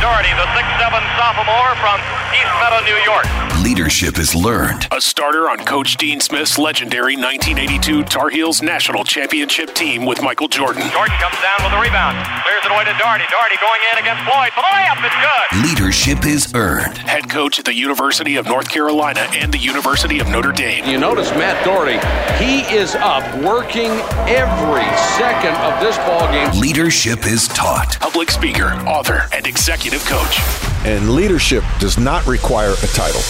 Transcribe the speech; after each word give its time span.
Doherty, 0.00 0.32
the 0.32 0.48
6'7 0.56 1.18
sophomore 1.18 1.76
from 1.76 2.00
East 2.32 2.48
Meadow, 2.58 2.80
New 2.86 2.96
York. 3.04 3.49
Leadership 3.62 4.18
is 4.18 4.34
learned. 4.34 4.88
A 4.90 5.00
starter 5.02 5.50
on 5.50 5.58
Coach 5.58 5.98
Dean 5.98 6.18
Smith's 6.18 6.56
legendary 6.56 7.14
1982 7.14 8.04
Tar 8.04 8.30
Heels 8.30 8.62
national 8.62 9.04
championship 9.04 9.74
team 9.74 10.06
with 10.06 10.22
Michael 10.22 10.48
Jordan. 10.48 10.82
Jordan 10.90 11.14
comes 11.20 11.36
down 11.42 11.62
with 11.62 11.72
a 11.74 11.80
rebound. 11.80 12.16
Clears 12.42 12.64
it 12.64 12.72
away 12.72 12.84
to 12.84 12.96
Doherty. 12.98 13.24
Doherty 13.30 13.56
going 13.60 13.80
in 13.92 13.98
against 13.98 14.22
Floyd 14.24 14.50
for 14.56 14.62
the 14.62 14.72
layup. 14.72 15.04
It's 15.04 15.14
good. 15.20 15.68
Leadership 15.68 16.24
is 16.24 16.54
earned. 16.54 16.96
Head 16.98 17.28
coach 17.28 17.58
at 17.58 17.66
the 17.66 17.74
University 17.74 18.36
of 18.36 18.46
North 18.46 18.70
Carolina 18.70 19.20
and 19.34 19.52
the 19.52 19.58
University 19.58 20.20
of 20.20 20.28
Notre 20.28 20.52
Dame. 20.52 20.86
You 20.86 20.98
notice 20.98 21.30
Matt 21.32 21.62
Doherty, 21.62 22.00
he 22.42 22.62
is 22.74 22.94
up 22.94 23.22
working 23.44 23.90
every 24.24 24.88
second 25.20 25.54
of 25.60 25.78
this 25.80 25.98
ball 25.98 26.26
game. 26.32 26.58
Leadership 26.58 27.26
is 27.26 27.46
taught. 27.48 27.98
Public 28.00 28.30
speaker, 28.30 28.72
author, 28.88 29.28
and 29.34 29.46
executive 29.46 30.02
coach. 30.06 30.40
And 30.86 31.10
leadership 31.10 31.62
does 31.78 31.98
not 31.98 32.26
require 32.26 32.72
a 32.72 32.86
title. 32.94 33.20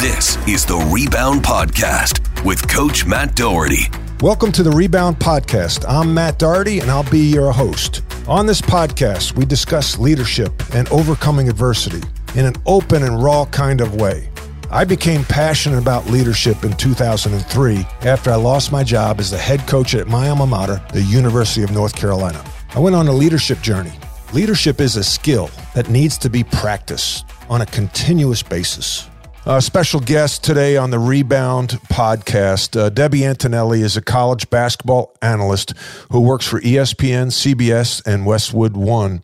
This 0.00 0.38
is 0.48 0.64
the 0.64 0.78
Rebound 0.90 1.42
Podcast 1.42 2.42
with 2.42 2.66
Coach 2.66 3.04
Matt 3.04 3.36
Doherty. 3.36 3.90
Welcome 4.22 4.50
to 4.52 4.62
the 4.62 4.70
Rebound 4.70 5.16
Podcast. 5.16 5.84
I'm 5.86 6.14
Matt 6.14 6.38
Doherty, 6.38 6.78
and 6.78 6.90
I'll 6.90 7.10
be 7.10 7.30
your 7.30 7.52
host. 7.52 8.00
On 8.26 8.46
this 8.46 8.62
podcast, 8.62 9.36
we 9.36 9.44
discuss 9.44 9.98
leadership 9.98 10.54
and 10.74 10.88
overcoming 10.88 11.50
adversity 11.50 12.00
in 12.34 12.46
an 12.46 12.54
open 12.64 13.02
and 13.02 13.22
raw 13.22 13.44
kind 13.44 13.82
of 13.82 13.96
way. 13.96 14.30
I 14.70 14.86
became 14.86 15.22
passionate 15.24 15.76
about 15.76 16.06
leadership 16.06 16.64
in 16.64 16.72
2003 16.78 17.84
after 18.00 18.30
I 18.30 18.36
lost 18.36 18.72
my 18.72 18.82
job 18.82 19.20
as 19.20 19.30
the 19.30 19.36
head 19.36 19.68
coach 19.68 19.94
at 19.94 20.08
my 20.08 20.30
alma 20.30 20.46
mater, 20.46 20.82
the 20.94 21.02
University 21.02 21.62
of 21.62 21.72
North 21.72 21.94
Carolina. 21.94 22.42
I 22.74 22.78
went 22.78 22.96
on 22.96 23.06
a 23.06 23.12
leadership 23.12 23.60
journey. 23.60 23.92
Leadership 24.32 24.80
is 24.80 24.96
a 24.96 25.04
skill 25.04 25.50
that 25.74 25.90
needs 25.90 26.16
to 26.16 26.30
be 26.30 26.42
practiced 26.42 27.26
on 27.50 27.60
a 27.60 27.66
continuous 27.66 28.42
basis. 28.42 29.09
A 29.46 29.62
special 29.62 30.00
guest 30.00 30.44
today 30.44 30.76
on 30.76 30.90
the 30.90 30.98
Rebound 30.98 31.70
podcast. 31.88 32.78
Uh, 32.78 32.90
Debbie 32.90 33.24
Antonelli 33.24 33.80
is 33.80 33.96
a 33.96 34.02
college 34.02 34.50
basketball 34.50 35.16
analyst 35.22 35.72
who 36.10 36.20
works 36.20 36.46
for 36.46 36.60
ESPN, 36.60 37.28
CBS, 37.28 38.06
and 38.06 38.26
Westwood 38.26 38.76
One. 38.76 39.22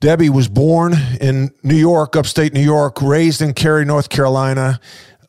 Debbie 0.00 0.30
was 0.30 0.48
born 0.48 0.94
in 1.20 1.50
New 1.62 1.76
York, 1.76 2.16
upstate 2.16 2.54
New 2.54 2.62
York, 2.62 3.02
raised 3.02 3.42
in 3.42 3.52
Cary, 3.52 3.84
North 3.84 4.08
Carolina, 4.08 4.80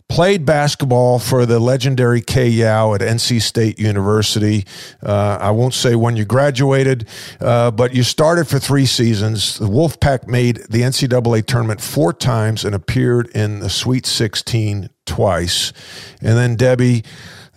played 0.09 0.45
basketball 0.45 1.19
for 1.19 1.45
the 1.45 1.59
legendary 1.59 2.21
Kay 2.21 2.47
Yow 2.47 2.93
at 2.93 3.01
NC 3.01 3.41
State 3.41 3.79
University. 3.79 4.65
Uh, 5.01 5.37
I 5.41 5.51
won't 5.51 5.73
say 5.73 5.95
when 5.95 6.15
you 6.15 6.25
graduated, 6.25 7.07
uh, 7.41 7.71
but 7.71 7.93
you 7.93 8.03
started 8.03 8.47
for 8.47 8.59
three 8.59 8.85
seasons. 8.85 9.57
The 9.57 9.67
Wolfpack 9.67 10.27
made 10.27 10.57
the 10.69 10.81
NCAA 10.81 11.45
tournament 11.45 11.81
four 11.81 12.13
times 12.13 12.63
and 12.63 12.75
appeared 12.75 13.27
in 13.35 13.59
the 13.59 13.69
Sweet 13.69 14.05
16 14.05 14.89
twice. 15.05 15.73
And 16.21 16.37
then 16.37 16.55
Debbie 16.55 17.03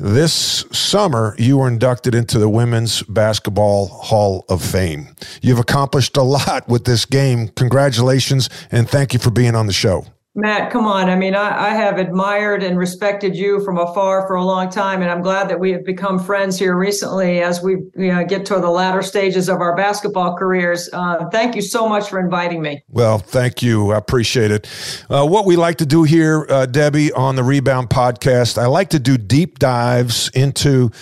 this 0.00 0.64
summer, 0.70 1.34
you 1.38 1.58
were 1.58 1.66
inducted 1.66 2.14
into 2.14 2.38
the 2.38 2.48
Women's 2.48 3.02
Basketball 3.02 3.88
Hall 3.88 4.44
of 4.48 4.62
Fame. 4.62 5.08
You've 5.42 5.58
accomplished 5.58 6.16
a 6.16 6.22
lot 6.22 6.68
with 6.68 6.84
this 6.84 7.04
game. 7.04 7.48
Congratulations, 7.48 8.48
and 8.70 8.88
thank 8.88 9.12
you 9.12 9.18
for 9.18 9.30
being 9.30 9.56
on 9.56 9.66
the 9.66 9.72
show. 9.72 10.06
Matt, 10.38 10.70
come 10.70 10.86
on. 10.86 11.10
I 11.10 11.16
mean, 11.16 11.34
I, 11.34 11.66
I, 11.66 11.70
have 11.70 11.98
admired 11.98 12.62
and 12.62 12.78
respected 12.78 13.34
you 13.34 13.58
from 13.64 13.76
afar 13.76 14.24
for 14.28 14.36
a 14.36 14.44
long 14.44 14.70
time, 14.70 15.02
and 15.02 15.10
I'm 15.10 15.20
glad 15.20 15.48
that 15.48 15.58
we 15.58 15.72
have 15.72 15.84
become 15.84 16.20
friends 16.20 16.56
here 16.56 16.76
recently 16.76 17.42
as 17.42 17.60
we 17.60 17.72
you 17.96 18.12
know, 18.12 18.24
get 18.24 18.46
to 18.46 18.60
the 18.60 18.70
latter 18.70 19.02
stages 19.02 19.48
of 19.48 19.60
our 19.60 19.74
basketball 19.74 20.36
careers. 20.36 20.88
Uh, 20.92 21.28
thank 21.30 21.56
you 21.56 21.60
so 21.60 21.88
much 21.88 22.08
for 22.08 22.20
inviting 22.20 22.62
me. 22.62 22.84
Well, 22.88 23.18
thank 23.18 23.64
you. 23.64 23.90
I 23.90 23.98
appreciate 23.98 24.52
it. 24.52 24.68
Uh, 25.10 25.26
what 25.26 25.44
we 25.44 25.56
like 25.56 25.78
to 25.78 25.86
do 25.86 26.04
here, 26.04 26.46
uh, 26.48 26.66
Debbie, 26.66 27.12
on 27.14 27.34
the 27.34 27.42
Rebound 27.42 27.90
podcast, 27.90 28.58
I 28.58 28.66
like 28.66 28.90
to 28.90 29.00
do 29.00 29.18
deep 29.18 29.58
dives 29.58 30.30
into 30.34 30.92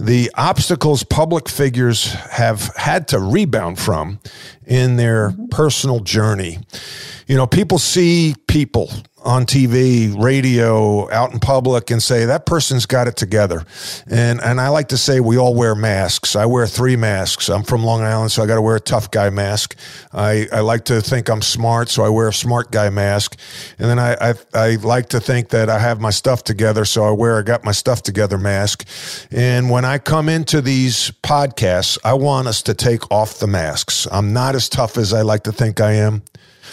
the 0.00 0.30
obstacles 0.36 1.04
public 1.04 1.50
figures 1.50 2.14
have 2.14 2.74
had 2.76 3.08
to 3.08 3.20
rebound 3.20 3.78
from 3.78 4.20
in 4.66 4.96
their 4.96 5.30
mm-hmm. 5.30 5.46
personal 5.46 6.00
journey. 6.00 6.58
You 7.26 7.36
know, 7.36 7.46
people 7.46 7.78
see 7.78 8.34
people 8.46 8.90
on 9.26 9.44
TV, 9.44 10.16
radio, 10.16 11.10
out 11.10 11.32
in 11.32 11.40
public 11.40 11.90
and 11.90 12.00
say 12.00 12.24
that 12.26 12.46
person's 12.46 12.86
got 12.86 13.08
it 13.08 13.16
together. 13.16 13.64
And 14.06 14.40
and 14.40 14.60
I 14.60 14.68
like 14.68 14.88
to 14.88 14.96
say 14.96 15.18
we 15.18 15.36
all 15.36 15.54
wear 15.54 15.74
masks. 15.74 16.36
I 16.36 16.46
wear 16.46 16.66
three 16.66 16.94
masks. 16.94 17.48
I'm 17.48 17.64
from 17.64 17.82
Long 17.84 18.02
Island, 18.02 18.30
so 18.30 18.42
I 18.42 18.46
got 18.46 18.54
to 18.54 18.62
wear 18.62 18.76
a 18.76 18.80
tough 18.80 19.10
guy 19.10 19.28
mask. 19.30 19.76
I, 20.12 20.46
I 20.52 20.60
like 20.60 20.84
to 20.86 21.02
think 21.02 21.28
I'm 21.28 21.42
smart, 21.42 21.88
so 21.88 22.04
I 22.04 22.08
wear 22.08 22.28
a 22.28 22.32
smart 22.32 22.70
guy 22.70 22.88
mask. 22.88 23.36
And 23.78 23.90
then 23.90 23.98
I, 23.98 24.30
I 24.30 24.34
I 24.54 24.74
like 24.76 25.08
to 25.08 25.20
think 25.20 25.48
that 25.48 25.68
I 25.68 25.80
have 25.80 26.00
my 26.00 26.10
stuff 26.10 26.44
together, 26.44 26.84
so 26.84 27.04
I 27.04 27.10
wear 27.10 27.38
I 27.38 27.42
got 27.42 27.64
my 27.64 27.72
stuff 27.72 28.02
together 28.02 28.38
mask. 28.38 28.86
And 29.32 29.68
when 29.70 29.84
I 29.84 29.98
come 29.98 30.28
into 30.28 30.62
these 30.62 31.10
podcasts, 31.22 31.98
I 32.04 32.14
want 32.14 32.46
us 32.46 32.62
to 32.62 32.74
take 32.74 33.10
off 33.10 33.40
the 33.40 33.48
masks. 33.48 34.06
I'm 34.12 34.32
not 34.32 34.54
as 34.54 34.68
tough 34.68 34.96
as 34.96 35.12
I 35.12 35.22
like 35.22 35.42
to 35.44 35.52
think 35.52 35.80
I 35.80 35.92
am. 35.94 36.22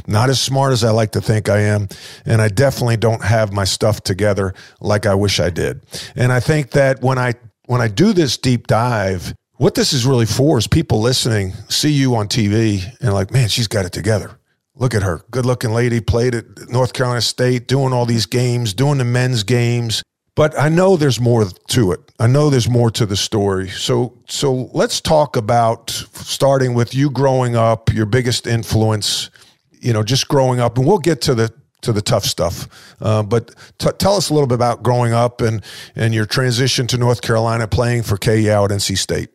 Not 0.08 0.30
as 0.30 0.42
smart 0.42 0.74
as 0.74 0.84
I 0.84 0.92
like 0.92 1.12
to 1.12 1.22
think 1.22 1.50
I 1.50 1.60
am. 1.60 1.88
And 2.26 2.42
I 2.42 2.48
definitely 2.48 2.98
don't 2.98 3.24
have 3.24 3.54
my 3.54 3.64
stuff 3.64 4.02
together 4.02 4.54
like 4.82 5.06
I 5.06 5.16
wish 5.16 5.40
I 5.40 5.50
did. 5.50 5.82
And 6.16 6.32
I 6.32 6.40
think 6.40 6.72
that 6.72 7.02
when 7.02 7.18
I, 7.18 7.34
when 7.66 7.82
I 7.82 7.88
do 7.88 8.14
this 8.14 8.38
deep 8.38 8.68
dive, 8.68 9.34
what 9.58 9.76
this 9.76 9.94
is 9.94 10.06
really 10.06 10.26
for 10.26 10.58
is 10.58 10.68
people 10.68 11.00
listening 11.00 11.54
see 11.70 11.92
you 11.92 12.16
on 12.16 12.28
TV 12.28 12.84
and 13.00 13.14
like, 13.14 13.32
man, 13.32 13.48
she's 13.50 13.68
got 13.68 13.86
it 13.86 13.94
together. 13.94 14.40
Look 14.76 14.96
at 14.96 15.04
her. 15.04 15.22
Good 15.30 15.46
looking 15.46 15.72
lady, 15.72 16.02
played 16.02 16.34
at 16.34 16.70
North 16.70 16.94
Carolina 16.94 17.22
State, 17.22 17.68
doing 17.68 17.94
all 17.94 18.06
these 18.06 18.26
games, 18.26 18.74
doing 18.74 18.98
the 18.98 19.06
men's 19.06 19.44
games. 19.44 20.02
But 20.36 20.60
I 20.60 20.70
know 20.70 20.98
there's 20.98 21.20
more 21.20 21.46
to 21.46 21.92
it. 21.92 22.00
I 22.20 22.26
know 22.26 22.50
there's 22.50 22.70
more 22.70 22.90
to 22.92 23.06
the 23.06 23.16
story. 23.16 23.70
So 23.70 24.18
so 24.28 24.72
let's 24.74 25.00
talk 25.00 25.36
about 25.36 25.92
starting 25.92 26.74
with 26.74 26.96
you 26.96 27.12
growing 27.12 27.56
up, 27.56 27.94
your 27.94 28.08
biggest 28.08 28.48
influence 28.48 29.30
you 29.84 29.94
know, 29.94 30.04
just 30.04 30.28
growing 30.28 30.60
up, 30.60 30.78
and 30.78 30.88
we'll 30.88 31.00
get 31.00 31.22
to 31.22 31.36
the 31.36 31.54
to 31.82 31.92
the 31.92 32.02
tough 32.02 32.24
stuff. 32.24 32.96
Uh, 33.02 33.24
but 33.24 33.54
t- 33.78 33.90
tell 33.98 34.16
us 34.16 34.30
a 34.30 34.34
little 34.34 34.48
bit 34.48 34.56
about 34.56 34.84
growing 34.84 35.14
up 35.14 35.42
and 35.42 35.64
and 35.96 36.14
your 36.14 36.26
transition 36.26 36.88
to 36.88 36.98
North 36.98 37.22
Carolina, 37.22 37.68
playing 37.68 38.04
for 38.04 38.18
Yow 38.24 38.66
at 38.66 38.72
NC 38.72 38.98
State. 38.98 39.30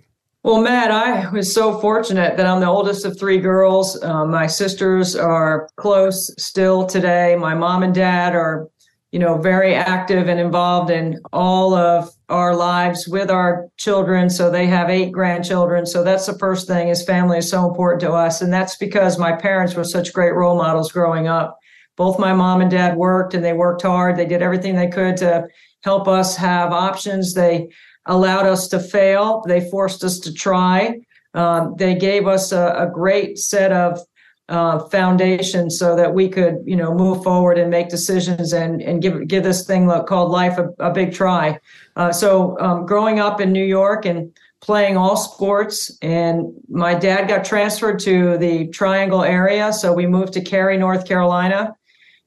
Well, 0.44 0.62
Matt, 0.62 0.90
I 0.90 1.28
was 1.30 1.52
so 1.52 1.78
fortunate 1.80 2.36
that 2.36 2.46
I'm 2.46 2.60
the 2.60 2.68
oldest 2.68 3.04
of 3.04 3.18
three 3.18 3.38
girls. 3.38 4.02
Uh, 4.02 4.24
my 4.24 4.46
sisters 4.46 5.14
are 5.14 5.68
close 5.76 6.32
still 6.38 6.86
today. 6.86 7.36
My 7.36 7.54
mom 7.54 7.82
and 7.82 7.94
dad 7.94 8.34
are 8.34 8.68
you 9.12 9.18
know, 9.18 9.38
very 9.38 9.74
active 9.74 10.28
and 10.28 10.38
involved 10.38 10.90
in 10.90 11.20
all 11.32 11.74
of 11.74 12.10
our 12.28 12.54
lives 12.54 13.08
with 13.08 13.30
our 13.30 13.68
children. 13.78 14.28
So 14.28 14.50
they 14.50 14.66
have 14.66 14.90
eight 14.90 15.12
grandchildren. 15.12 15.86
So 15.86 16.04
that's 16.04 16.26
the 16.26 16.38
first 16.38 16.66
thing 16.66 16.88
is 16.88 17.02
family 17.02 17.38
is 17.38 17.48
so 17.48 17.66
important 17.66 18.00
to 18.02 18.12
us. 18.12 18.42
And 18.42 18.52
that's 18.52 18.76
because 18.76 19.18
my 19.18 19.32
parents 19.32 19.74
were 19.74 19.84
such 19.84 20.12
great 20.12 20.34
role 20.34 20.56
models 20.56 20.92
growing 20.92 21.26
up. 21.26 21.56
Both 21.96 22.18
my 22.18 22.32
mom 22.34 22.60
and 22.60 22.70
dad 22.70 22.96
worked 22.96 23.34
and 23.34 23.44
they 23.44 23.54
worked 23.54 23.82
hard. 23.82 24.16
They 24.16 24.26
did 24.26 24.42
everything 24.42 24.76
they 24.76 24.88
could 24.88 25.16
to 25.18 25.48
help 25.82 26.06
us 26.06 26.36
have 26.36 26.72
options. 26.72 27.34
They 27.34 27.68
allowed 28.06 28.46
us 28.46 28.68
to 28.68 28.78
fail. 28.78 29.42
They 29.46 29.68
forced 29.70 30.04
us 30.04 30.18
to 30.20 30.32
try. 30.32 31.00
Um, 31.34 31.74
they 31.78 31.94
gave 31.94 32.26
us 32.26 32.52
a, 32.52 32.74
a 32.76 32.90
great 32.92 33.38
set 33.38 33.72
of 33.72 34.00
uh, 34.48 34.78
foundation 34.88 35.70
so 35.70 35.94
that 35.94 36.14
we 36.14 36.28
could, 36.28 36.62
you 36.64 36.76
know, 36.76 36.94
move 36.94 37.22
forward 37.22 37.58
and 37.58 37.70
make 37.70 37.88
decisions 37.88 38.52
and 38.52 38.80
and 38.80 39.02
give 39.02 39.28
give 39.28 39.42
this 39.42 39.66
thing 39.66 39.90
called 40.06 40.30
life 40.30 40.58
a, 40.58 40.68
a 40.78 40.92
big 40.92 41.12
try. 41.12 41.58
Uh, 41.96 42.12
so 42.12 42.58
um, 42.58 42.86
growing 42.86 43.20
up 43.20 43.40
in 43.40 43.52
New 43.52 43.64
York 43.64 44.06
and 44.06 44.32
playing 44.60 44.96
all 44.96 45.16
sports, 45.16 45.96
and 46.02 46.52
my 46.68 46.94
dad 46.94 47.28
got 47.28 47.44
transferred 47.44 47.98
to 48.00 48.38
the 48.38 48.68
Triangle 48.68 49.22
area, 49.22 49.72
so 49.72 49.92
we 49.92 50.06
moved 50.06 50.32
to 50.32 50.40
Cary, 50.40 50.76
North 50.76 51.06
Carolina. 51.06 51.74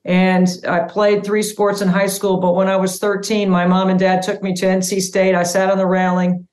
And 0.03 0.47
I 0.67 0.79
played 0.79 1.23
three 1.23 1.43
sports 1.43 1.81
in 1.81 1.87
high 1.87 2.07
school, 2.07 2.39
but 2.39 2.55
when 2.55 2.67
I 2.67 2.75
was 2.75 2.97
13, 2.97 3.49
my 3.49 3.67
mom 3.67 3.89
and 3.89 3.99
dad 3.99 4.23
took 4.23 4.41
me 4.41 4.53
to 4.55 4.65
NC 4.65 4.99
State. 5.01 5.35
I 5.35 5.43
sat 5.43 5.69
on 5.69 5.77
the 5.77 5.85
railing 5.85 6.47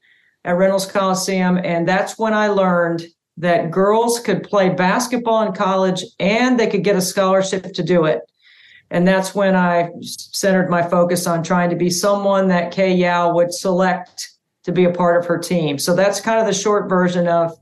at 0.45 0.57
Reynolds 0.57 0.85
Coliseum, 0.85 1.59
and 1.59 1.89
that's 1.89 2.19
when 2.19 2.35
I 2.35 2.49
learned 2.49 3.05
that 3.39 3.71
girls 3.71 4.19
could 4.19 4.43
play 4.43 4.69
basketball 4.69 5.47
in 5.47 5.53
college 5.53 6.05
and 6.19 6.59
they 6.59 6.67
could 6.67 6.85
get 6.85 6.97
a 6.97 7.01
scholarship 7.01 7.73
to 7.73 7.83
do 7.83 8.05
it. 8.05 8.21
And 8.91 9.07
that's 9.07 9.35
when 9.35 9.55
I 9.55 9.91
centered 10.01 10.69
my 10.69 10.83
focus 10.83 11.27
on 11.27 11.43
trying 11.43 11.71
to 11.71 11.77
be 11.77 11.91
someone 11.91 12.49
that 12.49 12.73
Kay 12.73 12.95
Yow 12.95 13.33
would 13.35 13.53
select 13.53 14.31
to 14.65 14.73
be 14.73 14.85
a 14.85 14.93
part 14.93 15.21
of 15.21 15.27
her 15.27 15.39
team. 15.39 15.79
So 15.79 15.95
that's 15.95 16.21
kind 16.21 16.41
of 16.41 16.47
the 16.47 16.55
short 16.55 16.89
version 16.89 17.29
of 17.29 17.57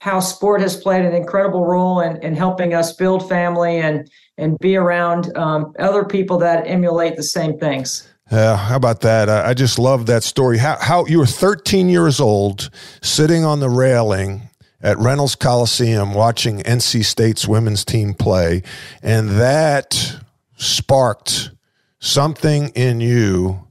how 0.00 0.20
sport 0.20 0.60
has 0.60 0.76
played 0.76 1.04
an 1.04 1.14
incredible 1.14 1.64
role 1.64 2.00
in, 2.00 2.16
in 2.22 2.34
helping 2.34 2.74
us 2.74 2.92
build 2.92 3.28
family 3.28 3.78
and 3.78 4.10
and 4.38 4.58
be 4.58 4.76
around 4.76 5.34
um, 5.36 5.72
other 5.78 6.04
people 6.04 6.36
that 6.38 6.66
emulate 6.66 7.16
the 7.16 7.22
same 7.22 7.58
things. 7.58 8.06
Yeah, 8.30 8.52
uh, 8.52 8.56
how 8.56 8.76
about 8.76 9.00
that? 9.00 9.30
I, 9.30 9.50
I 9.50 9.54
just 9.54 9.78
love 9.78 10.06
that 10.06 10.22
story. 10.22 10.58
How, 10.58 10.76
how 10.78 11.06
you 11.06 11.18
were 11.18 11.26
13 11.26 11.88
years 11.88 12.20
old, 12.20 12.68
sitting 13.00 13.44
on 13.44 13.60
the 13.60 13.70
railing 13.70 14.50
at 14.86 14.96
Reynolds 14.98 15.34
Coliseum 15.34 16.14
watching 16.14 16.60
NC 16.60 17.04
State's 17.04 17.48
women's 17.48 17.84
team 17.84 18.14
play, 18.14 18.62
and 19.02 19.30
that 19.30 20.20
sparked 20.56 21.50
something 21.98 22.68
in 22.68 23.00
you 23.00 23.66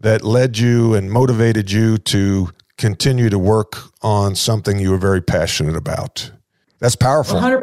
that 0.00 0.22
led 0.22 0.58
you 0.58 0.92
and 0.92 1.10
motivated 1.10 1.72
you 1.72 1.96
to 1.96 2.50
continue 2.76 3.30
to 3.30 3.38
work 3.38 3.78
on 4.02 4.34
something 4.34 4.78
you 4.78 4.90
were 4.90 4.98
very 4.98 5.22
passionate 5.22 5.74
about. 5.74 6.30
That's 6.80 6.96
powerful. 6.96 7.40
100%. 7.40 7.62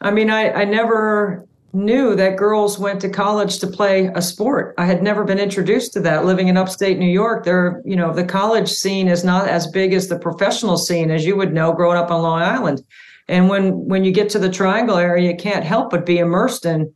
I 0.00 0.10
mean, 0.10 0.28
I, 0.28 0.50
I 0.50 0.64
never 0.64 1.46
knew 1.72 2.14
that 2.14 2.36
girls 2.36 2.78
went 2.78 3.00
to 3.00 3.08
college 3.08 3.58
to 3.58 3.66
play 3.66 4.10
a 4.14 4.20
sport. 4.20 4.74
I 4.76 4.84
had 4.84 5.02
never 5.02 5.24
been 5.24 5.38
introduced 5.38 5.92
to 5.94 6.00
that 6.00 6.24
living 6.24 6.48
in 6.48 6.56
upstate 6.56 6.98
New 6.98 7.06
York. 7.06 7.44
There, 7.44 7.80
you 7.84 7.96
know, 7.96 8.12
the 8.12 8.24
college 8.24 8.68
scene 8.68 9.08
is 9.08 9.24
not 9.24 9.48
as 9.48 9.66
big 9.68 9.94
as 9.94 10.08
the 10.08 10.18
professional 10.18 10.76
scene 10.76 11.10
as 11.10 11.24
you 11.24 11.36
would 11.36 11.54
know 11.54 11.72
growing 11.72 11.96
up 11.96 12.10
on 12.10 12.22
Long 12.22 12.42
Island. 12.42 12.82
And 13.28 13.48
when 13.48 13.86
when 13.86 14.04
you 14.04 14.12
get 14.12 14.28
to 14.30 14.38
the 14.38 14.50
Triangle 14.50 14.96
area, 14.96 15.30
you 15.30 15.36
can't 15.36 15.64
help 15.64 15.90
but 15.90 16.04
be 16.04 16.18
immersed 16.18 16.66
in 16.66 16.92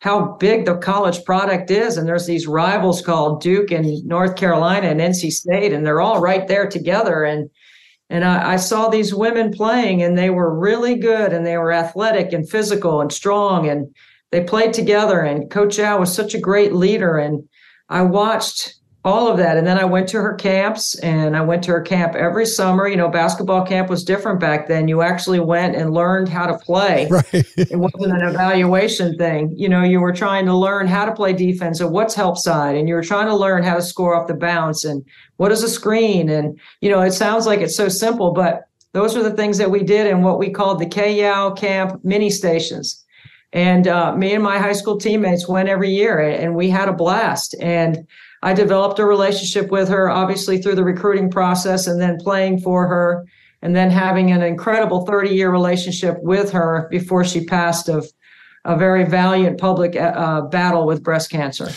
how 0.00 0.36
big 0.38 0.66
the 0.66 0.76
college 0.76 1.24
product 1.24 1.70
is. 1.70 1.96
And 1.96 2.06
there's 2.06 2.26
these 2.26 2.46
rivals 2.46 3.02
called 3.02 3.40
Duke 3.40 3.70
and 3.70 4.04
North 4.04 4.36
Carolina 4.36 4.88
and 4.88 5.00
NC 5.00 5.30
State, 5.30 5.72
and 5.72 5.86
they're 5.86 6.00
all 6.00 6.20
right 6.20 6.46
there 6.46 6.68
together. 6.68 7.24
And 7.24 7.50
and 8.10 8.24
I, 8.24 8.52
I, 8.52 8.56
saw 8.56 8.88
these 8.88 9.14
women 9.14 9.52
playing, 9.52 10.02
and 10.02 10.18
they 10.18 10.28
were 10.28 10.58
really 10.58 10.96
good, 10.96 11.32
and 11.32 11.46
they 11.46 11.56
were 11.56 11.72
athletic 11.72 12.34
and 12.34 12.48
physical 12.48 13.00
and 13.00 13.10
strong, 13.10 13.66
and 13.66 13.94
they 14.32 14.42
played 14.42 14.72
together. 14.72 15.20
And 15.20 15.50
Coach 15.50 15.78
Yow 15.78 16.00
was 16.00 16.12
such 16.12 16.34
a 16.34 16.40
great 16.40 16.72
leader, 16.72 17.18
and 17.18 17.48
I 17.88 18.02
watched 18.02 18.74
all 19.04 19.28
of 19.28 19.36
that. 19.36 19.56
And 19.56 19.66
then 19.66 19.78
I 19.78 19.84
went 19.84 20.08
to 20.10 20.20
her 20.20 20.34
camps 20.34 20.94
and 21.00 21.36
I 21.36 21.40
went 21.40 21.64
to 21.64 21.72
her 21.72 21.80
camp 21.80 22.14
every 22.14 22.46
summer. 22.46 22.86
You 22.86 22.96
know, 22.96 23.08
basketball 23.08 23.66
camp 23.66 23.90
was 23.90 24.04
different 24.04 24.38
back 24.38 24.68
then. 24.68 24.86
You 24.86 25.02
actually 25.02 25.40
went 25.40 25.74
and 25.74 25.92
learned 25.92 26.28
how 26.28 26.46
to 26.46 26.56
play. 26.58 27.08
Right. 27.12 27.44
it 27.56 27.78
wasn't 27.78 28.12
an 28.12 28.26
evaluation 28.26 29.18
thing. 29.18 29.52
You 29.56 29.68
know, 29.68 29.82
you 29.82 30.00
were 30.00 30.12
trying 30.12 30.46
to 30.46 30.56
learn 30.56 30.86
how 30.86 31.04
to 31.04 31.12
play 31.12 31.32
defense 31.32 31.80
and 31.80 31.90
what's 31.90 32.14
help 32.14 32.38
side, 32.38 32.76
and 32.76 32.88
you 32.88 32.94
were 32.94 33.02
trying 33.02 33.26
to 33.26 33.34
learn 33.34 33.64
how 33.64 33.74
to 33.74 33.82
score 33.82 34.14
off 34.14 34.28
the 34.28 34.34
bounce 34.34 34.84
and 34.84 35.04
what 35.36 35.52
is 35.52 35.62
a 35.62 35.68
screen. 35.68 36.30
And, 36.30 36.58
you 36.80 36.90
know, 36.90 37.00
it 37.02 37.12
sounds 37.12 37.44
like 37.44 37.60
it's 37.60 37.76
so 37.76 37.88
simple, 37.88 38.32
but 38.32 38.62
those 38.92 39.16
are 39.16 39.22
the 39.22 39.34
things 39.34 39.58
that 39.58 39.70
we 39.70 39.82
did 39.82 40.06
in 40.06 40.22
what 40.22 40.38
we 40.38 40.50
called 40.50 40.78
the 40.78 40.86
Kay 40.86 41.20
Yow 41.20 41.50
camp 41.50 42.02
mini 42.04 42.30
stations. 42.30 43.01
And 43.52 43.86
uh, 43.86 44.16
me 44.16 44.32
and 44.32 44.42
my 44.42 44.58
high 44.58 44.72
school 44.72 44.96
teammates 44.96 45.46
went 45.46 45.68
every 45.68 45.90
year 45.90 46.18
and 46.18 46.54
we 46.54 46.70
had 46.70 46.88
a 46.88 46.92
blast. 46.92 47.54
And 47.60 48.06
I 48.42 48.54
developed 48.54 48.98
a 48.98 49.04
relationship 49.04 49.70
with 49.70 49.88
her, 49.88 50.08
obviously 50.08 50.60
through 50.60 50.74
the 50.76 50.84
recruiting 50.84 51.30
process 51.30 51.86
and 51.86 52.00
then 52.00 52.18
playing 52.18 52.60
for 52.60 52.88
her 52.88 53.26
and 53.60 53.76
then 53.76 53.90
having 53.90 54.32
an 54.32 54.42
incredible 54.42 55.06
30 55.06 55.30
year 55.30 55.50
relationship 55.50 56.16
with 56.22 56.50
her 56.52 56.88
before 56.90 57.24
she 57.24 57.44
passed 57.44 57.88
of 57.88 58.10
a 58.64 58.76
very 58.76 59.04
valiant 59.04 59.58
public 59.58 59.96
uh, 59.96 60.42
battle 60.42 60.86
with 60.86 61.02
breast 61.02 61.30
cancer. 61.30 61.68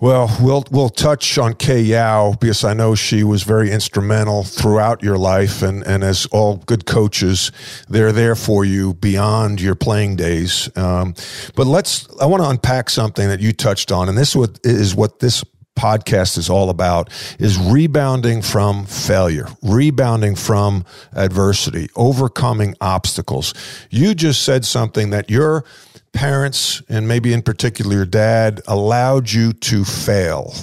Well, 0.00 0.30
we'll 0.40 0.64
we'll 0.70 0.90
touch 0.90 1.38
on 1.38 1.54
Kay 1.54 1.80
Yow 1.80 2.36
because 2.40 2.62
I 2.62 2.72
know 2.72 2.94
she 2.94 3.24
was 3.24 3.42
very 3.42 3.72
instrumental 3.72 4.44
throughout 4.44 5.02
your 5.02 5.18
life, 5.18 5.60
and, 5.60 5.84
and 5.84 6.04
as 6.04 6.24
all 6.26 6.58
good 6.58 6.86
coaches, 6.86 7.50
they're 7.88 8.12
there 8.12 8.36
for 8.36 8.64
you 8.64 8.94
beyond 8.94 9.60
your 9.60 9.74
playing 9.74 10.14
days. 10.14 10.70
Um, 10.76 11.14
but 11.56 11.66
let's 11.66 12.08
I 12.20 12.26
want 12.26 12.44
to 12.44 12.48
unpack 12.48 12.90
something 12.90 13.26
that 13.26 13.40
you 13.40 13.52
touched 13.52 13.90
on, 13.90 14.08
and 14.08 14.16
this 14.16 14.36
is 14.62 14.94
what 14.94 15.18
this 15.18 15.42
podcast 15.78 16.36
is 16.36 16.50
all 16.50 16.70
about 16.70 17.08
is 17.38 17.56
rebounding 17.58 18.42
from 18.42 18.84
failure, 18.86 19.46
rebounding 19.62 20.34
from 20.34 20.84
adversity, 21.12 21.88
overcoming 21.96 22.74
obstacles. 22.80 23.54
You 23.90 24.14
just 24.14 24.42
said 24.42 24.64
something 24.64 25.10
that 25.10 25.30
your 25.30 25.64
parents 26.12 26.82
and 26.88 27.06
maybe 27.06 27.32
in 27.32 27.42
particular 27.42 27.94
your 27.94 28.06
dad 28.06 28.60
allowed 28.66 29.30
you 29.30 29.52
to 29.52 29.84
fail. 29.84 30.54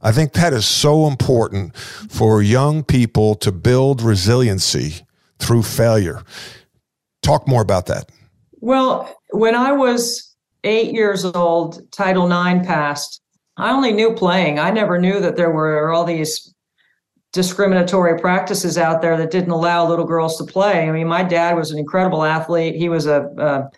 I 0.00 0.12
think 0.12 0.32
that 0.34 0.52
is 0.52 0.66
so 0.66 1.06
important 1.06 1.76
for 1.76 2.42
young 2.42 2.84
people 2.84 3.34
to 3.36 3.50
build 3.50 4.00
resiliency 4.00 5.04
through 5.38 5.62
failure. 5.64 6.22
Talk 7.22 7.48
more 7.48 7.62
about 7.62 7.86
that. 7.86 8.10
Well, 8.60 9.12
when 9.30 9.54
I 9.54 9.72
was 9.72 10.34
eight 10.64 10.92
years 10.92 11.24
old, 11.24 11.90
Title 11.92 12.26
IX 12.26 12.66
passed. 12.66 13.20
I 13.56 13.72
only 13.72 13.92
knew 13.92 14.14
playing. 14.14 14.58
I 14.58 14.70
never 14.70 15.00
knew 15.00 15.20
that 15.20 15.36
there 15.36 15.50
were 15.50 15.90
all 15.90 16.04
these 16.04 16.54
discriminatory 17.32 18.18
practices 18.18 18.78
out 18.78 19.02
there 19.02 19.16
that 19.16 19.30
didn't 19.30 19.50
allow 19.50 19.86
little 19.86 20.04
girls 20.04 20.38
to 20.38 20.44
play. 20.44 20.88
I 20.88 20.92
mean, 20.92 21.08
my 21.08 21.22
dad 21.22 21.56
was 21.56 21.70
an 21.70 21.78
incredible 21.78 22.24
athlete. 22.24 22.74
He 22.74 22.88
was 22.88 23.06
a, 23.06 23.68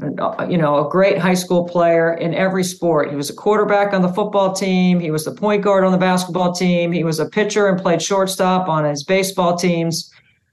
you 0.00 0.56
know, 0.56 0.86
a 0.86 0.88
great 0.88 1.18
high 1.18 1.34
school 1.34 1.64
player 1.64 2.14
in 2.14 2.32
every 2.32 2.62
sport. 2.62 3.10
He 3.10 3.16
was 3.16 3.30
a 3.30 3.34
quarterback 3.34 3.92
on 3.92 4.02
the 4.02 4.08
football 4.08 4.52
team. 4.52 5.00
He 5.00 5.10
was 5.10 5.24
the 5.24 5.32
point 5.32 5.62
guard 5.62 5.84
on 5.84 5.90
the 5.90 5.98
basketball 5.98 6.52
team. 6.52 6.92
He 6.92 7.02
was 7.02 7.18
a 7.18 7.26
pitcher 7.26 7.66
and 7.66 7.80
played 7.80 8.00
shortstop 8.00 8.68
on 8.68 8.84
his 8.84 9.02
baseball 9.02 9.56
teams. 9.56 10.10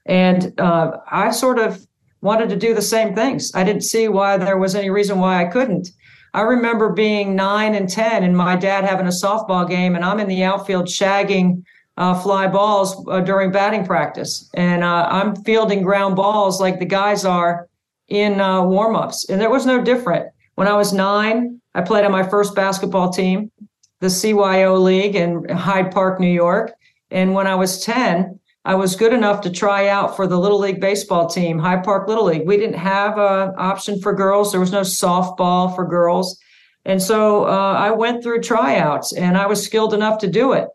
And 0.08 0.60
uh, 0.60 0.98
I 1.12 1.30
sort 1.32 1.60
of 1.60 1.86
wanted 2.22 2.50
to 2.50 2.56
do 2.56 2.74
the 2.74 2.82
same 2.82 3.14
things. 3.14 3.52
I 3.54 3.64
didn't 3.64 3.84
see 3.84 4.08
why 4.08 4.38
there 4.38 4.58
was 4.58 4.74
any 4.74 4.90
reason 4.90 5.20
why 5.20 5.46
I 5.46 5.46
couldn't. 5.46 5.90
I 6.34 6.42
remember 6.42 6.92
being 6.92 7.36
nine 7.36 7.76
and 7.76 7.88
10 7.88 8.24
and 8.24 8.36
my 8.36 8.56
dad 8.56 8.84
having 8.84 9.06
a 9.06 9.10
softball 9.10 9.70
game, 9.70 9.96
and 9.96 10.04
I'm 10.04 10.20
in 10.20 10.28
the 10.28 10.44
outfield 10.44 10.88
shagging 10.88 11.64
uh, 11.98 12.20
fly 12.20 12.48
balls 12.48 13.08
uh, 13.08 13.22
during 13.22 13.52
batting 13.52 13.86
practice. 13.86 14.50
And 14.56 14.84
uh, 14.84 15.08
I'm 15.10 15.36
fielding 15.44 15.84
ground 15.84 16.16
balls 16.16 16.60
like 16.60 16.80
the 16.80 16.86
guys 16.86 17.26
are 17.26 17.70
in 18.08 18.40
uh, 18.40 18.64
warm 18.64 18.96
ups. 18.96 19.30
And 19.30 19.42
there 19.42 19.50
was 19.50 19.66
no 19.66 19.82
different. 19.82 20.28
When 20.56 20.68
I 20.68 20.76
was 20.76 20.94
nine, 20.94 21.62
I 21.74 21.82
played 21.82 22.06
on 22.06 22.12
my 22.12 22.24
first 22.24 22.56
basketball 22.56 23.12
team, 23.12 23.52
the 24.00 24.08
CYO 24.08 24.82
League 24.82 25.16
in 25.16 25.48
Hyde 25.50 25.92
Park, 25.92 26.20
New 26.20 26.32
York. 26.32 26.74
And 27.12 27.34
when 27.34 27.48
I 27.48 27.56
was 27.56 27.84
10, 27.84 28.40
I 28.64 28.76
was 28.76 28.96
good 28.96 29.14
enough 29.14 29.42
to 29.42 29.52
try 29.52 29.90
out 29.90 30.16
for 30.16 30.26
the 30.26 30.40
Little 30.40 30.60
League 30.60 30.82
baseball 30.82 31.28
team, 31.28 31.60
Hyde 31.60 31.84
Park 31.84 32.08
Little 32.08 32.26
League. 32.26 32.48
We 32.48 32.58
didn't 32.58 32.80
have 32.80 33.18
an 33.18 33.54
option 33.58 34.02
for 34.02 34.14
girls. 34.14 34.52
There 34.52 34.60
was 34.60 34.72
no 34.72 34.82
softball 34.82 35.76
for 35.76 35.86
girls. 35.86 36.40
And 36.84 37.02
so 37.02 37.46
uh, 37.46 37.74
I 37.74 37.92
went 37.92 38.24
through 38.24 38.42
tryouts 38.42 39.14
and 39.14 39.38
I 39.38 39.46
was 39.48 39.64
skilled 39.64 39.94
enough 39.94 40.20
to 40.20 40.28
do 40.28 40.54
it. 40.54 40.68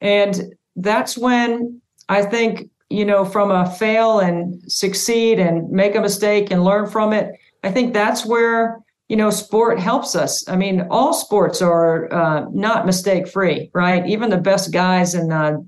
And 0.00 0.54
that's 0.76 1.18
when 1.18 1.80
I 2.08 2.22
think, 2.22 2.68
you 2.90 3.04
know, 3.04 3.24
from 3.24 3.50
a 3.50 3.70
fail 3.70 4.18
and 4.18 4.60
succeed 4.70 5.38
and 5.38 5.70
make 5.70 5.94
a 5.94 6.00
mistake 6.00 6.50
and 6.50 6.64
learn 6.64 6.88
from 6.88 7.12
it, 7.12 7.32
I 7.62 7.70
think 7.70 7.94
that's 7.94 8.26
where, 8.26 8.80
you 9.08 9.16
know, 9.16 9.30
sport 9.30 9.78
helps 9.78 10.16
us. 10.16 10.46
I 10.48 10.56
mean, 10.56 10.86
all 10.90 11.14
sports 11.14 11.62
are 11.62 12.12
uh, 12.12 12.46
not 12.52 12.86
mistake 12.86 13.28
free, 13.28 13.70
right? 13.72 14.06
Even 14.06 14.28
the 14.28 14.38
best 14.38 14.72
guys 14.72 15.14
in 15.14 15.30
uh, 15.30 15.58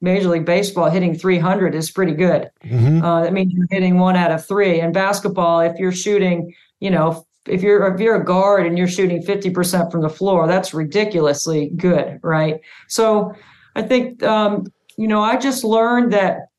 Major 0.00 0.28
League 0.28 0.46
Baseball 0.46 0.88
hitting 0.88 1.14
300 1.14 1.74
is 1.74 1.90
pretty 1.90 2.14
good. 2.14 2.48
Mm-hmm. 2.64 3.04
Uh, 3.04 3.24
that 3.24 3.32
means 3.32 3.52
you're 3.52 3.66
hitting 3.70 3.98
one 3.98 4.16
out 4.16 4.30
of 4.30 4.46
three. 4.46 4.80
In 4.80 4.92
basketball, 4.92 5.60
if 5.60 5.76
you're 5.78 5.92
shooting, 5.92 6.54
you 6.78 6.90
know, 6.90 7.26
if 7.46 7.62
you're 7.62 7.92
if 7.92 8.00
you're 8.00 8.20
a 8.20 8.24
guard 8.24 8.66
and 8.66 8.78
you're 8.78 8.86
shooting 8.86 9.22
50% 9.22 9.90
from 9.90 10.02
the 10.02 10.08
floor, 10.08 10.46
that's 10.46 10.72
ridiculously 10.72 11.70
good, 11.76 12.20
right? 12.22 12.60
So 12.88 13.34
I 13.74 13.82
think 13.82 14.22
um, 14.22 14.66
you 14.96 15.08
know 15.08 15.22
I 15.22 15.36
just 15.36 15.64
learned 15.64 16.12
that 16.12 16.49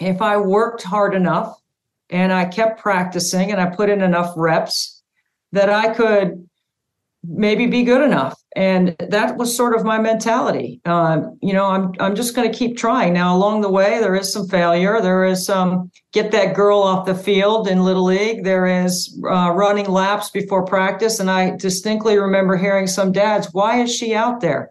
if 0.00 0.22
I 0.22 0.36
worked 0.38 0.82
hard 0.82 1.14
enough 1.14 1.56
and 2.08 2.32
I 2.32 2.46
kept 2.46 2.80
practicing 2.80 3.52
and 3.52 3.60
I 3.60 3.66
put 3.66 3.90
in 3.90 4.02
enough 4.02 4.32
reps, 4.36 5.02
that 5.52 5.68
I 5.68 5.92
could 5.92 6.48
maybe 7.22 7.66
be 7.66 7.82
good 7.82 8.02
enough. 8.02 8.40
And 8.56 8.96
that 8.98 9.36
was 9.36 9.54
sort 9.54 9.76
of 9.76 9.84
my 9.84 9.98
mentality. 9.98 10.80
Um, 10.86 11.38
you 11.42 11.52
know 11.52 11.66
i'm 11.66 11.92
i'm 12.00 12.16
just 12.16 12.34
going 12.34 12.50
to 12.50 12.58
keep 12.58 12.76
trying. 12.76 13.12
Now 13.12 13.36
along 13.36 13.60
the 13.60 13.70
way 13.70 14.00
there 14.00 14.16
is 14.16 14.32
some 14.32 14.48
failure. 14.48 15.00
There 15.00 15.24
is 15.24 15.44
some 15.44 15.90
get 16.12 16.32
that 16.32 16.54
girl 16.54 16.80
off 16.80 17.06
the 17.06 17.14
field 17.14 17.68
in 17.68 17.84
little 17.84 18.04
league. 18.04 18.42
There 18.42 18.66
is 18.66 19.20
uh, 19.28 19.52
running 19.52 19.86
laps 19.86 20.30
before 20.30 20.64
practice. 20.64 21.20
And 21.20 21.30
i 21.30 21.56
distinctly 21.56 22.18
remember 22.18 22.56
hearing 22.56 22.86
some 22.86 23.12
dads 23.12 23.48
why 23.52 23.82
is 23.82 23.94
she 23.94 24.14
out 24.14 24.40
there? 24.40 24.70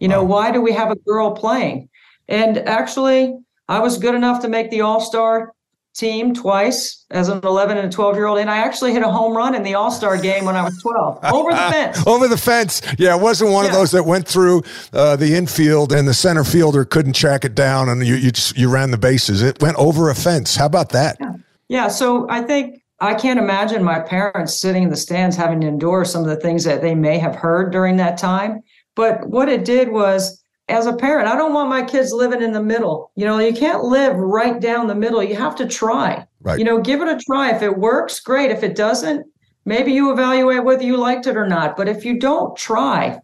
You 0.00 0.08
know 0.08 0.24
why 0.24 0.50
do 0.50 0.60
we 0.60 0.72
have 0.72 0.90
a 0.90 0.96
girl 0.96 1.30
playing? 1.30 1.88
And 2.28 2.58
actually 2.58 3.32
i 3.68 3.78
was 3.78 3.98
good 3.98 4.14
enough 4.14 4.40
to 4.42 4.48
make 4.48 4.70
the 4.70 4.80
all-star 4.80 5.52
team 5.96 6.34
twice 6.34 7.06
as 7.10 7.28
an 7.28 7.40
11 7.42 7.78
and 7.78 7.88
a 7.88 7.90
12 7.90 8.16
year 8.16 8.26
old. 8.26 8.38
And 8.38 8.50
I 8.50 8.58
actually 8.58 8.92
hit 8.92 9.02
a 9.02 9.10
home 9.10 9.36
run 9.36 9.54
in 9.54 9.62
the 9.62 9.74
All 9.74 9.90
Star 9.90 10.16
game 10.18 10.44
when 10.44 10.54
I 10.54 10.62
was 10.62 10.80
12 10.80 11.24
over 11.32 11.50
the 11.50 11.56
fence. 11.56 12.06
over 12.06 12.28
the 12.28 12.36
fence. 12.36 12.82
Yeah, 12.98 13.16
it 13.16 13.22
wasn't 13.22 13.50
one 13.50 13.64
yeah. 13.64 13.70
of 13.70 13.76
those 13.76 13.90
that 13.92 14.04
went 14.04 14.28
through 14.28 14.62
uh, 14.92 15.16
the 15.16 15.34
infield 15.34 15.92
and 15.92 16.06
the 16.06 16.14
center 16.14 16.44
fielder 16.44 16.84
couldn't 16.84 17.14
track 17.14 17.44
it 17.44 17.54
down 17.54 17.88
and 17.88 18.06
you, 18.06 18.14
you, 18.14 18.30
just, 18.30 18.56
you 18.56 18.68
ran 18.68 18.90
the 18.90 18.98
bases. 18.98 19.42
It 19.42 19.60
went 19.60 19.76
over 19.78 20.10
a 20.10 20.14
fence. 20.14 20.56
How 20.56 20.66
about 20.66 20.90
that? 20.90 21.16
Yeah. 21.18 21.32
yeah. 21.68 21.88
So 21.88 22.28
I 22.28 22.42
think 22.42 22.82
I 23.00 23.14
can't 23.14 23.38
imagine 23.38 23.82
my 23.82 24.00
parents 24.00 24.58
sitting 24.58 24.84
in 24.84 24.90
the 24.90 24.96
stands 24.96 25.36
having 25.36 25.60
to 25.62 25.66
endure 25.66 26.04
some 26.04 26.22
of 26.22 26.28
the 26.28 26.36
things 26.36 26.64
that 26.64 26.82
they 26.82 26.94
may 26.94 27.18
have 27.18 27.34
heard 27.34 27.72
during 27.72 27.96
that 27.96 28.18
time. 28.18 28.62
But 28.94 29.28
what 29.28 29.48
it 29.48 29.64
did 29.64 29.92
was 29.92 30.42
as 30.68 30.86
a 30.86 30.96
parent, 30.96 31.28
I 31.28 31.36
don't 31.36 31.52
want 31.52 31.68
my 31.68 31.82
kids 31.82 32.12
living 32.12 32.42
in 32.42 32.52
the 32.52 32.62
middle. 32.62 33.12
You 33.14 33.24
know, 33.24 33.38
you 33.38 33.54
can't 33.54 33.84
live 33.84 34.16
right 34.16 34.60
down 34.60 34.88
the 34.88 34.94
middle. 34.94 35.22
You 35.22 35.36
have 35.36 35.54
to 35.56 35.66
try. 35.66 36.26
Right. 36.40 36.58
You 36.58 36.64
know, 36.64 36.80
give 36.80 37.00
it 37.00 37.08
a 37.08 37.18
try. 37.18 37.54
If 37.54 37.62
it 37.62 37.78
works, 37.78 38.18
great. 38.18 38.50
If 38.50 38.64
it 38.64 38.74
doesn't, 38.74 39.26
maybe 39.64 39.92
you 39.92 40.12
evaluate 40.12 40.64
whether 40.64 40.82
you 40.82 40.96
liked 40.96 41.26
it 41.26 41.36
or 41.36 41.46
not. 41.46 41.76
But 41.76 41.88
if 41.88 42.04
you 42.04 42.18
don't 42.18 42.56
try, 42.56 43.20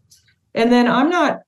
and 0.54 0.70
then 0.70 0.86
I'm 0.86 1.10
not, 1.10 1.40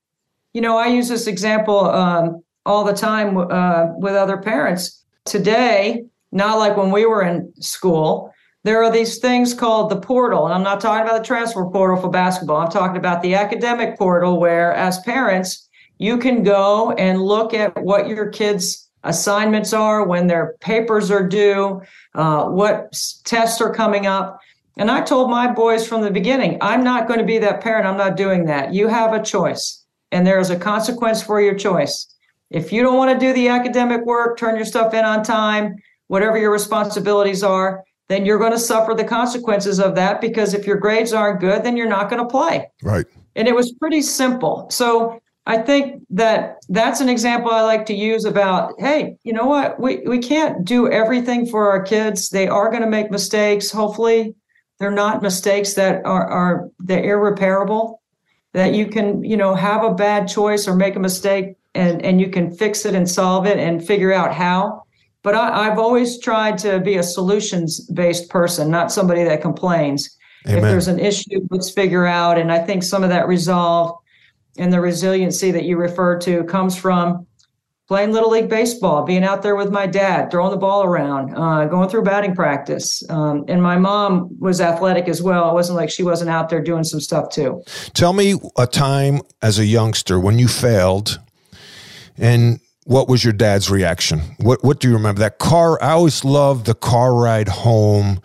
you 0.53 0.61
know, 0.61 0.77
I 0.77 0.89
use 0.89 1.09
this 1.09 1.29
example 1.29 1.91
um, 1.91 2.43
all 2.67 2.85
the 2.85 2.93
time 2.93 3.37
uh, 3.37 3.97
with 3.99 4.15
other 4.15 4.39
parents. 4.39 5.05
Today, 5.25 6.05
not 6.33 6.59
like 6.59 6.77
when 6.77 6.91
we 6.91 7.07
were 7.07 7.23
in 7.23 7.53
school, 7.61 8.33
there 8.65 8.83
are 8.83 8.91
these 8.91 9.19
things 9.19 9.55
called 9.55 9.91
the 9.91 10.01
portal. 10.01 10.47
And 10.47 10.55
I'm 10.55 10.63
not 10.63 10.81
talking 10.81 11.07
about 11.07 11.19
the 11.19 11.25
transfer 11.25 11.65
portal 11.67 12.01
for 12.01 12.11
basketball. 12.11 12.57
I'm 12.57 12.71
talking 12.71 12.97
about 12.97 13.23
the 13.23 13.35
academic 13.35 13.97
portal 13.97 14.41
where, 14.41 14.73
as 14.73 14.99
parents, 15.01 15.69
you 16.05 16.19
can 16.19 16.43
go 16.43 16.93
and 16.93 17.23
look 17.23 17.55
at 17.55 17.83
what 17.83 18.09
your 18.09 18.29
kids' 18.29 18.91
assignments 19.05 19.73
are, 19.73 20.07
when 20.07 20.27
their 20.27 20.55
papers 20.61 21.11
are 21.11 21.27
due, 21.27 21.81
uh, 22.15 22.45
what 22.45 22.95
tests 23.25 23.61
are 23.63 23.73
coming 23.73 24.07
up. 24.07 24.39
And 24.77 24.91
I 24.91 25.01
told 25.01 25.31
my 25.31 25.51
boys 25.51 25.87
from 25.89 26.03
the 26.03 26.11
beginning, 26.11 26.59
I'm 26.61 26.85
not 26.85 27.07
going 27.09 27.21
to 27.21 27.25
be 27.25 27.39
that 27.39 27.63
parent. 27.63 27.87
I'm 27.87 27.97
not 27.97 28.17
doing 28.17 28.45
that. 28.47 28.75
You 28.75 28.87
have 28.89 29.15
a 29.15 29.23
choice, 29.23 29.83
and 30.13 30.27
there 30.27 30.39
is 30.41 30.51
a 30.51 30.59
consequence 30.59 31.23
for 31.23 31.41
your 31.41 31.55
choice. 31.55 32.07
If 32.51 32.71
you 32.71 32.83
don't 32.83 32.99
want 32.99 33.19
to 33.19 33.27
do 33.27 33.33
the 33.33 33.49
academic 33.49 34.05
work, 34.05 34.39
turn 34.39 34.57
your 34.57 34.67
stuff 34.67 34.93
in 34.93 35.05
on 35.07 35.23
time, 35.23 35.77
whatever 36.09 36.37
your 36.37 36.53
responsibilities 36.53 37.43
are, 37.43 37.83
then 38.09 38.27
you're 38.27 38.39
going 38.39 38.53
to 38.53 38.59
suffer 38.59 38.95
the 38.95 39.05
consequences 39.05 39.81
of 39.81 39.95
that 39.95 40.21
because 40.21 40.53
if 40.53 40.67
your 40.67 40.77
grades 40.77 41.15
aren't 41.15 41.41
good, 41.41 41.63
then 41.63 41.79
you're 41.79 41.89
not 41.89 42.11
going 42.11 42.23
to 42.23 42.29
play. 42.29 42.71
Right. 42.83 43.07
And 43.37 43.49
it 43.49 43.55
was 43.55 43.73
pretty 43.73 44.03
simple. 44.03 44.69
So 44.71 45.19
I 45.47 45.59
think 45.59 46.03
that 46.11 46.57
that's 46.69 47.01
an 47.01 47.09
example 47.09 47.51
I 47.51 47.63
like 47.63 47.85
to 47.87 47.95
use 47.95 48.25
about, 48.25 48.73
hey, 48.79 49.17
you 49.25 49.33
know 49.33 49.47
what? 49.47 49.79
We 49.79 49.99
we 50.07 50.19
can't 50.19 50.65
do 50.65 50.91
everything 50.91 51.47
for 51.47 51.71
our 51.71 51.83
kids. 51.83 52.31
They 52.31 52.49
are 52.49 52.71
going 52.71 52.83
to 52.83 52.89
make 52.89 53.11
mistakes. 53.11 53.71
Hopefully, 53.71 54.35
they're 54.79 54.91
not 54.91 55.23
mistakes 55.23 55.75
that 55.75 56.05
are 56.07 56.27
are 56.27 56.71
they're 56.79 57.05
irreparable. 57.05 58.01
That 58.55 58.73
you 58.73 58.87
can, 58.87 59.23
you 59.25 59.37
know, 59.37 59.55
have 59.55 59.83
a 59.83 59.93
bad 59.93 60.29
choice 60.29 60.69
or 60.69 60.77
make 60.77 60.97
a 60.97 61.01
mistake 61.01 61.57
and 61.75 62.03
and 62.03 62.21
you 62.21 62.31
can 62.31 62.55
fix 62.55 62.87
it 62.87 62.95
and 62.95 63.09
solve 63.09 63.47
it 63.47 63.59
and 63.59 63.85
figure 63.85 64.13
out 64.13 64.33
how. 64.33 64.83
But 65.23 65.35
I, 65.35 65.65
have 65.65 65.79
always 65.79 66.19
tried 66.19 66.59
to 66.59 66.81
be 66.81 66.97
a 66.97 67.03
solutions 67.03 67.81
based 67.89 68.29
person, 68.29 68.71
not 68.71 68.93
somebody 68.93 69.25
that 69.25 69.41
complains. 69.41 70.19
Amen. 70.47 70.59
If 70.59 70.63
there's 70.65 70.89
an 70.89 71.01
issue, 71.01 71.41
let's 71.51 71.71
figure 71.71 72.05
out. 72.05 72.39
And 72.39 72.53
I 72.53 72.59
think 72.59 72.83
some 72.83 73.03
of 73.03 73.09
that 73.09 73.27
resolve 73.27 73.97
and 74.59 74.73
the 74.73 74.81
resiliency 74.81 75.51
that 75.51 75.65
you 75.65 75.77
refer 75.77 76.19
to 76.21 76.45
comes 76.45 76.77
from 76.77 77.27
playing 77.87 78.13
little 78.13 78.31
league 78.31 78.49
baseball, 78.49 79.05
being 79.05 79.25
out 79.25 79.43
there 79.43 79.57
with 79.57 79.71
my 79.71 79.87
dad, 79.87 80.31
throwing 80.31 80.51
the 80.51 80.57
ball 80.57 80.85
around, 80.85 81.35
uh, 81.37 81.67
going 81.67 81.89
through 81.89 82.03
batting 82.03 82.35
practice. 82.35 83.03
Um, 83.11 83.45
and 83.47 83.63
my 83.63 83.77
mom 83.77 84.31
was 84.39 84.61
athletic 84.61 85.07
as 85.07 85.23
well. 85.23 85.51
It 85.51 85.55
wasn't 85.55 85.77
like 85.77 85.91
she 85.91 86.03
wasn't 86.03 86.31
out 86.31 86.49
there 86.49 86.63
doing 86.63 86.85
some 86.85 87.01
stuff 87.01 87.29
too. 87.29 87.63
Tell 87.93 88.15
me 88.15 88.41
a 88.57 88.67
time 88.67 89.21
as 89.43 89.59
a 89.59 89.67
youngster 89.67 90.19
when 90.19 90.39
you 90.39 90.49
failed 90.49 91.21
and 92.17 92.61
what 92.85 93.09
was 93.09 93.25
your 93.25 93.33
dad's 93.33 93.71
reaction? 93.71 94.21
What 94.39 94.63
what 94.63 94.79
do 94.79 94.89
you 94.89 94.95
remember? 94.95 95.21
That 95.21 95.39
car 95.39 95.83
I 95.83 95.93
always 95.93 96.25
loved 96.25 96.67
the 96.67 96.75
car 96.75 97.15
ride 97.15 97.49
home 97.49 98.21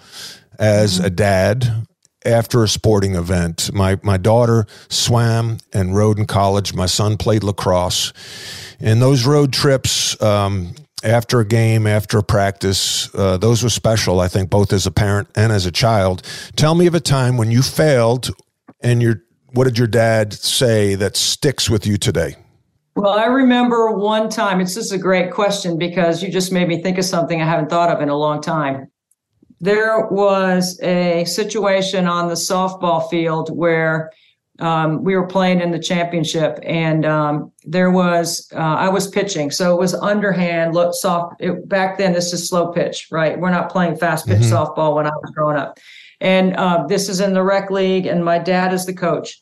as 0.59 0.97
mm-hmm. 0.97 1.05
a 1.05 1.09
dad 1.09 1.87
after 2.25 2.63
a 2.63 2.67
sporting 2.67 3.15
event. 3.15 3.73
My 3.73 3.99
my 4.03 4.17
daughter 4.17 4.65
swam 4.89 5.57
and 5.73 5.95
rode 5.95 6.19
in 6.19 6.25
college. 6.25 6.73
My 6.73 6.85
son 6.85 7.17
played 7.17 7.43
lacrosse. 7.43 8.13
And 8.79 9.01
those 9.01 9.25
road 9.25 9.51
trips 9.51 10.21
um, 10.21 10.73
after 11.03 11.39
a 11.39 11.45
game, 11.45 11.85
after 11.87 12.17
a 12.17 12.23
practice, 12.23 13.13
uh, 13.15 13.37
those 13.37 13.63
were 13.63 13.69
special, 13.69 14.19
I 14.19 14.27
think, 14.27 14.49
both 14.49 14.73
as 14.73 14.85
a 14.85 14.91
parent 14.91 15.29
and 15.35 15.51
as 15.51 15.65
a 15.65 15.71
child. 15.71 16.21
Tell 16.55 16.75
me 16.75 16.87
of 16.87 16.95
a 16.95 16.99
time 16.99 17.37
when 17.37 17.51
you 17.51 17.61
failed 17.61 18.29
and 18.81 19.01
your 19.01 19.21
what 19.53 19.63
did 19.63 19.77
your 19.77 19.87
dad 19.87 20.33
say 20.33 20.95
that 20.95 21.17
sticks 21.17 21.69
with 21.69 21.87
you 21.87 21.97
today? 21.97 22.35
Well, 22.95 23.17
I 23.17 23.25
remember 23.25 23.91
one 23.91 24.29
time, 24.29 24.59
it's 24.59 24.75
just 24.75 24.91
a 24.91 24.97
great 24.97 25.31
question 25.31 25.77
because 25.77 26.21
you 26.21 26.29
just 26.29 26.51
made 26.51 26.67
me 26.67 26.81
think 26.81 26.97
of 26.97 27.05
something 27.05 27.41
I 27.41 27.45
haven't 27.45 27.69
thought 27.69 27.89
of 27.89 28.01
in 28.01 28.09
a 28.09 28.17
long 28.17 28.41
time. 28.41 28.91
There 29.61 30.07
was 30.07 30.79
a 30.81 31.25
situation 31.25 32.07
on 32.07 32.27
the 32.27 32.35
softball 32.35 33.09
field 33.09 33.49
where 33.55 34.11
um, 34.59 35.03
we 35.03 35.15
were 35.15 35.27
playing 35.27 35.61
in 35.61 35.71
the 35.71 35.79
championship, 35.79 36.59
and 36.63 37.05
um, 37.05 37.51
there 37.63 37.91
was 37.91 38.49
uh, 38.53 38.57
I 38.57 38.89
was 38.89 39.07
pitching, 39.07 39.51
so 39.51 39.73
it 39.73 39.79
was 39.79 39.93
underhand, 39.93 40.73
look 40.73 40.93
soft. 40.93 41.35
It, 41.39 41.67
back 41.67 41.97
then, 41.97 42.13
this 42.13 42.33
is 42.33 42.49
slow 42.49 42.71
pitch, 42.71 43.07
right? 43.09 43.39
We're 43.39 43.51
not 43.51 43.71
playing 43.71 43.97
fast 43.97 44.27
pitch 44.27 44.41
mm-hmm. 44.41 44.53
softball 44.53 44.95
when 44.95 45.07
I 45.07 45.11
was 45.11 45.31
growing 45.33 45.57
up, 45.57 45.79
and 46.19 46.55
uh, 46.55 46.85
this 46.87 47.07
is 47.07 47.21
in 47.21 47.33
the 47.33 47.43
rec 47.43 47.71
league, 47.71 48.05
and 48.05 48.23
my 48.23 48.37
dad 48.37 48.73
is 48.73 48.85
the 48.85 48.93
coach 48.93 49.41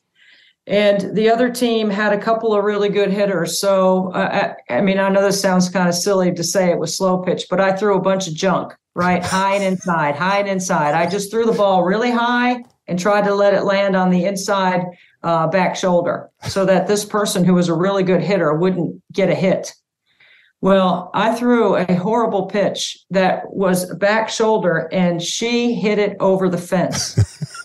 and 0.68 1.16
the 1.16 1.30
other 1.30 1.50
team 1.50 1.90
had 1.90 2.12
a 2.12 2.20
couple 2.20 2.54
of 2.54 2.64
really 2.66 2.90
good 2.90 3.10
hitters. 3.10 3.58
So, 3.58 4.12
uh, 4.12 4.54
I, 4.70 4.76
I, 4.76 4.82
mean, 4.82 5.00
I 5.00 5.08
know 5.08 5.22
this 5.22 5.40
sounds 5.40 5.70
kind 5.70 5.88
of 5.88 5.96
silly 5.96 6.34
to 6.34 6.44
say 6.44 6.70
it 6.70 6.78
was 6.78 6.96
slow 6.96 7.20
pitch, 7.20 7.46
but 7.50 7.62
I 7.62 7.74
threw 7.74 7.96
a 7.96 8.02
bunch 8.02 8.28
of 8.28 8.34
junk, 8.34 8.74
right? 8.94 9.24
high 9.24 9.56
and 9.56 9.64
inside, 9.64 10.18
high 10.18 10.40
and 10.40 10.50
inside. 10.50 10.94
I 10.94 11.10
just 11.10 11.32
threw 11.32 11.46
the 11.46 11.54
ball 11.54 11.86
really 11.86 12.12
high 12.12 12.64
and 12.86 13.00
tried 13.00 13.24
to 13.26 13.34
let 13.34 13.54
it 13.54 13.64
land 13.64 13.96
on 13.96 14.10
the 14.10 14.26
inside 14.26 14.84
uh, 15.24 15.48
back 15.48 15.78
shoulder 15.78 16.30
so 16.50 16.66
that 16.66 16.88
this 16.88 17.06
person 17.06 17.46
who 17.46 17.54
was 17.54 17.70
a 17.70 17.74
really 17.74 18.04
good 18.04 18.22
hitter 18.22 18.54
wouldn't 18.54 19.02
get 19.14 19.30
a 19.30 19.36
hit. 19.36 19.74
Well, 20.60 21.12
I 21.14 21.36
threw 21.36 21.78
a 21.78 21.94
horrible 21.96 22.48
pitch 22.48 22.98
that 23.12 23.44
was 23.54 23.94
back 23.96 24.28
shoulder 24.28 24.90
and 24.92 25.22
she 25.22 25.76
hit 25.76 25.98
it 25.98 26.18
over 26.20 26.50
the 26.50 26.58
fence. 26.58 27.56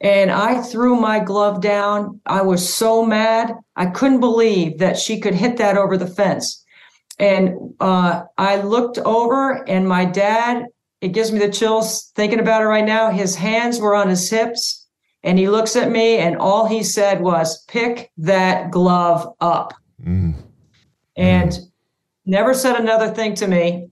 And 0.00 0.30
I 0.30 0.62
threw 0.62 0.96
my 0.96 1.18
glove 1.18 1.60
down. 1.60 2.20
I 2.24 2.42
was 2.42 2.72
so 2.72 3.04
mad. 3.04 3.54
I 3.74 3.86
couldn't 3.86 4.20
believe 4.20 4.78
that 4.78 4.96
she 4.96 5.20
could 5.20 5.34
hit 5.34 5.56
that 5.56 5.76
over 5.76 5.96
the 5.96 6.06
fence. 6.06 6.64
And 7.18 7.74
uh, 7.80 8.22
I 8.36 8.60
looked 8.62 8.98
over, 8.98 9.68
and 9.68 9.88
my 9.88 10.04
dad, 10.04 10.66
it 11.00 11.08
gives 11.08 11.32
me 11.32 11.40
the 11.40 11.50
chills 11.50 12.12
thinking 12.14 12.38
about 12.38 12.62
it 12.62 12.66
right 12.66 12.84
now. 12.84 13.10
His 13.10 13.34
hands 13.34 13.80
were 13.80 13.96
on 13.96 14.08
his 14.08 14.30
hips, 14.30 14.86
and 15.24 15.36
he 15.36 15.48
looks 15.48 15.74
at 15.74 15.90
me, 15.90 16.18
and 16.18 16.36
all 16.36 16.66
he 16.66 16.84
said 16.84 17.20
was, 17.20 17.64
Pick 17.64 18.12
that 18.18 18.70
glove 18.70 19.34
up. 19.40 19.74
Mm. 20.00 20.34
And 21.16 21.50
mm. 21.50 21.70
never 22.24 22.54
said 22.54 22.76
another 22.76 23.10
thing 23.10 23.34
to 23.34 23.48
me 23.48 23.88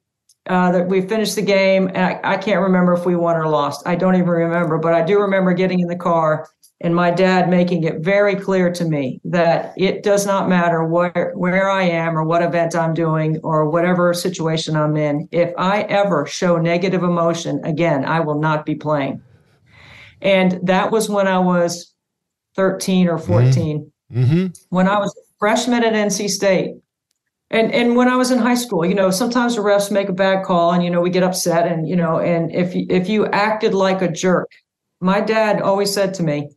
uh, 0.48 0.72
that 0.72 0.88
we 0.88 1.00
finished 1.00 1.34
the 1.34 1.42
game, 1.42 1.88
and 1.88 1.98
I, 1.98 2.20
I, 2.22 2.36
can't 2.36 2.60
remember 2.60 2.92
if 2.92 3.04
we 3.04 3.16
won 3.16 3.36
or 3.36 3.48
lost. 3.48 3.86
I 3.86 3.96
don't 3.96 4.14
even 4.14 4.28
remember, 4.28 4.78
but 4.78 4.94
I 4.94 5.02
do 5.02 5.20
remember 5.20 5.52
getting 5.52 5.80
in 5.80 5.88
the 5.88 5.96
car 5.96 6.48
and 6.80 6.94
my 6.94 7.10
dad 7.10 7.48
making 7.48 7.84
it 7.84 8.00
very 8.00 8.34
clear 8.34 8.70
to 8.70 8.84
me 8.84 9.20
that 9.24 9.72
it 9.78 10.02
does 10.02 10.26
not 10.26 10.48
matter 10.48 10.84
where 10.84 11.32
where 11.34 11.70
I 11.70 11.84
am 11.84 12.18
or 12.18 12.24
what 12.24 12.42
event 12.42 12.76
I'm 12.76 12.92
doing 12.92 13.38
or 13.42 13.70
whatever 13.70 14.12
situation 14.12 14.76
I'm 14.76 14.96
in. 14.96 15.26
If 15.32 15.52
I 15.56 15.82
ever 15.82 16.26
show 16.26 16.58
negative 16.58 17.02
emotion 17.02 17.64
again, 17.64 18.04
I 18.04 18.20
will 18.20 18.38
not 18.38 18.66
be 18.66 18.74
playing. 18.74 19.22
And 20.20 20.60
that 20.64 20.90
was 20.90 21.08
when 21.08 21.26
I 21.26 21.38
was 21.38 21.94
13 22.56 23.08
or 23.08 23.18
14. 23.18 23.90
Mm-hmm. 24.12 24.22
mm-hmm. 24.22 24.46
When 24.68 24.86
I 24.86 24.98
was 24.98 25.14
a 25.16 25.24
freshman 25.38 25.82
at 25.82 25.94
NC 25.94 26.28
State, 26.28 26.74
and 27.50 27.72
and 27.72 27.96
when 27.96 28.08
I 28.08 28.16
was 28.16 28.30
in 28.30 28.38
high 28.38 28.54
school, 28.56 28.84
you 28.84 28.94
know, 28.94 29.10
sometimes 29.10 29.54
the 29.54 29.62
refs 29.62 29.90
make 29.90 30.08
a 30.08 30.12
bad 30.12 30.44
call, 30.44 30.72
and 30.72 30.82
you 30.82 30.90
know 30.90 31.00
we 31.00 31.10
get 31.10 31.22
upset, 31.22 31.66
and 31.66 31.88
you 31.88 31.96
know, 31.96 32.18
and 32.18 32.52
if 32.52 32.72
if 32.74 33.08
you 33.08 33.26
acted 33.26 33.72
like 33.72 34.02
a 34.02 34.10
jerk, 34.10 34.50
my 35.00 35.20
dad 35.20 35.62
always 35.62 35.92
said 35.92 36.12
to 36.14 36.22
me, 36.24 36.48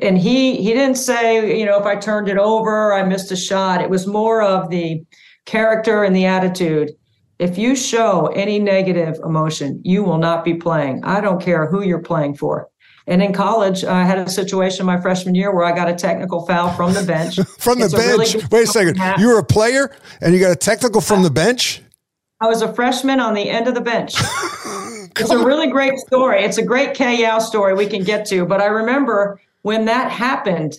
and 0.00 0.16
he 0.16 0.56
he 0.56 0.72
didn't 0.72 0.96
say, 0.96 1.58
you 1.58 1.66
know, 1.66 1.78
if 1.78 1.84
I 1.84 1.96
turned 1.96 2.28
it 2.28 2.38
over, 2.38 2.94
I 2.94 3.02
missed 3.02 3.30
a 3.30 3.36
shot. 3.36 3.82
It 3.82 3.90
was 3.90 4.06
more 4.06 4.42
of 4.42 4.70
the 4.70 5.04
character 5.44 6.02
and 6.04 6.16
the 6.16 6.26
attitude. 6.26 6.92
If 7.38 7.58
you 7.58 7.74
show 7.74 8.26
any 8.28 8.58
negative 8.58 9.18
emotion, 9.24 9.80
you 9.84 10.02
will 10.02 10.18
not 10.18 10.44
be 10.44 10.54
playing. 10.54 11.04
I 11.04 11.20
don't 11.20 11.42
care 11.42 11.66
who 11.66 11.82
you're 11.82 12.02
playing 12.02 12.36
for. 12.36 12.68
And 13.06 13.22
in 13.22 13.32
college, 13.32 13.84
I 13.84 14.04
had 14.04 14.18
a 14.18 14.28
situation 14.28 14.86
my 14.86 15.00
freshman 15.00 15.34
year 15.34 15.54
where 15.54 15.64
I 15.64 15.74
got 15.74 15.88
a 15.88 15.94
technical 15.94 16.46
foul 16.46 16.70
from 16.72 16.92
the 16.94 17.02
bench. 17.02 17.36
from 17.58 17.78
the 17.78 17.86
it's 17.86 17.94
bench? 17.94 18.34
A 18.34 18.38
really 18.38 18.46
Wait 18.50 18.64
a 18.64 18.66
second. 18.66 19.00
You 19.18 19.28
were 19.28 19.38
a 19.38 19.44
player 19.44 19.90
and 20.20 20.34
you 20.34 20.40
got 20.40 20.52
a 20.52 20.56
technical 20.56 21.00
from 21.00 21.22
the 21.22 21.30
bench? 21.30 21.82
I 22.40 22.46
was 22.46 22.62
a 22.62 22.72
freshman 22.72 23.20
on 23.20 23.34
the 23.34 23.50
end 23.50 23.68
of 23.68 23.74
the 23.74 23.80
bench. 23.80 24.14
it's 25.16 25.30
a 25.30 25.44
really 25.44 25.68
great 25.68 25.98
story. 25.98 26.42
It's 26.42 26.58
a 26.58 26.64
great 26.64 26.94
KL 26.94 27.40
story 27.40 27.74
we 27.74 27.86
can 27.86 28.02
get 28.02 28.26
to. 28.26 28.46
But 28.46 28.60
I 28.60 28.66
remember 28.66 29.40
when 29.62 29.86
that 29.86 30.10
happened 30.10 30.78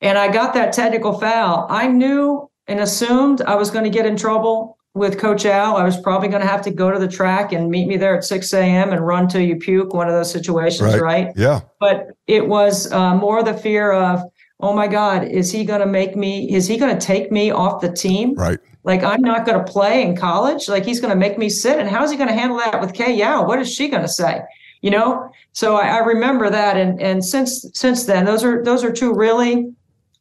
and 0.00 0.18
I 0.18 0.32
got 0.32 0.54
that 0.54 0.72
technical 0.72 1.18
foul, 1.18 1.66
I 1.70 1.88
knew 1.88 2.50
and 2.66 2.80
assumed 2.80 3.42
I 3.42 3.56
was 3.56 3.70
going 3.70 3.84
to 3.84 3.90
get 3.90 4.06
in 4.06 4.16
trouble 4.16 4.78
with 4.94 5.18
Coach 5.18 5.46
Al, 5.46 5.76
I 5.76 5.84
was 5.84 5.98
probably 5.98 6.28
going 6.28 6.42
to 6.42 6.48
have 6.48 6.62
to 6.62 6.70
go 6.70 6.90
to 6.90 6.98
the 6.98 7.08
track 7.08 7.52
and 7.52 7.70
meet 7.70 7.88
me 7.88 7.96
there 7.96 8.16
at 8.16 8.24
6 8.24 8.52
a.m. 8.52 8.92
and 8.92 9.06
run 9.06 9.26
till 9.26 9.40
you 9.40 9.56
puke, 9.56 9.94
one 9.94 10.06
of 10.06 10.14
those 10.14 10.30
situations, 10.30 10.92
right? 10.92 11.00
right? 11.00 11.28
Yeah. 11.34 11.60
But 11.80 12.08
it 12.26 12.46
was 12.46 12.92
uh, 12.92 13.14
more 13.14 13.42
the 13.42 13.54
fear 13.54 13.92
of, 13.92 14.20
oh 14.60 14.74
my 14.74 14.86
God, 14.86 15.24
is 15.24 15.50
he 15.50 15.64
going 15.64 15.80
to 15.80 15.86
make 15.86 16.14
me, 16.14 16.52
is 16.52 16.66
he 16.66 16.76
going 16.76 16.96
to 16.96 17.04
take 17.04 17.32
me 17.32 17.50
off 17.50 17.80
the 17.80 17.90
team? 17.90 18.34
Right. 18.34 18.58
Like 18.84 19.02
I'm 19.02 19.22
not 19.22 19.46
going 19.46 19.64
to 19.64 19.72
play 19.72 20.02
in 20.02 20.14
college. 20.14 20.68
Like 20.68 20.84
he's 20.84 21.00
going 21.00 21.12
to 21.12 21.18
make 21.18 21.38
me 21.38 21.48
sit. 21.48 21.78
And 21.78 21.88
how's 21.88 22.10
he 22.10 22.16
going 22.16 22.28
to 22.28 22.34
handle 22.34 22.58
that 22.58 22.80
with 22.80 22.92
Kay 22.92 23.14
Yow? 23.16 23.44
What 23.46 23.60
is 23.60 23.72
she 23.72 23.88
going 23.88 24.02
to 24.02 24.08
say? 24.08 24.42
You 24.82 24.90
know? 24.90 25.30
So 25.52 25.76
I, 25.76 25.86
I 25.86 25.98
remember 26.00 26.50
that. 26.50 26.76
And, 26.76 27.00
and 27.00 27.24
since, 27.24 27.64
since 27.72 28.04
then, 28.04 28.26
those 28.26 28.44
are, 28.44 28.62
those 28.62 28.84
are 28.84 28.92
two 28.92 29.14
really 29.14 29.72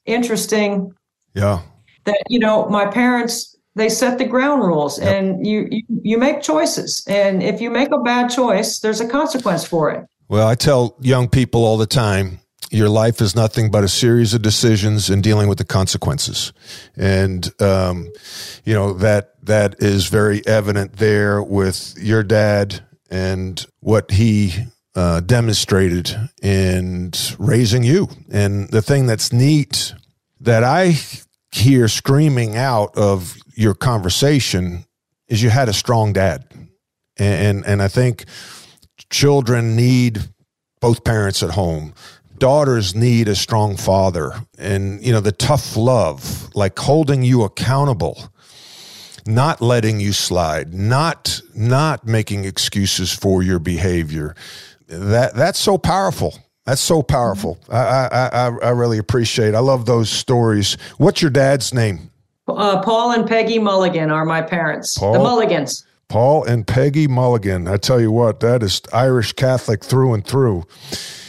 interesting 0.06 0.94
Yeah. 1.34 1.62
that, 2.06 2.24
you 2.30 2.40
know, 2.40 2.70
my 2.70 2.86
parents, 2.86 3.51
they 3.76 3.90
set 3.90 4.18
the 4.18 4.26
ground 4.26 4.62
rules 4.62 5.00
and 5.00 5.46
you, 5.46 5.68
you, 5.72 5.84
you 6.04 6.18
make 6.18 6.42
choices. 6.42 7.04
And 7.08 7.42
if 7.42 7.62
you 7.62 7.70
make 7.70 7.90
a 7.92 8.00
bad 8.00 8.30
choice, 8.30 8.80
there's 8.80 9.00
a 9.00 9.08
consequence 9.08 9.66
for 9.66 9.92
it. 9.92 10.06
Well, 10.28 10.48
I 10.48 10.56
tell 10.56 10.98
young 11.02 11.28
people 11.30 11.64
all 11.66 11.78
the 11.78 11.86
time 11.86 12.40
your 12.72 12.90
life 12.90 13.20
is 13.20 13.36
nothing 13.36 13.70
but 13.70 13.84
a 13.84 13.90
series 13.90 14.34
of 14.34 14.42
decisions 14.42 15.10
and 15.10 15.22
dealing 15.22 15.50
with 15.50 15.58
the 15.58 15.66
consequences. 15.66 16.54
And, 16.96 17.52
um, 17.62 18.12
you 18.64 18.74
know, 18.74 18.94
that, 18.94 19.34
that 19.46 19.76
is 19.80 20.08
very 20.08 20.46
evident 20.48 20.94
there 20.94 21.44
with 21.44 21.96
your 21.98 22.24
dad 22.24 22.80
and 23.10 23.66
what 23.82 24.12
he 24.12 24.54
uh, 24.96 25.20
demonstrated 25.20 26.16
in 26.42 27.12
raising 27.38 27.84
you. 27.84 28.08
And 28.32 28.70
the 28.70 28.82
thing 28.82 29.06
that's 29.06 29.34
neat 29.34 29.94
that 30.40 30.64
I 30.64 30.98
hear 31.52 31.90
screaming 31.90 32.56
out 32.56 32.98
of 32.98 33.36
your 33.62 33.76
conversation 33.76 34.86
is 35.28 35.42
you 35.42 35.50
had 35.50 35.70
a 35.70 35.74
strong 35.74 36.14
dad. 36.14 36.46
And, 37.18 37.58
and, 37.58 37.66
and 37.66 37.82
I 37.82 37.88
think 37.88 38.26
children 39.10 39.76
need 39.76 40.20
both 40.80 41.04
parents 41.04 41.44
at 41.44 41.52
home. 41.52 41.94
Daughters 42.38 42.96
need 42.96 43.28
a 43.28 43.36
strong 43.36 43.78
father. 43.78 44.34
And 44.58 45.04
you 45.04 45.12
know 45.12 45.20
the 45.22 45.32
tough 45.32 45.78
love 45.78 46.54
like 46.56 46.78
holding 46.78 47.24
you 47.24 47.44
accountable 47.44 48.34
not 49.28 49.62
letting 49.62 50.00
you 50.00 50.12
slide 50.12 50.74
not 50.74 51.40
not 51.56 52.08
making 52.08 52.46
excuses 52.46 53.14
for 53.14 53.44
your 53.44 53.60
behavior. 53.60 54.36
That 54.88 55.36
that's 55.36 55.60
so 55.60 55.78
powerful. 55.78 56.34
That's 56.66 56.82
so 56.82 57.04
powerful. 57.04 57.60
Mm-hmm. 57.68 57.74
I, 57.74 58.10
I 58.12 58.48
i 58.48 58.68
i 58.68 58.70
really 58.72 58.98
appreciate 58.98 59.50
It. 59.50 59.56
i 59.56 59.60
love 59.60 59.86
those 59.86 60.10
stories. 60.10 60.78
What's 60.98 61.22
your 61.22 61.32
dad's 61.32 61.74
name 61.74 62.11
Uh, 62.58 62.82
Paul 62.82 63.12
and 63.12 63.28
Peggy 63.28 63.60
Mulligan 63.60 64.12
are 64.12 64.26
my 64.26 64.42
parents, 64.42 64.98
Paul? 64.98 65.14
the 65.14 65.20
Mulligans. 65.20 65.86
paul 66.10 66.44
and 66.44 66.68
peggy 66.68 67.08
mulligan 67.08 67.70
i 67.70 67.78
tell 67.78 68.02
you 68.02 68.12
what 68.12 68.42
that 68.42 68.62
is 68.62 68.82
irish 68.92 69.32
catholic 69.32 69.82
through 69.82 70.14
and 70.14 70.28
through 70.28 70.62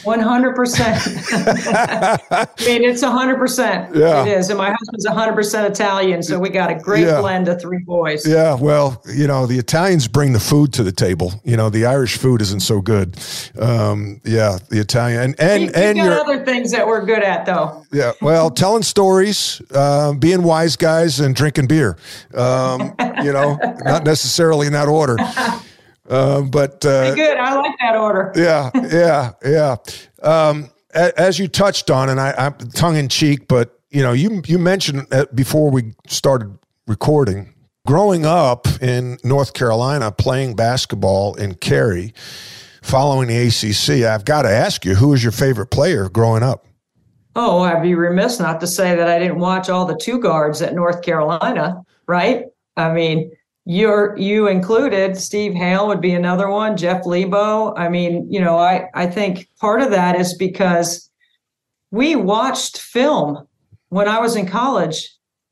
One 0.03 0.19
hundred 0.19 0.55
percent. 0.55 1.01
I 1.31 2.47
mean, 2.65 2.83
it's 2.83 3.01
hundred 3.01 3.37
percent. 3.37 3.95
Yeah. 3.95 4.25
it 4.25 4.37
is. 4.37 4.49
And 4.49 4.57
my 4.57 4.71
husband's 4.71 5.05
hundred 5.07 5.33
percent 5.35 5.71
Italian, 5.71 6.21
so 6.23 6.39
we 6.39 6.49
got 6.49 6.71
a 6.71 6.75
great 6.75 7.05
Yeah. 7.05 7.21
blend 7.21 7.47
of 7.47 7.61
three 7.61 7.79
boys. 7.85 8.27
Yeah, 8.27 8.55
well, 8.55 9.01
you 9.13 9.27
know, 9.27 9.45
the 9.45 9.57
Italians 9.59 10.07
bring 10.07 10.33
the 10.33 10.39
food 10.39 10.73
to 10.73 10.83
the 10.83 10.91
table. 10.91 11.33
You 11.43 11.57
know, 11.57 11.69
the 11.69 11.85
Irish 11.85 12.17
food 12.17 12.41
isn't 12.41 12.61
so 12.61 12.81
good. 12.81 13.17
Um, 13.59 14.19
yeah, 14.23 14.57
the 14.69 14.79
Italian 14.79 15.21
and 15.21 15.39
and 15.39 15.61
we 15.61 15.73
and 15.73 15.97
got 15.97 16.03
you're 16.05 16.19
other 16.19 16.45
things 16.45 16.71
that 16.71 16.85
we're 16.87 17.05
good 17.05 17.23
at, 17.23 17.45
though. 17.45 17.85
yeah, 17.91 18.11
well, 18.21 18.49
telling 18.49 18.83
stories, 18.83 19.61
uh, 19.73 20.13
being 20.13 20.43
wise 20.43 20.75
guys, 20.75 21.19
and 21.19 21.35
drinking 21.35 21.67
beer. 21.67 21.97
Um, 22.33 22.93
you 23.23 23.31
know, 23.31 23.57
not 23.83 24.03
necessarily 24.03 24.67
in 24.67 24.73
that 24.73 24.87
order, 24.87 25.17
uh, 26.09 26.41
but 26.41 26.85
uh, 26.85 27.13
Good. 27.15 27.37
I 27.37 27.55
like 27.55 27.75
that 27.79 27.95
order. 27.95 28.31
yeah, 28.35 28.69
yeah, 28.91 29.31
yeah. 29.45 29.75
Um, 30.21 30.69
a- 30.93 31.19
as 31.19 31.39
you 31.39 31.47
touched 31.47 31.89
on, 31.89 32.09
and 32.09 32.19
I, 32.19 32.33
I'm 32.37 32.53
tongue 32.53 32.97
in 32.97 33.09
cheek, 33.09 33.47
but 33.47 33.79
you 33.89 34.01
know, 34.01 34.11
you 34.11 34.41
you 34.45 34.59
mentioned 34.59 35.07
uh, 35.11 35.25
before 35.33 35.69
we 35.69 35.93
started 36.07 36.57
recording, 36.87 37.53
growing 37.87 38.25
up 38.25 38.67
in 38.81 39.17
North 39.23 39.53
Carolina, 39.53 40.11
playing 40.11 40.55
basketball 40.55 41.35
in 41.35 41.55
Cary, 41.55 42.13
following 42.81 43.27
the 43.27 43.47
ACC. 43.47 44.05
I've 44.05 44.25
got 44.25 44.41
to 44.41 44.49
ask 44.49 44.83
you, 44.83 44.95
who 44.95 45.09
was 45.09 45.23
your 45.23 45.31
favorite 45.31 45.67
player 45.67 46.09
growing 46.09 46.43
up? 46.43 46.65
Oh, 47.35 47.61
I'd 47.61 47.81
be 47.81 47.95
remiss 47.95 48.39
not 48.39 48.59
to 48.59 48.67
say 48.67 48.95
that 48.95 49.07
I 49.07 49.17
didn't 49.17 49.39
watch 49.39 49.69
all 49.69 49.85
the 49.85 49.95
two 49.97 50.19
guards 50.19 50.61
at 50.61 50.75
North 50.75 51.01
Carolina, 51.01 51.81
right? 52.07 52.45
I 52.77 52.91
mean, 52.91 53.31
you're 53.65 54.17
you 54.17 54.47
included. 54.47 55.17
Steve 55.17 55.53
Hale 55.53 55.87
would 55.87 56.01
be 56.01 56.13
another 56.13 56.49
one. 56.49 56.75
Jeff 56.75 57.05
Lebo. 57.05 57.73
I 57.75 57.89
mean, 57.89 58.27
you 58.31 58.41
know, 58.41 58.57
I 58.57 58.89
I 58.93 59.07
think 59.07 59.47
part 59.59 59.81
of 59.81 59.91
that 59.91 60.19
is 60.19 60.35
because 60.35 61.09
we 61.91 62.15
watched 62.15 62.79
film 62.79 63.47
when 63.89 64.07
I 64.07 64.19
was 64.19 64.35
in 64.35 64.47
college 64.47 65.09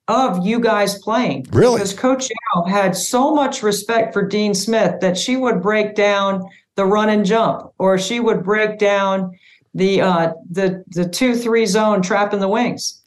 of 0.07 0.45
you 0.45 0.59
guys 0.59 0.99
playing. 0.99 1.45
Really? 1.51 1.75
Because 1.75 1.93
Coach 1.93 2.29
Yow 2.29 2.63
had 2.63 2.95
so 2.95 3.33
much 3.33 3.63
respect 3.63 4.13
for 4.13 4.27
Dean 4.27 4.53
Smith 4.53 4.99
that 4.99 5.17
she 5.17 5.37
would 5.37 5.61
break 5.61 5.95
down 5.95 6.43
the 6.75 6.85
run 6.85 7.09
and 7.09 7.25
jump, 7.25 7.71
or 7.77 7.97
she 7.97 8.19
would 8.19 8.43
break 8.43 8.77
down 8.77 9.31
the 9.73 10.01
uh, 10.01 10.33
the 10.49 10.83
the 10.87 11.07
two 11.07 11.35
three 11.35 11.65
zone 11.65 12.01
trap 12.01 12.33
in 12.33 12.39
the 12.39 12.49
wings. 12.49 13.00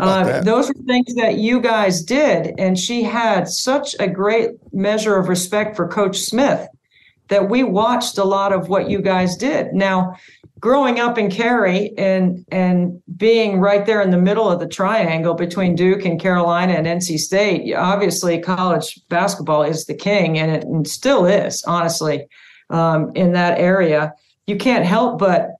Uh, 0.00 0.40
those 0.42 0.68
were 0.68 0.82
things 0.86 1.14
that 1.14 1.36
you 1.36 1.60
guys 1.60 2.02
did, 2.02 2.54
and 2.58 2.78
she 2.78 3.02
had 3.02 3.48
such 3.48 3.94
a 4.00 4.08
great 4.08 4.50
measure 4.72 5.16
of 5.16 5.28
respect 5.28 5.76
for 5.76 5.88
Coach 5.88 6.18
Smith 6.18 6.66
that 7.28 7.48
we 7.48 7.62
watched 7.62 8.18
a 8.18 8.24
lot 8.24 8.52
of 8.52 8.68
what 8.68 8.90
you 8.90 9.00
guys 9.00 9.36
did. 9.36 9.72
Now, 9.72 10.16
growing 10.58 11.00
up 11.00 11.16
in 11.16 11.30
Cary 11.30 11.92
and 11.96 12.44
and 12.50 13.00
being 13.16 13.60
right 13.60 13.86
there 13.86 14.02
in 14.02 14.10
the 14.10 14.18
middle 14.18 14.50
of 14.50 14.60
the 14.60 14.68
triangle 14.68 15.34
between 15.34 15.74
Duke 15.74 16.04
and 16.04 16.20
Carolina 16.20 16.74
and 16.74 16.86
NC 16.86 17.18
State, 17.18 17.74
obviously 17.74 18.40
college 18.40 19.00
basketball 19.08 19.62
is 19.62 19.86
the 19.86 19.94
king, 19.94 20.38
and 20.38 20.50
it 20.50 20.64
and 20.64 20.86
still 20.86 21.24
is, 21.24 21.62
honestly, 21.64 22.26
um, 22.68 23.12
in 23.14 23.32
that 23.32 23.58
area. 23.58 24.12
You 24.46 24.56
can't 24.56 24.84
help 24.84 25.18
but 25.18 25.50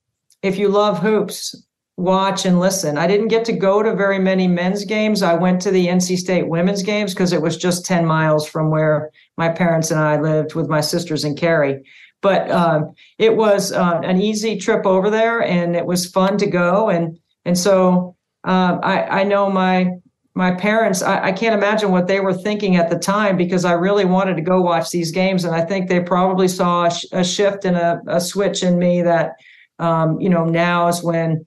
if 0.42 0.59
you 0.59 0.68
love 0.68 0.98
hoops, 0.98 1.55
watch 2.00 2.46
and 2.46 2.58
listen. 2.58 2.98
I 2.98 3.06
didn't 3.06 3.28
get 3.28 3.44
to 3.44 3.52
go 3.52 3.82
to 3.82 3.94
very 3.94 4.18
many 4.18 4.48
men's 4.48 4.84
games. 4.84 5.22
I 5.22 5.34
went 5.34 5.60
to 5.62 5.70
the 5.70 5.86
NC 5.86 6.16
State 6.18 6.48
women's 6.48 6.82
games 6.82 7.14
because 7.14 7.32
it 7.32 7.42
was 7.42 7.56
just 7.56 7.84
10 7.84 8.06
miles 8.06 8.48
from 8.48 8.70
where 8.70 9.10
my 9.36 9.48
parents 9.48 9.90
and 9.90 10.00
I 10.00 10.20
lived 10.20 10.54
with 10.54 10.68
my 10.68 10.80
sisters 10.80 11.24
in 11.24 11.36
Cary. 11.36 11.82
But 12.22 12.50
um, 12.50 12.94
it 13.18 13.36
was 13.36 13.72
uh, 13.72 14.00
an 14.02 14.20
easy 14.20 14.58
trip 14.58 14.84
over 14.84 15.08
there, 15.08 15.42
and 15.42 15.74
it 15.74 15.86
was 15.86 16.10
fun 16.10 16.36
to 16.38 16.46
go. 16.46 16.90
And 16.90 17.18
and 17.44 17.56
so 17.56 18.16
um, 18.44 18.80
I, 18.82 19.20
I 19.20 19.24
know 19.24 19.50
my 19.50 19.92
my 20.34 20.52
parents. 20.52 21.02
I, 21.02 21.28
I 21.28 21.32
can't 21.32 21.54
imagine 21.54 21.90
what 21.90 22.08
they 22.08 22.20
were 22.20 22.34
thinking 22.34 22.76
at 22.76 22.90
the 22.90 22.98
time 22.98 23.36
because 23.36 23.64
I 23.64 23.72
really 23.72 24.04
wanted 24.04 24.36
to 24.36 24.42
go 24.42 24.60
watch 24.60 24.90
these 24.90 25.10
games, 25.10 25.44
and 25.44 25.54
I 25.54 25.62
think 25.64 25.88
they 25.88 26.00
probably 26.00 26.48
saw 26.48 26.86
a, 26.86 26.90
sh- 26.90 27.06
a 27.12 27.24
shift 27.24 27.64
and 27.64 27.76
a, 27.76 28.00
a 28.06 28.20
switch 28.20 28.62
in 28.62 28.78
me 28.78 29.00
that 29.02 29.32
um, 29.78 30.20
you 30.20 30.28
know 30.28 30.44
now 30.44 30.88
is 30.88 31.02
when 31.02 31.46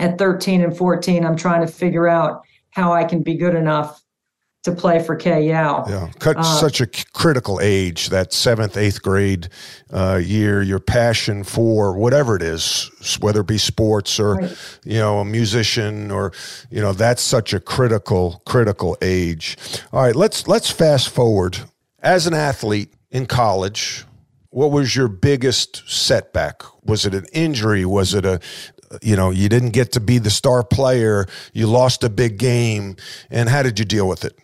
at 0.00 0.18
13 0.18 0.62
and 0.62 0.76
14 0.76 1.24
i'm 1.24 1.36
trying 1.36 1.64
to 1.64 1.72
figure 1.72 2.08
out 2.08 2.42
how 2.70 2.92
i 2.92 3.04
can 3.04 3.22
be 3.22 3.34
good 3.34 3.54
enough 3.54 4.02
to 4.62 4.72
play 4.72 5.02
for 5.02 5.18
Yow. 5.18 5.86
Yeah, 5.88 6.10
cut 6.18 6.36
Uh, 6.36 6.42
such 6.42 6.82
a 6.82 6.86
critical 7.14 7.58
age, 7.62 8.10
that 8.10 8.32
seventh, 8.34 8.76
eighth 8.76 9.00
grade 9.00 9.48
uh, 9.90 10.20
year, 10.22 10.60
your 10.60 10.78
passion 10.80 11.44
for 11.44 11.96
whatever 11.96 12.36
it 12.36 12.42
is, 12.42 12.90
whether 13.20 13.40
it 13.40 13.46
be 13.46 13.56
sports 13.56 14.20
or, 14.20 14.34
Right. 14.34 14.56
you 14.84 14.98
know, 14.98 15.20
a 15.20 15.24
musician 15.24 16.10
or, 16.10 16.32
you 16.68 16.82
know, 16.82 16.92
that's 16.92 17.22
such 17.22 17.54
a 17.54 17.60
critical, 17.60 18.42
critical 18.44 18.98
age. 19.00 19.56
All 19.94 20.02
right, 20.02 20.14
let's 20.14 20.46
let's 20.46 20.70
fast 20.70 21.08
forward. 21.08 21.60
As 22.02 22.26
an 22.26 22.34
athlete 22.34 22.92
in 23.10 23.24
college, 23.24 24.04
what 24.50 24.70
was 24.70 24.94
your 24.94 25.08
biggest 25.08 25.82
setback? 25.86 26.62
Was 26.84 27.06
it 27.06 27.14
an 27.14 27.24
injury? 27.32 27.86
Was 27.86 28.12
it 28.12 28.26
a, 28.26 28.40
you 29.02 29.16
know, 29.16 29.30
you 29.30 29.48
didn't 29.48 29.70
get 29.70 29.92
to 29.92 30.00
be 30.00 30.18
the 30.18 30.30
star 30.30 30.62
player, 30.62 31.26
you 31.52 31.66
lost 31.66 32.04
a 32.04 32.10
big 32.10 32.38
game, 32.38 32.96
and 33.30 33.48
how 33.48 33.62
did 33.62 33.78
you 33.78 33.84
deal 33.84 34.08
with 34.08 34.24
it? 34.24 34.36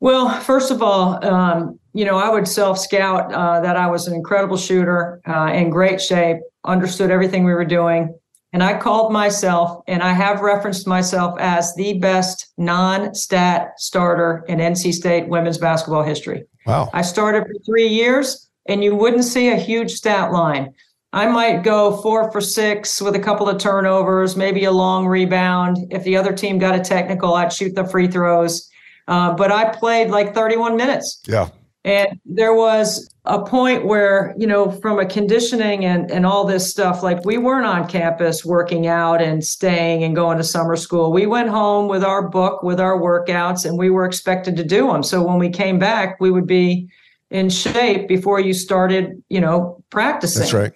Well, 0.00 0.30
first 0.40 0.70
of 0.70 0.82
all, 0.82 1.24
um, 1.24 1.78
you 1.92 2.04
know, 2.04 2.16
I 2.16 2.28
would 2.30 2.46
self 2.46 2.78
scout 2.78 3.32
uh, 3.32 3.60
that 3.60 3.76
I 3.76 3.88
was 3.88 4.06
an 4.06 4.14
incredible 4.14 4.56
shooter, 4.56 5.20
uh, 5.26 5.50
in 5.52 5.70
great 5.70 6.00
shape, 6.00 6.38
understood 6.64 7.10
everything 7.10 7.44
we 7.44 7.52
were 7.52 7.64
doing. 7.64 8.14
And 8.52 8.62
I 8.62 8.78
called 8.78 9.12
myself, 9.12 9.82
and 9.86 10.02
I 10.02 10.12
have 10.12 10.40
referenced 10.40 10.86
myself 10.86 11.38
as 11.38 11.74
the 11.74 11.98
best 11.98 12.52
non 12.56 13.14
stat 13.14 13.72
starter 13.76 14.44
in 14.48 14.58
NC 14.58 14.94
State 14.94 15.28
women's 15.28 15.58
basketball 15.58 16.02
history. 16.02 16.44
Wow. 16.66 16.88
I 16.94 17.02
started 17.02 17.42
for 17.42 17.54
three 17.66 17.88
years, 17.88 18.48
and 18.66 18.82
you 18.82 18.94
wouldn't 18.94 19.24
see 19.24 19.48
a 19.48 19.56
huge 19.56 19.90
stat 19.90 20.32
line. 20.32 20.72
I 21.12 21.26
might 21.26 21.62
go 21.62 21.96
four 22.02 22.30
for 22.30 22.40
six 22.40 23.00
with 23.00 23.14
a 23.14 23.18
couple 23.18 23.48
of 23.48 23.58
turnovers, 23.58 24.36
maybe 24.36 24.64
a 24.64 24.72
long 24.72 25.06
rebound. 25.06 25.78
If 25.90 26.04
the 26.04 26.16
other 26.16 26.34
team 26.34 26.58
got 26.58 26.74
a 26.74 26.80
technical, 26.80 27.34
I'd 27.34 27.52
shoot 27.52 27.74
the 27.74 27.86
free 27.86 28.08
throws. 28.08 28.68
Uh, 29.06 29.32
but 29.32 29.50
I 29.50 29.70
played 29.70 30.10
like 30.10 30.34
31 30.34 30.76
minutes. 30.76 31.22
Yeah. 31.26 31.48
And 31.84 32.20
there 32.26 32.54
was 32.54 33.08
a 33.24 33.42
point 33.42 33.86
where, 33.86 34.34
you 34.36 34.46
know, 34.46 34.70
from 34.70 34.98
a 34.98 35.06
conditioning 35.06 35.86
and, 35.86 36.10
and 36.10 36.26
all 36.26 36.44
this 36.44 36.68
stuff, 36.70 37.02
like 37.02 37.24
we 37.24 37.38
weren't 37.38 37.64
on 37.64 37.88
campus 37.88 38.44
working 38.44 38.86
out 38.86 39.22
and 39.22 39.42
staying 39.42 40.04
and 40.04 40.14
going 40.14 40.36
to 40.36 40.44
summer 40.44 40.76
school. 40.76 41.10
We 41.10 41.24
went 41.24 41.48
home 41.48 41.88
with 41.88 42.04
our 42.04 42.28
book, 42.28 42.62
with 42.62 42.78
our 42.80 43.00
workouts, 43.00 43.64
and 43.64 43.78
we 43.78 43.88
were 43.88 44.04
expected 44.04 44.56
to 44.56 44.64
do 44.64 44.88
them. 44.88 45.02
So 45.02 45.22
when 45.22 45.38
we 45.38 45.48
came 45.48 45.78
back, 45.78 46.20
we 46.20 46.30
would 46.30 46.46
be 46.46 46.90
in 47.30 47.48
shape 47.48 48.08
before 48.08 48.40
you 48.40 48.52
started, 48.52 49.22
you 49.30 49.40
know, 49.40 49.82
practicing. 49.88 50.40
That's 50.40 50.52
right. 50.52 50.72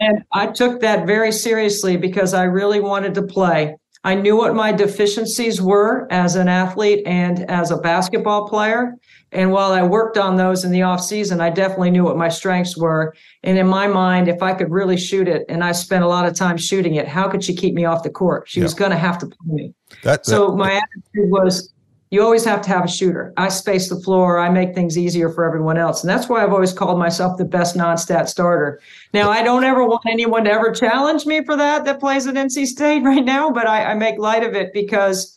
And 0.00 0.24
I 0.32 0.48
took 0.48 0.80
that 0.80 1.06
very 1.06 1.32
seriously 1.32 1.96
because 1.96 2.34
I 2.34 2.44
really 2.44 2.80
wanted 2.80 3.14
to 3.14 3.22
play. 3.22 3.76
I 4.06 4.14
knew 4.14 4.36
what 4.36 4.54
my 4.54 4.70
deficiencies 4.70 5.62
were 5.62 6.06
as 6.10 6.36
an 6.36 6.46
athlete 6.46 7.02
and 7.06 7.50
as 7.50 7.70
a 7.70 7.78
basketball 7.78 8.46
player. 8.48 8.96
And 9.32 9.50
while 9.50 9.72
I 9.72 9.82
worked 9.82 10.18
on 10.18 10.36
those 10.36 10.62
in 10.62 10.70
the 10.70 10.82
off 10.82 11.00
season, 11.00 11.40
I 11.40 11.48
definitely 11.48 11.90
knew 11.90 12.04
what 12.04 12.18
my 12.18 12.28
strengths 12.28 12.76
were. 12.76 13.14
And 13.42 13.56
in 13.56 13.66
my 13.66 13.86
mind, 13.86 14.28
if 14.28 14.42
I 14.42 14.52
could 14.52 14.70
really 14.70 14.98
shoot 14.98 15.26
it, 15.26 15.46
and 15.48 15.64
I 15.64 15.72
spent 15.72 16.04
a 16.04 16.06
lot 16.06 16.26
of 16.26 16.34
time 16.34 16.58
shooting 16.58 16.96
it, 16.96 17.08
how 17.08 17.28
could 17.28 17.42
she 17.42 17.54
keep 17.54 17.74
me 17.74 17.86
off 17.86 18.02
the 18.02 18.10
court? 18.10 18.46
She 18.46 18.60
yeah. 18.60 18.64
was 18.64 18.74
going 18.74 18.90
to 18.90 18.98
have 18.98 19.18
to 19.18 19.26
play 19.26 19.54
me. 19.54 19.74
That, 20.02 20.22
that, 20.22 20.26
so 20.26 20.54
my 20.54 20.72
attitude 20.72 21.30
was, 21.30 21.72
you 22.14 22.22
always 22.22 22.44
have 22.44 22.62
to 22.62 22.68
have 22.68 22.84
a 22.84 22.88
shooter. 22.88 23.32
I 23.36 23.48
space 23.48 23.88
the 23.88 23.96
floor. 23.96 24.38
I 24.38 24.48
make 24.48 24.72
things 24.72 24.96
easier 24.96 25.28
for 25.28 25.44
everyone 25.44 25.76
else. 25.76 26.04
And 26.04 26.08
that's 26.08 26.28
why 26.28 26.44
I've 26.44 26.52
always 26.52 26.72
called 26.72 26.96
myself 26.96 27.38
the 27.38 27.44
best 27.44 27.74
non-stat 27.74 28.28
starter. 28.28 28.80
Now, 29.12 29.30
I 29.30 29.42
don't 29.42 29.64
ever 29.64 29.84
want 29.84 30.02
anyone 30.06 30.44
to 30.44 30.52
ever 30.52 30.70
challenge 30.70 31.26
me 31.26 31.44
for 31.44 31.56
that 31.56 31.84
that 31.86 31.98
plays 31.98 32.28
at 32.28 32.36
NC 32.36 32.66
State 32.66 33.02
right 33.02 33.24
now, 33.24 33.50
but 33.50 33.66
I, 33.66 33.86
I 33.86 33.94
make 33.94 34.16
light 34.16 34.44
of 34.44 34.54
it 34.54 34.72
because 34.72 35.36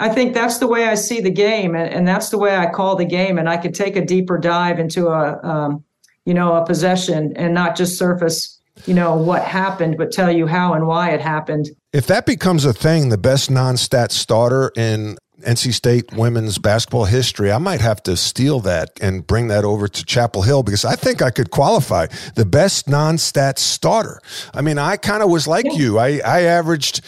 I 0.00 0.08
think 0.08 0.34
that's 0.34 0.58
the 0.58 0.66
way 0.66 0.88
I 0.88 0.96
see 0.96 1.20
the 1.20 1.30
game, 1.30 1.76
and, 1.76 1.88
and 1.92 2.08
that's 2.08 2.30
the 2.30 2.38
way 2.38 2.56
I 2.56 2.66
call 2.66 2.96
the 2.96 3.04
game. 3.04 3.38
And 3.38 3.48
I 3.48 3.56
could 3.56 3.74
take 3.74 3.94
a 3.94 4.04
deeper 4.04 4.36
dive 4.36 4.80
into 4.80 5.06
a, 5.06 5.40
um, 5.46 5.84
you 6.24 6.34
know, 6.34 6.56
a 6.56 6.66
possession 6.66 7.32
and 7.36 7.54
not 7.54 7.76
just 7.76 7.96
surface, 7.96 8.58
you 8.84 8.94
know, 8.94 9.14
what 9.14 9.44
happened, 9.44 9.96
but 9.96 10.10
tell 10.10 10.32
you 10.32 10.48
how 10.48 10.72
and 10.72 10.88
why 10.88 11.10
it 11.10 11.20
happened. 11.20 11.68
If 11.92 12.08
that 12.08 12.26
becomes 12.26 12.64
a 12.64 12.72
thing, 12.72 13.10
the 13.10 13.18
best 13.18 13.48
non-stat 13.48 14.10
starter 14.10 14.72
in 14.74 15.16
NC 15.40 15.74
State 15.74 16.12
women's 16.12 16.58
basketball 16.58 17.04
history, 17.04 17.50
I 17.52 17.58
might 17.58 17.80
have 17.80 18.02
to 18.04 18.16
steal 18.16 18.60
that 18.60 18.90
and 19.00 19.26
bring 19.26 19.48
that 19.48 19.64
over 19.64 19.88
to 19.88 20.04
Chapel 20.04 20.42
Hill 20.42 20.62
because 20.62 20.84
I 20.84 20.96
think 20.96 21.22
I 21.22 21.30
could 21.30 21.50
qualify 21.50 22.06
the 22.34 22.44
best 22.44 22.88
non-stat 22.88 23.58
starter. 23.58 24.20
I 24.54 24.62
mean, 24.62 24.78
I 24.78 24.96
kind 24.96 25.22
of 25.22 25.30
was 25.30 25.46
like 25.46 25.66
yeah. 25.66 25.72
you. 25.72 25.98
I, 25.98 26.20
I 26.24 26.42
averaged 26.42 27.02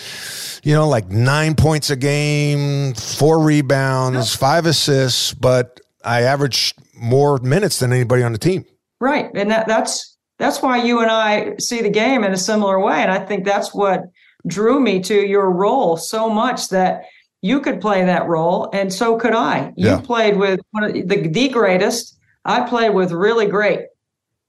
you 0.62 0.74
know, 0.74 0.88
like 0.88 1.10
nine 1.10 1.54
points 1.54 1.90
a 1.90 1.96
game, 1.96 2.94
four 2.94 3.40
rebounds, 3.40 4.34
five 4.34 4.64
assists, 4.64 5.34
but 5.34 5.80
I 6.04 6.22
averaged 6.22 6.78
more 6.94 7.38
minutes 7.38 7.80
than 7.80 7.92
anybody 7.92 8.22
on 8.22 8.32
the 8.32 8.38
team. 8.38 8.64
Right. 9.00 9.28
And 9.34 9.50
that, 9.50 9.66
that's 9.66 10.16
that's 10.38 10.62
why 10.62 10.82
you 10.82 11.00
and 11.00 11.10
I 11.10 11.56
see 11.58 11.82
the 11.82 11.90
game 11.90 12.24
in 12.24 12.32
a 12.32 12.36
similar 12.36 12.80
way. 12.80 13.02
And 13.02 13.10
I 13.10 13.24
think 13.24 13.44
that's 13.44 13.74
what 13.74 14.02
drew 14.46 14.80
me 14.80 15.00
to 15.00 15.14
your 15.14 15.50
role 15.50 15.96
so 15.96 16.28
much 16.28 16.68
that 16.68 17.04
you 17.42 17.60
could 17.60 17.80
play 17.80 18.04
that 18.04 18.26
role 18.26 18.70
and 18.72 18.92
so 18.92 19.18
could 19.18 19.34
I. 19.34 19.72
You 19.76 19.88
yeah. 19.88 20.00
played 20.00 20.36
with 20.36 20.60
one 20.70 20.84
of 20.84 20.94
the, 20.94 21.28
the 21.28 21.48
greatest. 21.48 22.18
I 22.44 22.66
played 22.66 22.94
with 22.94 23.12
really 23.12 23.46
great. 23.46 23.80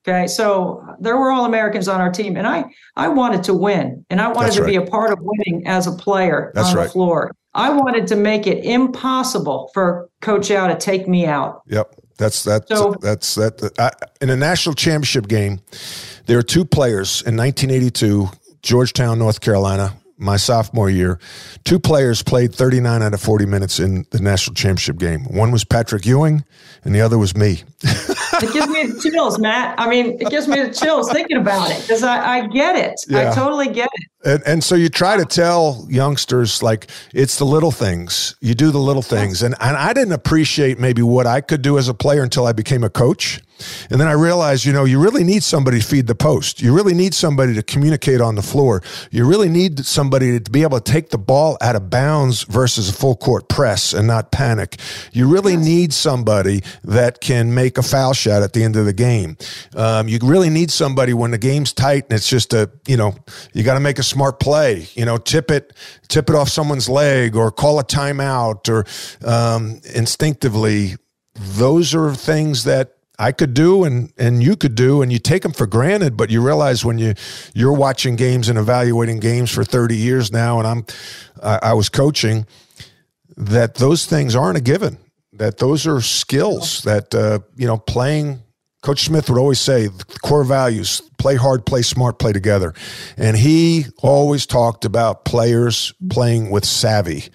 Okay, 0.05 0.27
so 0.27 0.85
there 0.99 1.17
were 1.17 1.31
all 1.31 1.45
Americans 1.45 1.87
on 1.87 2.01
our 2.01 2.11
team, 2.11 2.35
and 2.35 2.45
I 2.45 2.65
I 2.97 3.07
wanted 3.07 3.41
to 3.45 3.53
win, 3.53 4.05
and 4.09 4.19
I 4.19 4.27
wanted 4.27 4.47
That's 4.47 4.55
to 4.57 4.61
right. 4.63 4.69
be 4.71 4.75
a 4.75 4.85
part 4.85 5.13
of 5.13 5.19
winning 5.21 5.65
as 5.65 5.87
a 5.87 5.93
player 5.93 6.51
That's 6.55 6.71
on 6.71 6.75
the 6.75 6.89
floor. 6.89 7.31
I 7.53 7.69
wanted 7.69 8.07
to 8.07 8.17
make 8.17 8.45
it 8.45 8.65
impossible 8.65 9.71
for 9.73 10.09
Coach 10.19 10.49
Yow 10.49 10.67
to 10.67 10.75
take 10.75 11.07
me 11.07 11.25
out. 11.25 11.61
Yep, 11.67 11.95
that's 12.17 12.43
that. 12.43 12.67
So, 12.67 12.95
that's 12.99 13.35
that. 13.35 13.71
I, 13.79 13.91
in 14.19 14.29
a 14.29 14.35
national 14.35 14.75
championship 14.75 15.29
game, 15.29 15.61
there 16.25 16.37
are 16.37 16.43
two 16.43 16.65
players 16.65 17.21
in 17.21 17.37
1982, 17.37 18.29
Georgetown, 18.61 19.19
North 19.19 19.39
Carolina, 19.39 19.95
my 20.17 20.37
sophomore 20.37 20.89
year, 20.89 21.19
two 21.63 21.79
players 21.79 22.23
played 22.23 22.53
39 22.53 23.01
out 23.01 23.13
of 23.13 23.21
40 23.21 23.45
minutes 23.45 23.79
in 23.79 24.05
the 24.11 24.19
national 24.19 24.55
championship 24.55 24.97
game. 24.97 25.25
One 25.25 25.51
was 25.51 25.63
Patrick 25.63 26.05
Ewing, 26.05 26.43
and 26.83 26.93
the 26.93 27.01
other 27.01 27.17
was 27.17 27.35
me. 27.35 27.63
it 27.81 28.53
gives 28.53 28.67
me 28.67 28.87
the 28.87 28.99
chills, 29.01 29.39
Matt. 29.39 29.79
I 29.79 29.89
mean, 29.89 30.21
it 30.21 30.29
gives 30.29 30.47
me 30.47 30.61
the 30.61 30.73
chills 30.73 31.11
thinking 31.11 31.37
about 31.37 31.71
it 31.71 31.81
because 31.81 32.03
I, 32.03 32.37
I, 32.37 32.47
get 32.47 32.75
it. 32.75 32.95
Yeah. 33.07 33.31
I 33.31 33.35
totally 33.35 33.67
get 33.67 33.89
it. 33.91 34.09
And, 34.25 34.41
and 34.45 34.63
so 34.63 34.75
you 34.75 34.89
try 34.89 35.17
to 35.17 35.25
tell 35.25 35.85
youngsters 35.89 36.63
like 36.63 36.89
it's 37.13 37.37
the 37.37 37.45
little 37.45 37.71
things. 37.71 38.35
You 38.41 38.53
do 38.53 38.71
the 38.71 38.79
little 38.79 39.01
things, 39.01 39.43
and 39.43 39.55
and 39.59 39.75
I 39.75 39.93
didn't 39.93 40.13
appreciate 40.13 40.79
maybe 40.79 41.01
what 41.01 41.27
I 41.27 41.41
could 41.41 41.61
do 41.61 41.77
as 41.77 41.87
a 41.87 41.93
player 41.93 42.23
until 42.23 42.45
I 42.45 42.53
became 42.53 42.83
a 42.83 42.89
coach. 42.89 43.41
And 43.89 43.99
then 43.99 44.07
I 44.07 44.13
realized, 44.13 44.65
you 44.65 44.73
know, 44.73 44.83
you 44.83 44.99
really 44.99 45.23
need 45.23 45.43
somebody 45.43 45.79
to 45.79 45.85
feed 45.85 46.07
the 46.07 46.15
post. 46.15 46.61
You 46.61 46.73
really 46.73 46.93
need 46.93 47.13
somebody 47.13 47.53
to 47.53 47.63
communicate 47.63 48.21
on 48.21 48.35
the 48.35 48.41
floor. 48.41 48.81
You 49.11 49.25
really 49.27 49.49
need 49.49 49.85
somebody 49.85 50.39
to 50.39 50.51
be 50.51 50.63
able 50.63 50.79
to 50.79 50.91
take 50.91 51.09
the 51.09 51.17
ball 51.17 51.57
out 51.61 51.75
of 51.75 51.89
bounds 51.89 52.43
versus 52.43 52.89
a 52.89 52.93
full 52.93 53.15
court 53.15 53.49
press 53.49 53.93
and 53.93 54.07
not 54.07 54.31
panic. 54.31 54.77
You 55.11 55.27
really 55.27 55.55
need 55.55 55.93
somebody 55.93 56.63
that 56.83 57.21
can 57.21 57.53
make 57.53 57.77
a 57.77 57.83
foul 57.83 58.13
shot 58.13 58.41
at 58.41 58.53
the 58.53 58.63
end 58.63 58.75
of 58.75 58.85
the 58.85 58.93
game. 58.93 59.37
Um, 59.75 60.07
you 60.07 60.19
really 60.21 60.49
need 60.49 60.71
somebody 60.71 61.13
when 61.13 61.31
the 61.31 61.37
game's 61.37 61.73
tight 61.73 62.05
and 62.05 62.13
it's 62.13 62.29
just 62.29 62.53
a, 62.53 62.69
you 62.87 62.97
know, 62.97 63.15
you 63.53 63.63
got 63.63 63.75
to 63.75 63.79
make 63.79 63.99
a 63.99 64.03
smart 64.13 64.39
play. 64.39 64.87
You 64.93 65.05
know, 65.05 65.17
tip 65.17 65.51
it, 65.51 65.73
tip 66.07 66.29
it 66.29 66.35
off 66.35 66.49
someone's 66.49 66.87
leg 66.87 67.35
or 67.35 67.51
call 67.51 67.79
a 67.79 67.83
timeout 67.83 68.69
or 68.69 68.85
um, 69.27 69.81
instinctively. 69.93 70.95
Those 71.35 71.95
are 71.95 72.13
things 72.13 72.63
that 72.63 72.95
I 73.19 73.31
could 73.31 73.53
do 73.53 73.83
and 73.83 74.11
and 74.17 74.41
you 74.41 74.55
could 74.55 74.75
do 74.75 75.01
and 75.01 75.11
you 75.13 75.19
take 75.19 75.43
them 75.43 75.53
for 75.53 75.67
granted 75.67 76.17
but 76.17 76.31
you 76.31 76.41
realize 76.41 76.83
when 76.83 76.97
you 76.97 77.13
you're 77.53 77.73
watching 77.73 78.15
games 78.15 78.49
and 78.49 78.57
evaluating 78.57 79.19
games 79.19 79.51
for 79.51 79.63
30 79.63 79.95
years 79.95 80.31
now 80.31 80.57
and 80.57 80.67
I'm 80.67 80.85
I, 81.41 81.59
I 81.69 81.73
was 81.73 81.89
coaching 81.89 82.47
that 83.37 83.75
those 83.75 84.07
things 84.07 84.35
aren't 84.35 84.57
a 84.57 84.61
given 84.61 84.97
that 85.31 85.59
those 85.59 85.85
are 85.85 86.01
skills 86.01 86.81
that 86.83 87.13
uh, 87.13 87.39
you 87.55 87.67
know 87.67 87.77
playing 87.77 88.41
Coach 88.83 89.05
Smith 89.05 89.29
would 89.29 89.39
always 89.39 89.61
say 89.61 89.87
the 89.87 90.05
core 90.21 90.43
values 90.43 91.01
play 91.17 91.35
hard, 91.35 91.65
play 91.65 91.81
smart, 91.81 92.19
play 92.19 92.33
together. 92.33 92.73
And 93.15 93.37
he 93.37 93.85
always 93.99 94.45
talked 94.45 94.83
about 94.83 95.23
players 95.23 95.93
playing 96.09 96.51
with 96.51 96.65
savvy. 96.65 97.29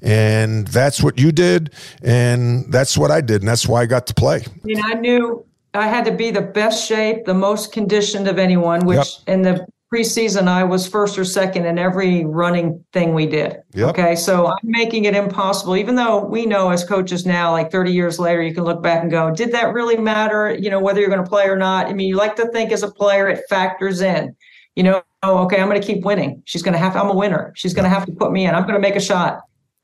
And 0.00 0.68
that's 0.68 1.02
what 1.02 1.18
you 1.18 1.32
did. 1.32 1.74
And 2.02 2.72
that's 2.72 2.96
what 2.96 3.10
I 3.10 3.20
did. 3.20 3.42
And 3.42 3.48
that's 3.48 3.66
why 3.66 3.82
I 3.82 3.86
got 3.86 4.06
to 4.06 4.14
play. 4.14 4.44
You 4.64 4.76
know, 4.76 4.82
I 4.86 4.94
knew 4.94 5.44
I 5.74 5.88
had 5.88 6.04
to 6.04 6.12
be 6.12 6.30
the 6.30 6.40
best 6.40 6.86
shape, 6.86 7.24
the 7.24 7.34
most 7.34 7.72
conditioned 7.72 8.28
of 8.28 8.38
anyone, 8.38 8.86
which 8.86 8.98
yep. 8.98 9.34
in 9.34 9.42
the 9.42 9.66
preseason, 9.92 10.48
I 10.48 10.64
was 10.64 10.88
first 10.88 11.18
or 11.18 11.24
second 11.24 11.66
in 11.66 11.78
every 11.78 12.24
running 12.24 12.82
thing 12.92 13.12
we 13.12 13.26
did. 13.26 13.58
Yep. 13.74 13.88
Okay. 13.90 14.16
So 14.16 14.46
I'm 14.46 14.56
making 14.62 15.04
it 15.04 15.14
impossible, 15.14 15.76
even 15.76 15.96
though 15.96 16.24
we 16.24 16.46
know 16.46 16.70
as 16.70 16.82
coaches 16.82 17.26
now, 17.26 17.52
like 17.52 17.70
30 17.70 17.92
years 17.92 18.18
later, 18.18 18.42
you 18.42 18.54
can 18.54 18.64
look 18.64 18.82
back 18.82 19.02
and 19.02 19.10
go, 19.10 19.30
did 19.30 19.52
that 19.52 19.74
really 19.74 19.98
matter? 19.98 20.56
You 20.58 20.70
know, 20.70 20.80
whether 20.80 21.00
you're 21.00 21.10
going 21.10 21.22
to 21.22 21.28
play 21.28 21.46
or 21.46 21.56
not. 21.56 21.86
I 21.86 21.92
mean, 21.92 22.08
you 22.08 22.16
like 22.16 22.36
to 22.36 22.48
think 22.48 22.72
as 22.72 22.82
a 22.82 22.90
player, 22.90 23.28
it 23.28 23.44
factors 23.50 24.00
in, 24.00 24.34
you 24.76 24.82
know, 24.82 25.02
oh, 25.22 25.38
okay, 25.44 25.60
I'm 25.60 25.68
going 25.68 25.80
to 25.80 25.86
keep 25.86 26.04
winning. 26.04 26.42
She's 26.46 26.62
going 26.62 26.72
to 26.72 26.78
have, 26.78 26.96
I'm 26.96 27.10
a 27.10 27.14
winner. 27.14 27.52
She's 27.54 27.74
going 27.74 27.84
to 27.84 27.90
have 27.90 28.06
to 28.06 28.12
put 28.12 28.32
me 28.32 28.46
in. 28.46 28.54
I'm 28.54 28.62
going 28.62 28.74
to 28.74 28.80
make 28.80 28.96
a 28.96 29.00
shot. 29.00 29.40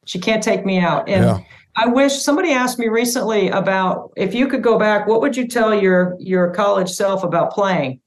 She 0.06 0.18
can't 0.18 0.42
take 0.42 0.64
me 0.64 0.78
out. 0.78 1.08
And 1.08 1.24
yeah. 1.24 1.38
I 1.76 1.86
wish 1.86 2.14
somebody 2.14 2.50
asked 2.50 2.78
me 2.78 2.88
recently 2.88 3.50
about 3.50 4.10
if 4.16 4.34
you 4.34 4.48
could 4.48 4.62
go 4.62 4.78
back, 4.78 5.06
what 5.06 5.20
would 5.20 5.36
you 5.36 5.46
tell 5.46 5.74
your 5.74 6.16
your 6.18 6.52
college 6.52 6.88
self 6.88 7.22
about 7.22 7.52
playing? 7.52 8.00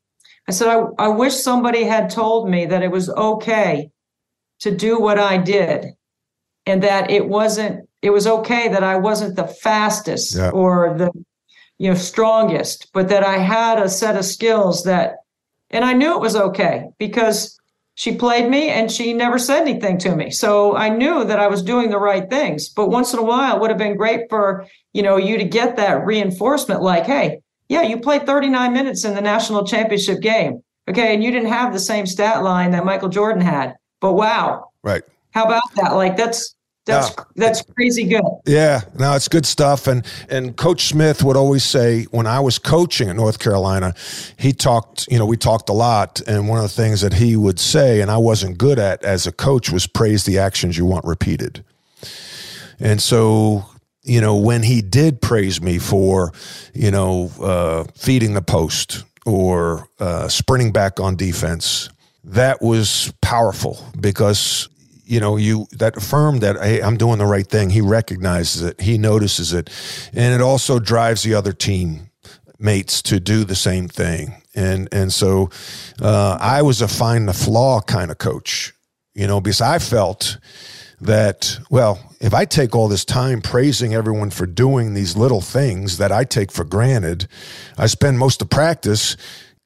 I 0.47 0.51
said, 0.51 0.67
I, 0.67 0.83
I 0.97 1.07
wish 1.07 1.35
somebody 1.35 1.83
had 1.83 2.09
told 2.09 2.49
me 2.49 2.65
that 2.65 2.83
it 2.83 2.91
was 2.91 3.09
okay 3.09 3.89
to 4.61 4.75
do 4.75 4.99
what 4.99 5.19
I 5.19 5.37
did 5.37 5.87
and 6.65 6.83
that 6.83 7.09
it 7.09 7.27
wasn't, 7.27 7.87
it 8.01 8.09
was 8.09 8.27
okay 8.27 8.67
that 8.69 8.83
I 8.83 8.97
wasn't 8.97 9.35
the 9.35 9.47
fastest 9.47 10.35
yeah. 10.35 10.49
or 10.49 10.95
the, 10.97 11.11
you 11.77 11.89
know, 11.89 11.95
strongest, 11.95 12.89
but 12.93 13.09
that 13.09 13.23
I 13.23 13.37
had 13.37 13.79
a 13.79 13.89
set 13.89 14.15
of 14.15 14.25
skills 14.25 14.83
that, 14.83 15.15
and 15.69 15.85
I 15.85 15.93
knew 15.93 16.13
it 16.15 16.21
was 16.21 16.35
okay 16.35 16.89
because 16.99 17.59
she 17.95 18.15
played 18.15 18.49
me 18.49 18.69
and 18.69 18.91
she 18.91 19.13
never 19.13 19.37
said 19.37 19.61
anything 19.61 19.97
to 19.99 20.15
me. 20.15 20.31
So 20.31 20.75
I 20.75 20.89
knew 20.89 21.23
that 21.23 21.39
I 21.39 21.47
was 21.47 21.61
doing 21.61 21.89
the 21.89 21.99
right 21.99 22.29
things. 22.29 22.69
But 22.69 22.89
once 22.89 23.13
in 23.13 23.19
a 23.19 23.23
while, 23.23 23.55
it 23.55 23.61
would 23.61 23.69
have 23.69 23.77
been 23.77 23.97
great 23.97 24.29
for, 24.29 24.65
you 24.93 25.03
know, 25.03 25.17
you 25.17 25.37
to 25.37 25.43
get 25.43 25.75
that 25.75 26.05
reinforcement 26.05 26.81
like, 26.81 27.05
hey, 27.05 27.40
yeah, 27.71 27.83
you 27.83 27.97
played 27.97 28.25
39 28.25 28.73
minutes 28.73 29.05
in 29.05 29.15
the 29.15 29.21
national 29.21 29.65
championship 29.65 30.19
game. 30.19 30.61
Okay. 30.89 31.13
And 31.13 31.23
you 31.23 31.31
didn't 31.31 31.47
have 31.47 31.71
the 31.71 31.79
same 31.79 32.05
stat 32.05 32.43
line 32.43 32.71
that 32.71 32.83
Michael 32.83 33.07
Jordan 33.07 33.41
had. 33.41 33.77
But 34.01 34.13
wow. 34.15 34.71
Right. 34.83 35.03
How 35.33 35.45
about 35.45 35.63
that? 35.75 35.93
Like 35.93 36.17
that's 36.17 36.53
that's 36.85 37.13
yeah. 37.17 37.23
that's 37.37 37.61
crazy 37.61 38.03
good. 38.03 38.23
Yeah, 38.45 38.81
no, 38.99 39.13
it's 39.13 39.29
good 39.29 39.45
stuff. 39.45 39.87
And 39.87 40.05
and 40.29 40.57
Coach 40.57 40.87
Smith 40.87 41.23
would 41.23 41.37
always 41.37 41.63
say 41.63 42.03
when 42.11 42.27
I 42.27 42.41
was 42.41 42.59
coaching 42.59 43.07
at 43.07 43.15
North 43.15 43.39
Carolina, 43.39 43.93
he 44.35 44.51
talked. 44.51 45.07
You 45.09 45.19
know, 45.19 45.25
we 45.25 45.37
talked 45.37 45.69
a 45.69 45.73
lot, 45.73 46.19
and 46.27 46.49
one 46.49 46.57
of 46.57 46.63
the 46.63 46.69
things 46.69 46.99
that 47.01 47.13
he 47.13 47.37
would 47.37 47.59
say, 47.59 48.01
and 48.01 48.11
I 48.11 48.17
wasn't 48.17 48.57
good 48.57 48.79
at 48.79 49.01
as 49.05 49.27
a 49.27 49.31
coach, 49.31 49.71
was 49.71 49.87
praise 49.87 50.25
the 50.25 50.39
actions 50.39 50.77
you 50.77 50.85
want 50.85 51.05
repeated. 51.05 51.63
And 52.79 52.99
so 52.99 53.63
you 54.03 54.21
know, 54.21 54.35
when 54.35 54.63
he 54.63 54.81
did 54.81 55.21
praise 55.21 55.61
me 55.61 55.77
for, 55.77 56.31
you 56.73 56.91
know, 56.91 57.31
uh, 57.41 57.83
feeding 57.95 58.33
the 58.33 58.41
post 58.41 59.03
or 59.25 59.87
uh, 59.99 60.27
sprinting 60.27 60.71
back 60.71 60.99
on 60.99 61.15
defense, 61.15 61.89
that 62.23 62.61
was 62.61 63.13
powerful 63.21 63.83
because 63.99 64.69
you 65.03 65.19
know 65.19 65.35
you 65.35 65.67
that 65.71 65.97
affirmed 65.97 66.41
that 66.41 66.55
hey 66.61 66.81
i'm 66.81 66.95
doing 66.95 67.17
the 67.17 67.25
right 67.25 67.47
thing. 67.47 67.69
He 67.69 67.81
recognizes 67.81 68.61
it. 68.61 68.79
He 68.79 68.97
notices 68.97 69.53
it. 69.53 69.69
And 70.13 70.33
it 70.33 70.41
also 70.41 70.79
drives 70.79 71.23
the 71.23 71.33
other 71.33 71.51
team 71.51 72.11
mates 72.59 73.01
to 73.03 73.19
do 73.19 73.43
the 73.43 73.55
same 73.55 73.87
thing. 73.87 74.35
And 74.53 74.87
and 74.91 75.11
so 75.11 75.49
uh, 76.01 76.37
i 76.39 76.61
was 76.61 76.81
a 76.81 76.87
find 76.87 77.27
the 77.27 77.33
flaw 77.33 77.81
kind 77.81 78.11
of 78.11 78.19
coach 78.19 78.73
you 79.13 79.27
know 79.27 79.41
because 79.41 79.61
i 79.61 79.79
felt 79.79 80.37
that 81.01 81.59
well 81.69 81.99
if 82.19 82.33
i 82.33 82.45
take 82.45 82.75
all 82.75 82.87
this 82.87 83.05
time 83.05 83.41
praising 83.41 83.93
everyone 83.93 84.29
for 84.29 84.45
doing 84.45 84.93
these 84.93 85.17
little 85.17 85.41
things 85.41 85.97
that 85.97 86.11
i 86.11 86.23
take 86.23 86.51
for 86.51 86.63
granted 86.63 87.27
i 87.77 87.85
spend 87.87 88.19
most 88.19 88.41
of 88.41 88.49
practice 88.49 89.17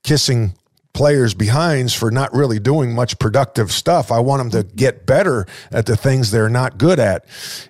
kissing 0.04 0.54
players 0.96 1.34
behinds 1.34 1.94
for 1.94 2.10
not 2.10 2.34
really 2.34 2.58
doing 2.58 2.96
much 2.96 3.20
productive 3.20 3.72
stuff. 3.72 4.12
I 4.12 4.20
want 4.20 4.40
them 4.40 4.64
to 4.64 4.76
get 4.76 5.06
better 5.06 5.46
at 5.70 5.86
the 5.86 5.98
things 5.98 6.32
they're 6.32 6.50
not 6.50 6.78
good 6.80 7.00
at. 7.00 7.26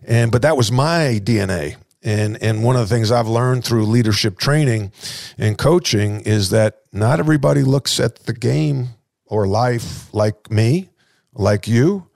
And 0.05 0.31
but 0.31 0.43
that 0.43 0.55
was 0.55 0.71
my 0.71 1.19
DNA. 1.21 1.75
And 2.03 2.41
and 2.41 2.63
one 2.63 2.75
of 2.75 2.87
the 2.87 2.95
things 2.95 3.11
I've 3.11 3.27
learned 3.27 3.65
through 3.65 3.85
leadership 3.85 4.37
training 4.37 4.93
and 5.37 5.57
coaching 5.57 6.21
is 6.21 6.51
that 6.51 6.81
not 6.93 7.19
everybody 7.19 7.63
looks 7.63 7.99
at 7.99 8.15
the 8.27 8.33
game 8.33 8.89
or 9.25 9.47
life 9.47 10.13
like 10.13 10.51
me, 10.51 10.89
like 11.33 11.67
you. 11.67 12.07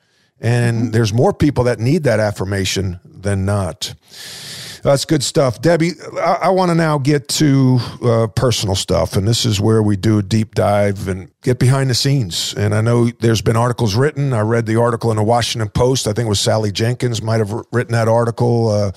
And 0.42 0.78
mm-hmm. 0.78 0.92
there's 0.92 1.14
more 1.14 1.34
people 1.34 1.66
that 1.66 1.80
need 1.80 2.04
that 2.04 2.20
affirmation 2.20 3.00
than 3.04 3.46
not. 3.46 3.94
That's 4.82 5.06
good 5.06 5.24
stuff. 5.24 5.62
Debbie, 5.62 5.92
I, 6.14 6.38
I 6.44 6.50
want 6.50 6.70
to 6.70 6.76
now 6.76 6.98
get 6.98 7.28
to 7.30 7.80
uh, 8.02 8.28
personal 8.28 8.76
stuff. 8.76 9.16
And 9.16 9.28
this 9.28 9.46
is 9.46 9.60
where 9.60 9.84
we 9.84 9.98
do 9.98 10.20
a 10.20 10.24
deep 10.24 10.56
dive 10.56 11.08
and 11.08 11.32
get 11.42 11.60
behind 11.60 11.90
the 11.90 11.96
scenes. 11.96 12.54
And 12.56 12.74
I 12.74 12.82
know 12.82 13.10
there's 13.20 13.42
been 13.42 13.58
articles 13.58 13.96
written. 13.96 14.34
I 14.34 14.42
read 14.42 14.66
the 14.66 14.80
article 14.80 15.12
in 15.12 15.18
the 15.18 15.24
Washington 15.24 15.70
Post. 15.70 16.08
I 16.08 16.14
think 16.14 16.28
it 16.28 16.30
was 16.30 16.40
Sally 16.40 16.72
Jenkins 16.72 17.22
might 17.22 17.40
have 17.40 17.52
written 17.72 17.94
that 17.94 18.08
article. 18.08 18.70
Uh, 18.70 18.92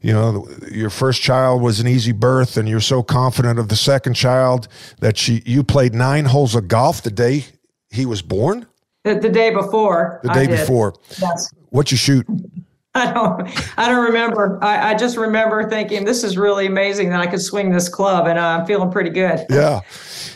you 0.00 0.12
know, 0.12 0.48
your 0.70 0.90
first 0.90 1.22
child 1.22 1.62
was 1.62 1.78
an 1.78 1.86
easy 1.86 2.12
birth, 2.12 2.56
and 2.56 2.68
you're 2.68 2.80
so 2.80 3.02
confident 3.02 3.58
of 3.58 3.68
the 3.68 3.76
second 3.76 4.14
child 4.14 4.66
that 5.00 5.16
she, 5.16 5.42
you 5.46 5.62
played 5.62 5.94
nine 5.94 6.24
holes 6.24 6.54
of 6.54 6.66
golf 6.66 7.02
the 7.02 7.10
day 7.10 7.44
he 7.90 8.04
was 8.06 8.22
born? 8.22 8.66
The, 9.04 9.16
the 9.16 9.28
day 9.28 9.50
before. 9.50 10.20
The 10.22 10.32
day 10.32 10.46
before. 10.46 10.94
Yes. 11.20 11.52
What 11.70 11.90
you 11.90 11.96
shoot? 11.96 12.26
I 12.94 13.10
don't, 13.10 13.78
I 13.78 13.88
don't 13.88 14.04
remember. 14.04 14.58
I, 14.62 14.90
I, 14.90 14.94
just 14.94 15.16
remember 15.16 15.66
thinking 15.68 16.04
this 16.04 16.22
is 16.22 16.36
really 16.36 16.66
amazing 16.66 17.08
that 17.08 17.20
I 17.20 17.26
could 17.26 17.40
swing 17.40 17.72
this 17.72 17.88
club, 17.88 18.26
and 18.26 18.38
I'm 18.38 18.66
feeling 18.66 18.90
pretty 18.90 19.08
good. 19.08 19.46
Yeah, 19.48 19.80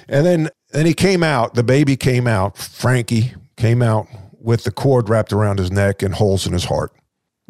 and 0.08 0.24
then 0.24 0.48
then 0.70 0.86
he 0.86 0.94
came 0.94 1.22
out. 1.22 1.52
The 1.52 1.62
baby 1.62 1.98
came 1.98 2.26
out. 2.26 2.56
Frankie 2.56 3.34
came 3.58 3.82
out 3.82 4.06
with 4.40 4.64
the 4.64 4.70
cord 4.70 5.10
wrapped 5.10 5.34
around 5.34 5.58
his 5.58 5.70
neck 5.70 6.02
and 6.02 6.14
holes 6.14 6.46
in 6.46 6.54
his 6.54 6.64
heart. 6.64 6.92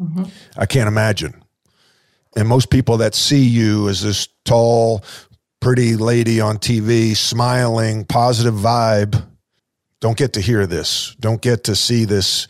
Mm-hmm. 0.01 0.25
I 0.57 0.65
can't 0.65 0.89
imagine. 0.89 1.41
And 2.35 2.47
most 2.47 2.69
people 2.69 2.97
that 2.97 3.15
see 3.15 3.43
you 3.43 3.87
as 3.87 4.01
this 4.01 4.27
tall, 4.45 5.03
pretty 5.59 5.95
lady 5.95 6.41
on 6.41 6.57
TV, 6.57 7.15
smiling, 7.15 8.03
positive 8.05 8.53
vibe, 8.53 9.25
don't 9.99 10.17
get 10.17 10.33
to 10.33 10.41
hear 10.41 10.67
this. 10.67 11.15
Don't 11.19 11.41
get 11.41 11.65
to 11.65 11.75
see 11.75 12.05
this 12.05 12.47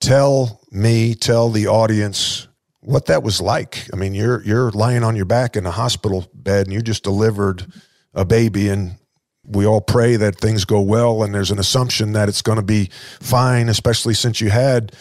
tell 0.00 0.60
me, 0.70 1.14
tell 1.14 1.50
the 1.50 1.66
audience 1.66 2.48
what 2.80 3.06
that 3.06 3.22
was 3.22 3.40
like. 3.40 3.88
I 3.92 3.96
mean, 3.96 4.14
you're 4.14 4.42
you're 4.42 4.70
lying 4.70 5.02
on 5.02 5.16
your 5.16 5.24
back 5.24 5.56
in 5.56 5.66
a 5.66 5.70
hospital 5.70 6.26
bed 6.34 6.66
and 6.66 6.74
you 6.74 6.82
just 6.82 7.02
delivered 7.02 7.66
a 8.14 8.24
baby 8.24 8.68
and 8.68 8.96
we 9.44 9.66
all 9.66 9.80
pray 9.80 10.16
that 10.16 10.36
things 10.36 10.64
go 10.64 10.80
well 10.80 11.22
and 11.22 11.34
there's 11.34 11.50
an 11.50 11.58
assumption 11.58 12.12
that 12.12 12.28
it's 12.28 12.42
going 12.42 12.56
to 12.56 12.64
be 12.64 12.90
fine, 13.20 13.68
especially 13.68 14.14
since 14.14 14.40
you 14.40 14.50
had 14.50 14.92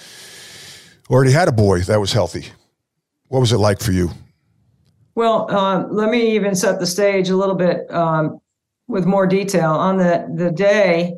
already 1.09 1.31
had 1.31 1.47
a 1.47 1.51
boy 1.51 1.79
that 1.81 1.99
was 1.99 2.11
healthy. 2.11 2.45
What 3.27 3.39
was 3.39 3.51
it 3.51 3.57
like 3.57 3.79
for 3.79 3.91
you? 3.91 4.11
Well, 5.15 5.49
um, 5.55 5.91
let 5.91 6.09
me 6.09 6.35
even 6.35 6.55
set 6.55 6.79
the 6.79 6.85
stage 6.85 7.29
a 7.29 7.37
little 7.37 7.55
bit 7.55 7.89
um, 7.91 8.39
with 8.87 9.05
more 9.05 9.25
detail. 9.25 9.71
On 9.71 9.97
the, 9.97 10.27
the 10.35 10.51
day 10.51 11.15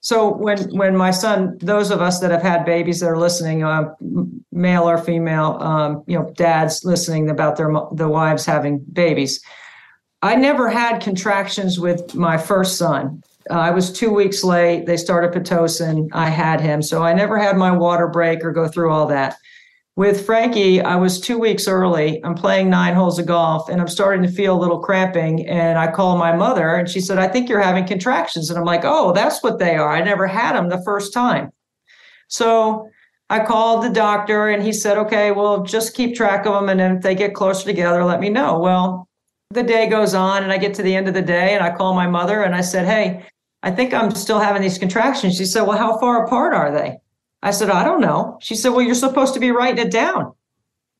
so 0.00 0.34
when 0.34 0.58
when 0.76 0.96
my 0.96 1.10
son, 1.10 1.58
those 1.58 1.90
of 1.90 2.00
us 2.00 2.20
that 2.20 2.30
have 2.30 2.42
had 2.42 2.64
babies 2.64 3.00
that 3.00 3.08
are 3.08 3.18
listening, 3.18 3.62
uh, 3.62 3.94
male 4.50 4.88
or 4.88 4.96
female, 4.96 5.58
um, 5.60 6.02
you 6.06 6.18
know, 6.18 6.32
dads 6.36 6.84
listening 6.84 7.28
about 7.28 7.56
their 7.56 7.70
the 7.92 8.08
wives 8.08 8.46
having 8.46 8.78
babies. 8.78 9.42
I 10.22 10.36
never 10.36 10.68
had 10.70 11.02
contractions 11.02 11.78
with 11.78 12.14
my 12.14 12.38
first 12.38 12.78
son. 12.78 13.22
Uh, 13.50 13.54
I 13.54 13.70
was 13.70 13.92
two 13.92 14.12
weeks 14.12 14.42
late. 14.42 14.86
They 14.86 14.96
started 14.96 15.32
pitocin. 15.32 16.08
I 16.12 16.30
had 16.30 16.60
him, 16.62 16.80
so 16.80 17.02
I 17.02 17.12
never 17.12 17.36
had 17.38 17.56
my 17.56 17.70
water 17.70 18.08
break 18.08 18.42
or 18.42 18.52
go 18.52 18.68
through 18.68 18.90
all 18.90 19.06
that. 19.06 19.36
With 19.96 20.24
Frankie, 20.24 20.80
I 20.80 20.96
was 20.96 21.20
two 21.20 21.38
weeks 21.38 21.68
early. 21.68 22.24
I'm 22.24 22.34
playing 22.34 22.70
nine 22.70 22.94
holes 22.94 23.18
of 23.18 23.26
golf 23.26 23.68
and 23.68 23.80
I'm 23.80 23.88
starting 23.88 24.22
to 24.22 24.32
feel 24.32 24.56
a 24.56 24.60
little 24.60 24.78
cramping. 24.78 25.46
And 25.48 25.78
I 25.78 25.90
call 25.90 26.16
my 26.16 26.34
mother 26.34 26.76
and 26.76 26.88
she 26.88 27.00
said, 27.00 27.18
I 27.18 27.28
think 27.28 27.48
you're 27.48 27.60
having 27.60 27.86
contractions. 27.86 28.48
And 28.48 28.58
I'm 28.58 28.64
like, 28.64 28.82
oh, 28.84 29.12
that's 29.12 29.42
what 29.42 29.58
they 29.58 29.76
are. 29.76 29.90
I 29.90 30.00
never 30.00 30.26
had 30.26 30.54
them 30.54 30.68
the 30.68 30.82
first 30.84 31.12
time. 31.12 31.52
So 32.28 32.88
I 33.28 33.44
called 33.44 33.84
the 33.84 33.90
doctor 33.90 34.48
and 34.48 34.62
he 34.62 34.72
said, 34.72 34.96
okay, 34.96 35.32
well, 35.32 35.64
just 35.64 35.94
keep 35.94 36.16
track 36.16 36.46
of 36.46 36.54
them. 36.54 36.68
And 36.68 36.96
if 36.96 37.02
they 37.02 37.14
get 37.14 37.34
closer 37.34 37.64
together, 37.64 38.04
let 38.04 38.20
me 38.20 38.30
know. 38.30 38.58
Well, 38.58 39.08
the 39.50 39.62
day 39.64 39.88
goes 39.88 40.14
on 40.14 40.44
and 40.44 40.52
I 40.52 40.58
get 40.58 40.74
to 40.74 40.82
the 40.82 40.94
end 40.94 41.08
of 41.08 41.14
the 41.14 41.22
day 41.22 41.54
and 41.54 41.62
I 41.62 41.76
call 41.76 41.94
my 41.94 42.06
mother 42.06 42.42
and 42.42 42.54
I 42.54 42.60
said, 42.60 42.86
hey, 42.86 43.26
I 43.62 43.70
think 43.70 43.92
I'm 43.92 44.14
still 44.14 44.38
having 44.38 44.62
these 44.62 44.78
contractions. 44.78 45.36
She 45.36 45.44
said, 45.44 45.62
well, 45.62 45.76
how 45.76 45.98
far 45.98 46.24
apart 46.24 46.54
are 46.54 46.70
they? 46.72 46.96
I 47.42 47.50
said, 47.52 47.70
I 47.70 47.84
don't 47.84 48.00
know. 48.00 48.38
She 48.40 48.54
said, 48.54 48.70
Well, 48.70 48.82
you're 48.82 48.94
supposed 48.94 49.34
to 49.34 49.40
be 49.40 49.50
writing 49.50 49.86
it 49.86 49.92
down. 49.92 50.32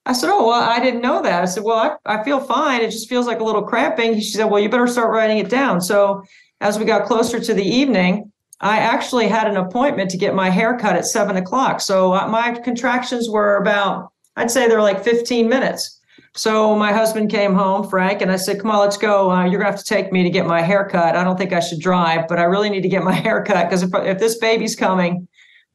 I 0.07 0.13
said, 0.13 0.31
Oh, 0.31 0.49
well, 0.49 0.63
I 0.63 0.81
didn't 0.81 1.03
know 1.03 1.23
that. 1.23 1.43
I 1.43 1.45
said, 1.45 1.65
Well, 1.65 1.99
I, 2.07 2.21
I 2.21 2.25
feel 2.25 2.41
fine. 2.41 2.81
It 2.81 2.91
just 2.91 3.09
feels 3.09 3.27
like 3.27 3.41
a 3.41 3.45
little 3.45 3.63
cramping. 3.63 4.15
She 4.21 4.31
said, 4.31 4.45
Well, 4.45 4.61
you 4.61 4.69
better 4.69 4.87
start 4.87 5.13
writing 5.13 5.39
it 5.39 5.51
down. 5.51 5.81
So 5.81 6.23
as 6.61 6.79
we 6.79 6.85
got 6.85 7.07
closer 7.07 7.41
to 7.41 7.55
the 7.55 7.65
evening, 7.65 8.33
I 8.61 8.79
actually 8.79 9.29
had 9.29 9.47
an 9.47 9.57
appointment 9.57 10.11
to 10.11 10.19
get 10.19 10.35
my 10.35 10.51
hair 10.51 10.77
cut 10.79 10.97
at 10.97 11.07
seven 11.07 11.37
o'clock. 11.37 11.81
So 11.81 12.13
uh, 12.13 12.29
my 12.29 12.53
contractions 12.53 13.29
were 13.29 13.57
about, 13.57 14.13
I'd 14.37 14.51
say 14.51 14.69
they're 14.69 14.83
like 14.83 15.03
15 15.03 15.49
minutes. 15.49 15.99
So 16.35 16.77
my 16.77 16.93
husband 16.93 17.31
came 17.31 17.55
home, 17.55 17.89
Frank, 17.89 18.23
and 18.23 18.31
I 18.31 18.37
said, 18.37 18.61
"Come 18.61 18.71
on, 18.71 18.79
let's 18.79 18.97
go. 18.97 19.31
Uh, 19.31 19.45
you're 19.47 19.59
gonna 19.59 19.71
have 19.71 19.81
to 19.81 19.85
take 19.85 20.13
me 20.13 20.23
to 20.23 20.31
get 20.31 20.47
my 20.47 20.63
hair 20.63 20.89
cut. 20.89 21.17
I 21.17 21.25
don't 21.25 21.37
think 21.37 21.53
I 21.53 21.61
should 21.61 21.81
drive, 21.81 22.29
but 22.29 22.39
I 22.39 22.45
really 22.45 22.71
need 22.71 22.83
to 22.83 22.89
get 22.89 23.03
my 23.03 23.13
hair 23.27 23.43
cut 23.43 23.69
because 23.69 23.83
if 23.83 23.91
if 23.95 24.19
this 24.19 24.39
baby's 24.39 24.77
coming, 24.77 25.27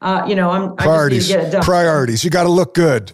uh, 0.01 0.25
you 0.27 0.35
know, 0.35 0.51
I'm 0.51 0.75
priorities. 0.75 1.33
Priorities. 1.61 2.23
You 2.23 2.29
got 2.29 2.43
to 2.43 2.49
look 2.49 2.73
good. 2.73 3.13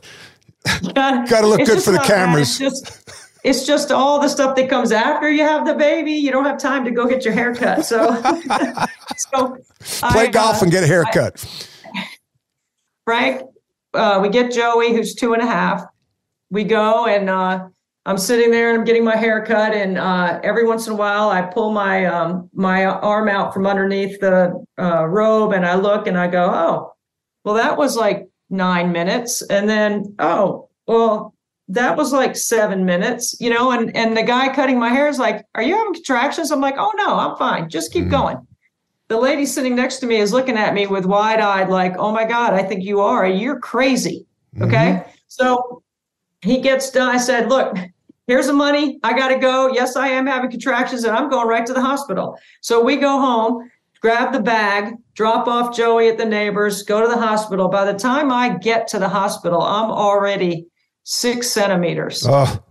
got 0.93 1.27
to 1.27 1.47
look 1.47 1.65
good 1.65 1.81
for 1.81 1.91
the 1.91 1.99
cameras. 1.99 2.59
It's 2.59 2.81
just, 2.81 3.11
it's 3.43 3.65
just 3.65 3.91
all 3.91 4.19
the 4.19 4.27
stuff 4.27 4.55
that 4.55 4.69
comes 4.69 4.91
after 4.91 5.29
you 5.29 5.43
have 5.43 5.65
the 5.65 5.73
baby. 5.73 6.11
You 6.11 6.31
don't 6.31 6.45
have 6.45 6.59
time 6.59 6.85
to 6.85 6.91
go 6.91 7.07
get 7.07 7.25
your 7.25 7.33
haircut. 7.33 7.85
So, 7.85 8.21
so 9.17 9.57
play 10.11 10.27
I, 10.27 10.27
golf 10.27 10.57
uh, 10.57 10.63
and 10.63 10.71
get 10.71 10.83
a 10.83 10.87
haircut. 10.87 11.43
I, 11.95 12.07
Frank, 13.05 13.41
uh, 13.93 14.19
we 14.21 14.29
get 14.29 14.51
Joey, 14.51 14.93
who's 14.93 15.15
two 15.15 15.33
and 15.33 15.41
a 15.41 15.47
half. 15.47 15.83
We 16.49 16.63
go 16.63 17.07
and 17.07 17.29
uh, 17.29 17.69
I'm 18.05 18.17
sitting 18.17 18.49
there 18.49 18.69
and 18.69 18.79
I'm 18.79 18.85
getting 18.85 19.03
my 19.03 19.15
hair 19.15 19.45
cut, 19.45 19.73
and 19.73 19.97
uh, 19.97 20.39
every 20.43 20.65
once 20.65 20.87
in 20.87 20.93
a 20.93 20.95
while 20.95 21.29
I 21.29 21.43
pull 21.43 21.71
my 21.71 22.05
um, 22.05 22.49
my 22.53 22.85
arm 22.85 23.29
out 23.29 23.53
from 23.53 23.67
underneath 23.67 24.19
the 24.19 24.65
uh, 24.79 25.05
robe, 25.05 25.53
and 25.53 25.65
I 25.65 25.75
look 25.75 26.07
and 26.07 26.17
I 26.17 26.27
go, 26.27 26.49
"Oh, 26.51 26.93
well, 27.43 27.55
that 27.55 27.77
was 27.77 27.95
like 27.95 28.27
nine 28.49 28.91
minutes," 28.91 29.43
and 29.43 29.69
then, 29.69 30.15
"Oh, 30.17 30.69
well, 30.87 31.35
that 31.67 31.95
was 31.95 32.11
like 32.11 32.35
seven 32.35 32.85
minutes," 32.85 33.35
you 33.39 33.51
know. 33.51 33.69
And 33.69 33.95
and 33.95 34.17
the 34.17 34.23
guy 34.23 34.51
cutting 34.51 34.79
my 34.79 34.89
hair 34.89 35.07
is 35.07 35.19
like, 35.19 35.45
"Are 35.53 35.61
you 35.61 35.77
having 35.77 35.93
contractions?" 35.93 36.49
I'm 36.49 36.61
like, 36.61 36.75
"Oh 36.79 36.91
no, 36.97 37.15
I'm 37.15 37.37
fine. 37.37 37.69
Just 37.69 37.93
keep 37.93 38.03
mm-hmm. 38.03 38.11
going." 38.11 38.47
The 39.09 39.19
lady 39.19 39.45
sitting 39.45 39.75
next 39.75 39.97
to 39.97 40.07
me 40.07 40.15
is 40.15 40.33
looking 40.33 40.57
at 40.57 40.73
me 40.73 40.87
with 40.87 41.05
wide 41.05 41.39
eyed, 41.39 41.69
like, 41.69 41.95
"Oh 41.99 42.11
my 42.11 42.25
god, 42.25 42.55
I 42.55 42.63
think 42.63 42.83
you 42.83 42.99
are. 43.01 43.27
You're 43.27 43.59
crazy." 43.59 44.25
Okay, 44.59 45.03
mm-hmm. 45.03 45.11
so 45.27 45.83
he 46.41 46.59
gets 46.59 46.89
done. 46.91 47.13
I 47.13 47.17
said, 47.17 47.49
look, 47.49 47.77
here's 48.27 48.47
the 48.47 48.53
money. 48.53 48.99
I 49.03 49.13
got 49.17 49.29
to 49.29 49.37
go. 49.37 49.71
Yes, 49.73 49.95
I 49.95 50.09
am 50.09 50.25
having 50.25 50.49
contractions 50.49 51.03
and 51.03 51.15
I'm 51.15 51.29
going 51.29 51.47
right 51.47 51.65
to 51.65 51.73
the 51.73 51.81
hospital. 51.81 52.37
So 52.61 52.83
we 52.83 52.97
go 52.97 53.19
home, 53.19 53.69
grab 54.01 54.33
the 54.33 54.41
bag, 54.41 54.95
drop 55.13 55.47
off 55.47 55.75
Joey 55.75 56.09
at 56.09 56.17
the 56.17 56.25
neighbors, 56.25 56.83
go 56.83 57.01
to 57.01 57.07
the 57.07 57.17
hospital. 57.17 57.67
By 57.67 57.91
the 57.91 57.97
time 57.97 58.31
I 58.31 58.57
get 58.57 58.87
to 58.89 58.99
the 58.99 59.09
hospital, 59.09 59.61
I'm 59.61 59.91
already 59.91 60.67
six 61.03 61.49
centimeters. 61.49 62.25
Oh. 62.27 62.63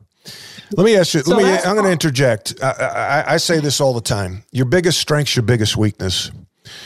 Let 0.76 0.84
me 0.84 0.96
ask 0.96 1.14
you. 1.14 1.20
So 1.22 1.34
let 1.34 1.42
me. 1.42 1.50
I'm 1.68 1.74
going 1.74 1.86
to 1.86 1.90
interject. 1.90 2.54
I, 2.62 2.70
I, 2.70 3.34
I 3.34 3.36
say 3.38 3.58
this 3.58 3.80
all 3.80 3.92
the 3.92 4.00
time. 4.00 4.44
Your 4.52 4.66
biggest 4.66 5.00
strength's 5.00 5.34
your 5.34 5.42
biggest 5.42 5.76
weakness. 5.76 6.30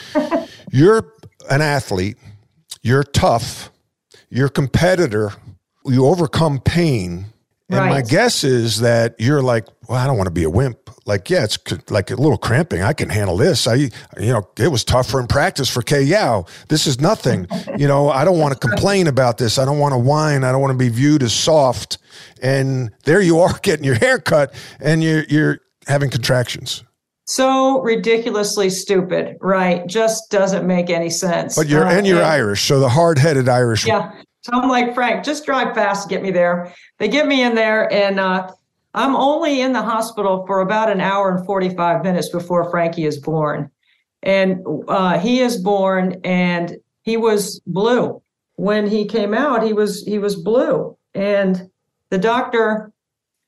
you're 0.73 1.13
an 1.51 1.61
athlete. 1.61 2.17
You're 2.83 3.03
tough. 3.03 3.71
You're 4.31 4.47
a 4.47 4.51
competitor 4.51 5.33
you 5.85 6.07
overcome 6.07 6.61
pain. 6.61 7.27
And 7.71 7.91
my 7.91 8.03
guess 8.03 8.45
is 8.45 8.81
that 8.81 9.17
you're 9.19 9.43
like, 9.43 9.67
well, 9.89 9.99
I 9.99 10.07
don't 10.07 10.17
want 10.17 10.29
to 10.29 10.33
be 10.33 10.45
a 10.45 10.51
wimp. 10.51 10.79
Like, 11.07 11.29
yeah, 11.29 11.45
it's 11.45 11.59
like 11.91 12.11
a 12.11 12.15
little 12.15 12.39
cramping. 12.39 12.83
I 12.83 12.93
can 12.93 13.09
handle 13.09 13.37
this. 13.37 13.67
I, 13.67 13.75
you 13.75 13.91
know, 14.19 14.49
it 14.59 14.69
was 14.69 14.85
tougher 14.85 15.19
in 15.19 15.27
practice 15.27 15.69
for 15.69 15.83
Kay 15.83 16.03
Yow. 16.03 16.47
This 16.69 16.87
is 16.87 17.01
nothing. 17.01 17.49
you 17.77 17.89
know, 17.89 18.11
I 18.11 18.25
don't 18.25 18.39
want 18.39 18.55
to 18.55 18.69
complain 18.69 19.07
about 19.09 19.39
this. 19.39 19.59
I 19.59 19.65
don't 19.65 19.79
want 19.79 19.93
to 19.93 19.99
whine. 19.99 20.45
I 20.45 20.53
don't 20.53 20.61
want 20.61 20.73
to 20.73 20.79
be 20.79 20.89
viewed 20.89 21.23
as 21.23 21.33
soft. 21.33 21.99
And 22.41 22.93
there 23.05 23.21
you 23.21 23.41
are 23.41 23.59
getting 23.63 23.85
your 23.85 23.97
hair 23.97 24.21
cut 24.21 24.55
and 24.79 25.03
you're, 25.03 25.25
you're 25.25 25.59
having 25.89 26.11
contractions. 26.11 26.85
So 27.27 27.81
ridiculously 27.81 28.69
stupid, 28.71 29.37
right? 29.41 29.87
Just 29.87 30.31
doesn't 30.31 30.67
make 30.67 30.91
any 30.91 31.11
sense. 31.11 31.57
But 31.57 31.69
you're, 31.69 31.87
Uh, 31.87 31.93
and 31.93 32.07
you're 32.07 32.23
Irish. 32.23 32.65
So 32.69 32.79
the 32.79 32.91
hard 32.91 33.19
headed 33.19 33.49
Irish. 33.49 33.87
Yeah. 33.87 34.13
So 34.45 34.53
I'm 34.53 34.69
like, 34.69 34.93
Frank, 34.95 35.25
just 35.25 35.47
drive 35.47 35.75
fast 35.75 36.11
get 36.11 36.23
me 36.23 36.31
there. 36.31 36.75
They 36.99 37.09
get 37.09 37.27
me 37.27 37.43
in 37.43 37.55
there, 37.55 37.91
and 37.91 38.21
uh, 38.21 38.53
I'm 38.93 39.17
only 39.17 39.63
in 39.63 39.73
the 39.73 39.81
hospital 39.81 40.45
for 40.47 40.61
about 40.61 40.93
an 40.93 41.01
hour 41.01 41.35
and 41.35 41.47
45 41.47 42.05
minutes 42.05 42.29
before 42.29 42.71
Frankie 42.71 43.07
is 43.07 43.19
born. 43.19 43.71
And 44.23 44.63
uh, 44.87 45.19
he 45.19 45.41
is 45.41 45.57
born, 45.57 46.21
and 46.25 46.77
he 47.03 47.17
was 47.17 47.59
blue. 47.67 48.21
When 48.57 48.87
he 48.87 49.07
came 49.07 49.33
out, 49.33 49.63
he 49.63 49.73
was 49.73 50.05
he 50.05 50.19
was 50.19 50.37
blue. 50.37 50.95
And 51.15 51.71
the 52.11 52.19
doctor, 52.19 52.93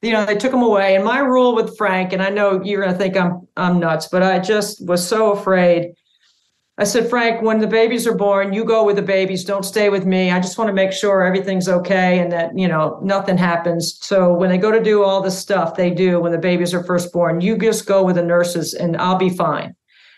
you 0.01 0.13
know, 0.13 0.25
they 0.25 0.37
took 0.37 0.53
him 0.53 0.63
away. 0.63 0.97
And 0.97 1.05
my 1.05 1.19
rule 1.19 1.55
with 1.55 1.77
Frank, 1.77 2.15
and 2.15 2.23
I 2.23 2.31
know 2.31 2.63
you're 2.65 2.81
going 2.81 2.93
to 2.93 2.99
think 2.99 3.19
I'm 3.19 3.47
I'm 3.59 3.79
nuts, 3.81 4.09
but 4.09 4.23
I 4.23 4.39
just 4.39 4.87
was 4.87 5.07
so 5.07 5.33
afraid. 5.33 5.93
I 6.79 6.85
said, 6.85 7.09
Frank, 7.09 7.41
when 7.41 7.61
the 7.61 7.67
babies 7.67 8.07
are 8.07 8.15
born, 8.15 8.53
you 8.53 8.63
go 8.63 8.85
with 8.85 8.97
the 8.97 9.03
babies. 9.03 9.45
Don't 9.45 9.65
stay 9.65 9.89
with 9.89 10.05
me. 10.05 10.31
I 10.31 10.41
just 10.41 10.59
want 10.59 10.69
to 10.69 10.75
make 10.75 10.93
sure 10.93 11.23
everything's 11.23 11.69
okay 11.69 12.19
and 12.19 12.31
that, 12.33 12.51
you 12.57 12.69
know, 12.69 13.01
nothing 13.03 13.39
happens. 13.39 13.99
So 14.03 14.35
when 14.35 14.51
they 14.51 14.59
go 14.59 14.71
to 14.71 14.83
do 14.83 15.03
all 15.03 15.23
the 15.23 15.31
stuff 15.31 15.75
they 15.75 15.89
do 15.89 16.21
when 16.21 16.33
the 16.33 16.39
babies 16.39 16.75
are 16.75 16.85
first 16.85 17.15
born, 17.15 17.41
you 17.41 17.57
just 17.57 17.87
go 17.87 18.05
with 18.05 18.17
the 18.17 18.23
nurses 18.23 18.75
and 18.75 18.95
I'll 18.99 19.17
be 19.17 19.31
fine. 19.31 19.75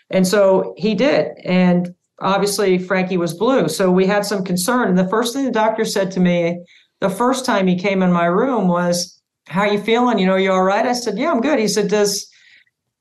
And 0.09 0.27
so 0.27 0.73
he 0.75 0.95
did. 0.95 1.31
And 1.45 1.95
obviously, 2.19 2.77
Frankie 2.77 3.15
was 3.17 3.33
blue. 3.33 3.69
So 3.69 3.89
we 3.89 4.05
had 4.05 4.25
some 4.25 4.43
concern. 4.43 4.89
And 4.89 4.97
the 4.97 5.07
first 5.07 5.33
thing 5.33 5.45
the 5.45 5.51
doctor 5.51 5.85
said 5.85 6.11
to 6.11 6.19
me 6.19 6.61
the 6.99 7.09
first 7.09 7.45
time 7.45 7.67
he 7.67 7.79
came 7.79 8.03
in 8.03 8.11
my 8.11 8.25
room 8.25 8.67
was, 8.67 9.21
How 9.47 9.61
are 9.61 9.73
you 9.73 9.79
feeling? 9.79 10.19
You 10.19 10.27
know, 10.27 10.35
you 10.35 10.51
all 10.51 10.63
right? 10.63 10.85
I 10.85 10.93
said, 10.93 11.17
Yeah, 11.17 11.31
I'm 11.31 11.41
good. 11.41 11.59
He 11.59 11.67
said, 11.67 11.89
Does 11.89 12.28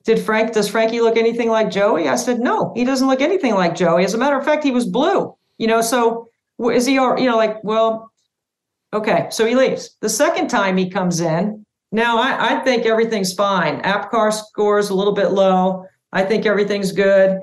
did 0.09 0.18
Frank 0.18 0.55
does 0.55 0.71
Frankie 0.71 1.03
look 1.03 1.18
anything 1.18 1.51
like 1.51 1.71
Joey? 1.71 2.09
I 2.09 2.16
said, 2.16 2.38
no, 2.40 2.73
he 2.75 2.83
doesn't 2.83 3.07
look 3.07 3.21
anything 3.21 3.53
like 3.55 3.75
Joey. 3.75 4.05
As 4.05 4.14
a 4.14 4.18
matter 4.18 4.38
of 4.38 4.44
fact, 4.44 4.64
he 4.64 4.71
was 4.71 4.87
blue. 4.87 5.35
You 5.59 5.66
know, 5.66 5.83
so 5.83 6.29
is 6.73 6.87
he? 6.87 6.97
all- 6.97 7.18
You 7.18 7.29
know, 7.29 7.37
like 7.37 7.62
well, 7.62 8.11
okay. 8.94 9.27
So 9.31 9.44
he 9.44 9.55
leaves. 9.55 9.97
The 10.01 10.09
second 10.09 10.49
time 10.49 10.79
he 10.79 10.88
comes 10.88 11.21
in, 11.21 11.62
now 11.92 12.16
I, 12.18 12.57
I 12.57 12.64
think 12.64 12.87
everything's 12.87 13.35
fine. 13.35 13.83
Apgar 13.83 14.31
scores 14.33 14.88
a 14.88 14.94
little 14.94 15.12
bit 15.12 15.31
low. 15.33 15.85
I 16.11 16.23
think 16.25 16.47
everything's 16.47 16.92
good. 16.92 17.38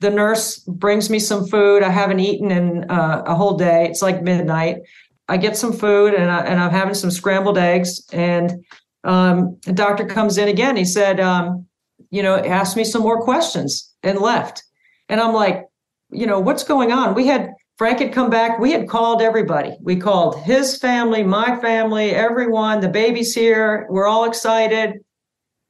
The 0.00 0.10
nurse 0.10 0.58
brings 0.60 1.10
me 1.10 1.18
some 1.18 1.46
food. 1.46 1.82
I 1.82 1.90
haven't 1.90 2.20
eaten 2.20 2.50
in 2.50 2.90
uh, 2.90 3.24
a 3.26 3.34
whole 3.34 3.58
day. 3.58 3.86
It's 3.90 4.00
like 4.00 4.22
midnight. 4.22 4.76
I 5.28 5.36
get 5.36 5.54
some 5.56 5.72
food 5.74 6.14
and, 6.14 6.30
I, 6.30 6.40
and 6.46 6.58
I'm 6.60 6.70
having 6.70 6.94
some 6.94 7.10
scrambled 7.10 7.58
eggs. 7.58 8.00
And 8.12 8.64
um, 9.04 9.58
the 9.66 9.72
doctor 9.72 10.06
comes 10.06 10.38
in 10.38 10.48
again. 10.48 10.76
He 10.76 10.84
said, 10.86 11.20
um, 11.20 11.66
you 12.10 12.22
know, 12.22 12.36
asked 12.36 12.76
me 12.76 12.84
some 12.84 13.02
more 13.02 13.22
questions 13.22 13.94
and 14.02 14.18
left. 14.18 14.62
And 15.08 15.20
I'm 15.20 15.34
like, 15.34 15.64
you 16.10 16.26
know, 16.26 16.40
what's 16.40 16.64
going 16.64 16.92
on? 16.92 17.14
We 17.14 17.26
had 17.26 17.50
Frank 17.78 17.98
had 17.98 18.12
come 18.12 18.30
back. 18.30 18.58
We 18.58 18.72
had 18.72 18.88
called 18.88 19.20
everybody. 19.20 19.76
We 19.82 19.96
called 19.96 20.40
his 20.40 20.78
family, 20.78 21.22
my 21.22 21.60
family, 21.60 22.10
everyone. 22.10 22.80
The 22.80 22.88
baby's 22.88 23.34
here. 23.34 23.86
We're 23.90 24.06
all 24.06 24.24
excited. 24.24 24.94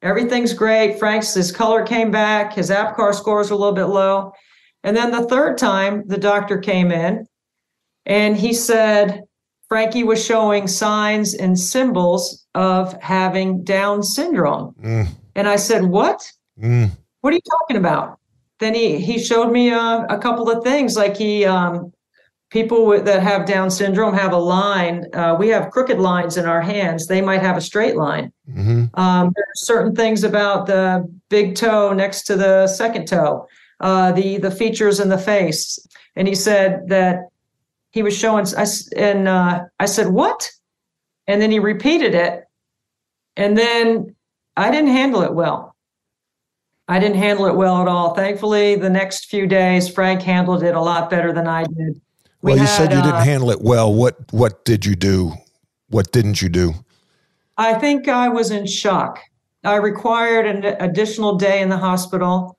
Everything's 0.03 0.53
great. 0.53 0.99
Frank's 0.99 1.35
his 1.35 1.51
color 1.51 1.85
came 1.85 2.11
back. 2.13 2.53
His 2.53 2.71
Apgar 2.71 3.13
scores 3.13 3.51
a 3.51 3.57
little 3.57 3.75
bit 3.75 3.87
low. 3.87 4.33
And 4.85 4.97
then 4.97 5.11
the 5.11 5.27
third 5.27 5.59
time, 5.59 6.07
the 6.07 6.19
doctor 6.19 6.59
came 6.59 6.93
in 6.93 7.27
and 8.05 8.37
he 8.37 8.53
said 8.53 9.23
Frankie 9.69 10.05
was 10.05 10.25
showing 10.25 10.69
signs 10.69 11.35
and 11.35 11.59
symbols 11.59 12.47
of 12.55 12.93
having 13.03 13.65
Down 13.65 14.05
syndrome. 14.05 14.75
Mm, 14.81 15.09
And 15.37 15.47
I 15.47 15.57
said, 15.57 15.85
What? 15.85 16.21
mm. 16.61 16.91
What 17.21 17.33
are 17.33 17.37
you 17.37 17.43
talking 17.61 17.77
about? 17.77 18.19
Then 18.59 18.75
he 18.75 18.99
he 18.99 19.19
showed 19.19 19.53
me 19.53 19.71
uh, 19.71 20.05
a 20.09 20.19
couple 20.19 20.51
of 20.51 20.65
things, 20.65 20.97
like 20.97 21.17
he 21.17 21.45
um, 21.45 21.93
people 22.51 22.87
with, 22.87 23.05
that 23.05 23.23
have 23.23 23.45
Down 23.45 23.71
syndrome 23.71 24.15
have 24.15 24.33
a 24.33 24.39
line. 24.39 25.05
Uh, 25.13 25.37
we 25.39 25.49
have 25.49 25.71
crooked 25.71 25.99
lines 25.99 26.37
in 26.37 26.47
our 26.47 26.63
hands. 26.63 27.07
They 27.07 27.21
might 27.21 27.43
have 27.43 27.57
a 27.57 27.61
straight 27.61 27.97
line. 27.97 28.33
hmm 28.51 28.85
Um, 28.95 29.33
there 29.35 29.45
are 29.45 29.57
certain 29.57 29.95
things 29.95 30.25
about 30.25 30.67
the 30.67 31.07
big 31.29 31.55
toe 31.55 31.93
next 31.93 32.23
to 32.25 32.37
the 32.37 32.67
second 32.67 33.07
toe, 33.07 33.47
uh, 33.81 34.13
the 34.13 34.39
the 34.39 34.51
features 34.51 35.01
in 35.01 35.11
the 35.11 35.19
face. 35.19 35.79
And 36.17 36.27
he 36.27 36.35
said 36.35 36.89
that 36.89 37.29
he 37.91 38.03
was 38.03 38.17
showing. 38.17 38.47
I 38.57 38.65
and 38.97 39.29
uh, 39.29 39.65
I 39.79 39.87
said 39.87 40.09
what? 40.09 40.51
And 41.27 41.43
then 41.43 41.51
he 41.51 41.59
repeated 41.59 42.15
it, 42.15 42.45
and 43.37 43.59
then 43.59 44.16
I 44.57 44.71
didn't 44.71 44.91
handle 44.91 45.23
it 45.23 45.35
well. 45.35 45.77
I 46.89 46.99
didn't 46.99 47.17
handle 47.17 47.47
it 47.47 47.57
well 47.57 47.83
at 47.83 47.89
all. 47.89 48.15
Thankfully, 48.15 48.77
the 48.77 48.91
next 48.91 49.27
few 49.27 49.47
days, 49.47 49.89
Frank 49.89 50.23
handled 50.23 50.63
it 50.63 50.75
a 50.75 50.81
lot 50.81 51.11
better 51.11 51.33
than 51.33 51.47
I 51.47 51.65
did. 51.65 52.01
We 52.43 52.53
Well, 52.53 52.59
you 52.59 52.67
said 52.67 52.93
had, 52.93 52.99
you 52.99 53.03
didn't 53.03 53.23
uh, 53.23 53.25
handle 53.25 53.51
it 53.51 53.61
well. 53.61 53.93
What 53.93 54.33
what 54.33 54.65
did 54.65 54.87
you 54.87 54.95
do? 54.95 55.35
What 55.89 56.13
didn't 56.13 56.41
you 56.43 56.49
do? 56.49 56.75
I 57.57 57.75
think 57.75 58.09
I 58.09 58.29
was 58.29 58.51
in 58.51 58.67
shock. 58.67 59.21
I 59.65 59.77
required 59.77 60.47
an 60.47 60.65
additional 60.79 61.37
day 61.37 61.61
in 61.61 61.71
the 61.71 61.79
hospital. 61.79 62.57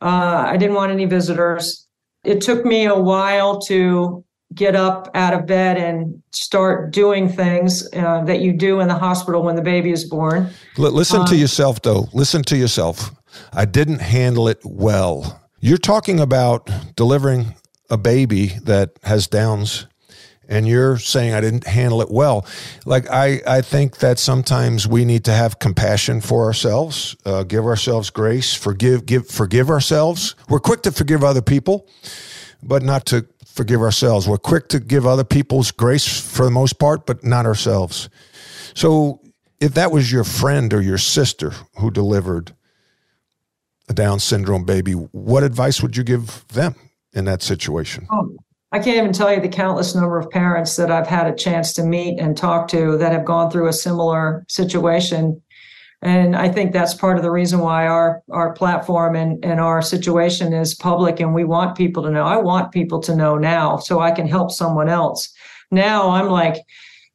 Uh, 0.00 0.44
I 0.46 0.56
didn't 0.56 0.74
want 0.74 0.92
any 0.92 1.04
visitors. 1.04 1.86
It 2.24 2.40
took 2.40 2.64
me 2.64 2.86
a 2.86 2.98
while 2.98 3.60
to 3.62 4.24
get 4.54 4.76
up 4.76 5.10
out 5.14 5.34
of 5.34 5.46
bed 5.46 5.76
and 5.76 6.22
start 6.32 6.92
doing 6.92 7.28
things 7.28 7.86
uh, 7.94 8.22
that 8.24 8.40
you 8.40 8.52
do 8.52 8.80
in 8.80 8.88
the 8.88 8.94
hospital 8.94 9.42
when 9.42 9.56
the 9.56 9.62
baby 9.62 9.90
is 9.90 10.04
born. 10.04 10.48
L- 10.78 10.90
listen 10.92 11.20
Um, 11.20 11.26
to 11.26 11.36
yourself, 11.36 11.82
though. 11.82 12.08
Listen 12.12 12.42
to 12.44 12.56
yourself. 12.56 13.10
I 13.52 13.64
didn't 13.64 14.00
handle 14.00 14.48
it 14.48 14.60
well. 14.64 15.42
You're 15.60 15.78
talking 15.78 16.20
about 16.20 16.70
delivering 16.94 17.54
a 17.90 17.98
baby 17.98 18.46
that 18.62 18.90
has 19.02 19.26
Downs, 19.26 19.86
and 20.48 20.66
you're 20.68 20.96
saying 20.98 21.34
I 21.34 21.40
didn't 21.40 21.66
handle 21.66 22.00
it 22.00 22.10
well. 22.10 22.46
Like 22.84 23.10
I, 23.10 23.40
I 23.46 23.60
think 23.62 23.98
that 23.98 24.18
sometimes 24.18 24.86
we 24.86 25.04
need 25.04 25.24
to 25.24 25.32
have 25.32 25.58
compassion 25.58 26.20
for 26.20 26.44
ourselves, 26.44 27.16
uh, 27.26 27.42
give 27.42 27.64
ourselves 27.66 28.10
grace, 28.10 28.54
forgive, 28.54 29.06
give, 29.06 29.26
forgive 29.26 29.70
ourselves. 29.70 30.34
We're 30.48 30.60
quick 30.60 30.82
to 30.82 30.92
forgive 30.92 31.24
other 31.24 31.42
people, 31.42 31.88
but 32.62 32.82
not 32.82 33.06
to 33.06 33.26
forgive 33.56 33.80
ourselves. 33.80 34.28
We're 34.28 34.36
quick 34.36 34.68
to 34.68 34.78
give 34.78 35.06
other 35.06 35.24
people's 35.24 35.70
grace 35.70 36.20
for 36.20 36.44
the 36.44 36.50
most 36.50 36.78
part, 36.78 37.06
but 37.06 37.24
not 37.24 37.46
ourselves. 37.46 38.08
So 38.74 39.20
if 39.60 39.74
that 39.74 39.90
was 39.90 40.12
your 40.12 40.24
friend 40.24 40.72
or 40.74 40.82
your 40.82 40.98
sister 40.98 41.52
who 41.78 41.90
delivered 41.90 42.54
a 43.88 43.94
Down 43.94 44.20
syndrome 44.20 44.64
baby, 44.64 44.92
what 44.92 45.42
advice 45.42 45.80
would 45.80 45.96
you 45.96 46.04
give 46.04 46.46
them 46.48 46.74
in 47.14 47.24
that 47.24 47.42
situation? 47.42 48.06
Oh, 48.10 48.36
I 48.72 48.78
can't 48.78 48.98
even 48.98 49.12
tell 49.12 49.32
you 49.32 49.40
the 49.40 49.48
countless 49.48 49.94
number 49.94 50.18
of 50.18 50.28
parents 50.28 50.76
that 50.76 50.90
I've 50.90 51.06
had 51.06 51.26
a 51.26 51.34
chance 51.34 51.72
to 51.74 51.82
meet 51.82 52.18
and 52.20 52.36
talk 52.36 52.68
to 52.68 52.98
that 52.98 53.12
have 53.12 53.24
gone 53.24 53.50
through 53.50 53.68
a 53.68 53.72
similar 53.72 54.44
situation. 54.48 55.40
And 56.06 56.36
I 56.36 56.48
think 56.48 56.72
that's 56.72 56.94
part 56.94 57.16
of 57.16 57.24
the 57.24 57.32
reason 57.32 57.58
why 57.58 57.88
our, 57.88 58.22
our 58.30 58.52
platform 58.52 59.16
and, 59.16 59.44
and 59.44 59.58
our 59.58 59.82
situation 59.82 60.52
is 60.52 60.72
public 60.72 61.18
and 61.18 61.34
we 61.34 61.42
want 61.42 61.76
people 61.76 62.00
to 62.04 62.10
know. 62.10 62.22
I 62.22 62.36
want 62.36 62.70
people 62.70 63.00
to 63.00 63.16
know 63.16 63.36
now 63.36 63.78
so 63.78 63.98
I 63.98 64.12
can 64.12 64.28
help 64.28 64.52
someone 64.52 64.88
else. 64.88 65.34
Now 65.72 66.10
I'm 66.10 66.28
like, 66.28 66.62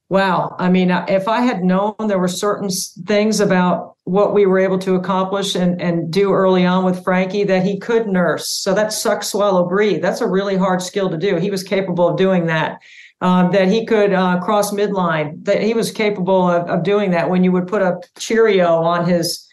wow. 0.10 0.58
I 0.60 0.70
mean, 0.70 0.92
if 0.92 1.30
I 1.30 1.40
had 1.40 1.64
known 1.64 1.96
there 2.06 2.20
were 2.20 2.28
certain 2.28 2.70
things 3.06 3.40
about 3.40 3.96
what 4.04 4.34
we 4.34 4.46
were 4.46 4.60
able 4.60 4.80
to 4.80 4.96
accomplish 4.96 5.56
and, 5.56 5.82
and 5.82 6.12
do 6.12 6.34
early 6.34 6.66
on 6.66 6.84
with 6.84 7.02
Frankie 7.02 7.46
that 7.46 7.64
he 7.64 7.80
could 7.80 8.08
nurse. 8.08 8.50
So 8.50 8.74
that 8.74 8.92
suck, 8.92 9.24
swallow, 9.24 9.70
breathe. 9.70 10.02
That's 10.02 10.20
a 10.20 10.28
really 10.28 10.58
hard 10.58 10.82
skill 10.82 11.10
to 11.10 11.18
do. 11.18 11.38
He 11.38 11.50
was 11.50 11.64
capable 11.64 12.10
of 12.10 12.18
doing 12.18 12.48
that. 12.48 12.82
Um, 13.22 13.52
that 13.52 13.68
he 13.68 13.86
could 13.86 14.14
uh, 14.14 14.40
cross 14.40 14.72
midline. 14.72 15.46
That 15.46 15.62
he 15.62 15.76
was 15.76 15.92
capable 15.92 16.50
of, 16.50 16.68
of 16.68 16.84
doing 16.84 17.12
that 17.12 17.30
when 17.30 17.44
you 17.44 17.52
would 17.52 17.68
put 17.68 17.84
a 17.84 18.00
Cheerio 18.18 18.78
on 18.78 19.08
his 19.08 19.48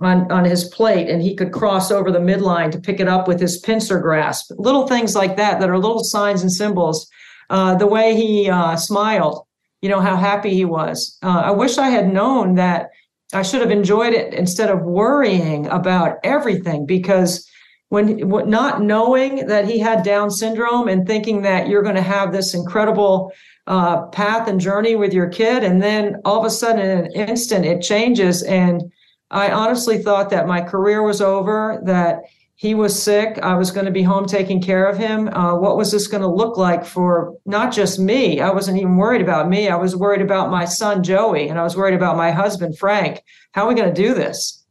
on 0.00 0.30
on 0.30 0.44
his 0.44 0.64
plate 0.64 1.08
and 1.08 1.22
he 1.22 1.34
could 1.34 1.52
cross 1.52 1.90
over 1.90 2.10
the 2.10 2.18
midline 2.18 2.70
to 2.70 2.80
pick 2.80 3.00
it 3.00 3.08
up 3.08 3.28
with 3.28 3.40
his 3.40 3.58
pincer 3.58 4.00
grasp. 4.00 4.50
Little 4.58 4.86
things 4.86 5.14
like 5.14 5.36
that 5.36 5.60
that 5.60 5.70
are 5.70 5.78
little 5.78 6.04
signs 6.04 6.42
and 6.42 6.52
symbols. 6.52 7.08
Uh, 7.48 7.76
the 7.76 7.86
way 7.86 8.16
he 8.16 8.50
uh, 8.50 8.76
smiled, 8.76 9.46
you 9.80 9.88
know 9.88 10.00
how 10.00 10.16
happy 10.16 10.50
he 10.50 10.64
was. 10.64 11.16
Uh, 11.22 11.42
I 11.44 11.50
wish 11.52 11.78
I 11.78 11.88
had 11.88 12.12
known 12.12 12.56
that 12.56 12.90
I 13.32 13.42
should 13.42 13.60
have 13.60 13.70
enjoyed 13.70 14.14
it 14.14 14.34
instead 14.34 14.70
of 14.70 14.82
worrying 14.82 15.66
about 15.68 16.18
everything 16.24 16.86
because 16.86 17.48
when 17.88 18.28
not 18.28 18.82
knowing 18.82 19.46
that 19.46 19.66
he 19.66 19.78
had 19.78 20.02
Down 20.02 20.30
syndrome 20.30 20.88
and 20.88 21.06
thinking 21.06 21.42
that 21.42 21.68
you're 21.68 21.82
going 21.82 21.94
to 21.94 22.02
have 22.02 22.32
this 22.32 22.54
incredible 22.54 23.32
uh, 23.66 24.06
path 24.06 24.48
and 24.48 24.60
journey 24.60 24.96
with 24.96 25.12
your 25.12 25.28
kid, 25.28 25.62
and 25.62 25.82
then 25.82 26.16
all 26.24 26.38
of 26.38 26.44
a 26.44 26.50
sudden, 26.50 26.80
in 26.80 26.98
an 27.06 27.12
instant, 27.12 27.64
it 27.64 27.82
changes. 27.82 28.42
And 28.42 28.82
I 29.30 29.50
honestly 29.50 29.98
thought 29.98 30.30
that 30.30 30.46
my 30.46 30.60
career 30.60 31.02
was 31.02 31.20
over, 31.20 31.80
that 31.84 32.20
he 32.56 32.74
was 32.74 33.00
sick. 33.00 33.38
I 33.42 33.54
was 33.54 33.70
going 33.70 33.84
to 33.84 33.92
be 33.92 34.02
home 34.02 34.26
taking 34.26 34.62
care 34.62 34.86
of 34.86 34.96
him. 34.96 35.28
Uh, 35.28 35.56
what 35.56 35.76
was 35.76 35.92
this 35.92 36.06
going 36.06 36.22
to 36.22 36.28
look 36.28 36.56
like 36.56 36.86
for 36.86 37.34
not 37.44 37.72
just 37.72 37.98
me? 37.98 38.40
I 38.40 38.50
wasn't 38.50 38.78
even 38.78 38.96
worried 38.96 39.20
about 39.20 39.48
me. 39.48 39.68
I 39.68 39.76
was 39.76 39.94
worried 39.94 40.22
about 40.22 40.50
my 40.50 40.64
son, 40.64 41.02
Joey, 41.02 41.48
and 41.48 41.58
I 41.58 41.62
was 41.62 41.76
worried 41.76 41.94
about 41.94 42.16
my 42.16 42.30
husband, 42.30 42.78
Frank. 42.78 43.22
How 43.52 43.64
are 43.64 43.68
we 43.68 43.74
going 43.74 43.92
to 43.94 44.02
do 44.02 44.14
this? 44.14 44.64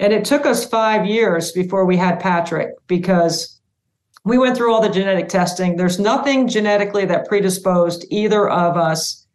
And 0.00 0.12
it 0.12 0.24
took 0.24 0.46
us 0.46 0.64
five 0.64 1.06
years 1.06 1.52
before 1.52 1.84
we 1.84 1.96
had 1.96 2.20
Patrick 2.20 2.70
because 2.86 3.58
we 4.24 4.38
went 4.38 4.56
through 4.56 4.72
all 4.72 4.82
the 4.82 4.88
genetic 4.88 5.28
testing. 5.28 5.76
There's 5.76 5.98
nothing 5.98 6.48
genetically 6.48 7.04
that 7.06 7.26
predisposed 7.26 8.04
either 8.10 8.48
of 8.48 8.76
us 8.76 9.26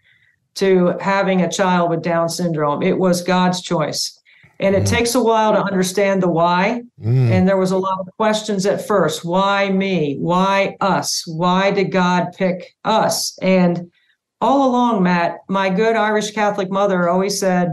to 0.55 0.93
having 1.01 1.41
a 1.41 1.51
child 1.51 1.89
with 1.89 2.03
Down 2.03 2.30
syndrome. 2.30 2.84
It 2.84 2.97
was 2.97 3.22
God's 3.22 3.61
choice. 3.61 4.20
And 4.59 4.76
it 4.76 4.84
mm. 4.84 4.89
takes 4.89 5.16
a 5.16 5.24
while 5.24 5.51
to 5.53 5.64
understand 5.64 6.22
the 6.22 6.30
why. 6.30 6.84
Mm. 7.03 7.32
And 7.32 7.47
there 7.47 7.57
was 7.57 7.72
a 7.72 7.78
lot 7.78 7.99
of 7.99 8.07
questions 8.18 8.66
at 8.66 8.88
first. 8.88 9.26
Why 9.26 9.70
me? 9.70 10.18
Why 10.20 10.78
us? 10.80 11.24
Why 11.26 11.72
did 11.72 11.91
God 11.91 12.28
pick 12.38 12.76
us? 12.86 13.38
And 13.41 13.91
all 14.39 14.70
along, 14.70 15.03
Matt, 15.03 15.38
my 15.49 15.70
good 15.70 15.95
Irish 15.95 16.32
Catholic 16.32 16.70
mother 16.70 17.09
always 17.09 17.39
said, 17.39 17.70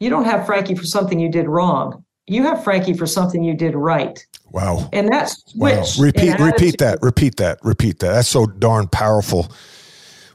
You 0.00 0.08
don't 0.10 0.24
have 0.24 0.46
Frankie 0.46 0.74
for 0.74 0.86
something 0.86 1.20
you 1.20 1.30
did 1.30 1.46
wrong. 1.46 2.04
You 2.28 2.42
have 2.44 2.62
Frankie 2.62 2.94
for 2.94 3.06
something 3.06 3.42
you 3.42 3.54
did 3.54 3.74
right. 3.74 4.24
Wow. 4.50 4.88
And 4.92 5.08
that's 5.08 5.42
wow. 5.54 5.84
repeat 5.98 6.38
repeat 6.38 6.78
that. 6.78 6.98
Repeat 7.02 7.36
that. 7.36 7.58
Repeat 7.62 7.98
that. 8.00 8.12
That's 8.12 8.28
so 8.28 8.46
darn 8.46 8.88
powerful. 8.88 9.50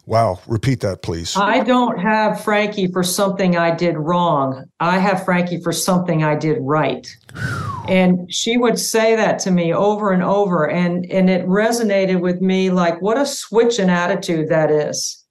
Wow. 0.05 0.41
Repeat 0.47 0.81
that, 0.81 1.01
please. 1.01 1.37
I 1.37 1.61
don't 1.61 1.97
have 1.97 2.43
Frankie 2.43 2.87
for 2.87 3.03
something 3.03 3.55
I 3.55 3.73
did 3.73 3.95
wrong. 3.97 4.65
I 4.81 4.97
have 4.97 5.23
Frankie 5.23 5.61
for 5.61 5.71
something 5.71 6.23
I 6.23 6.35
did 6.35 6.57
right. 6.59 7.07
and 7.87 8.31
she 8.31 8.57
would 8.57 8.77
say 8.77 9.15
that 9.15 9.39
to 9.39 9.51
me 9.51 9.73
over 9.73 10.11
and 10.11 10.21
over. 10.21 10.69
And, 10.69 11.09
and 11.09 11.29
it 11.29 11.45
resonated 11.47 12.19
with 12.19 12.41
me 12.41 12.69
like, 12.69 13.01
what 13.01 13.17
a 13.17 13.25
switch 13.25 13.79
in 13.79 13.89
attitude 13.89 14.49
that 14.49 14.69
is. 14.69 15.23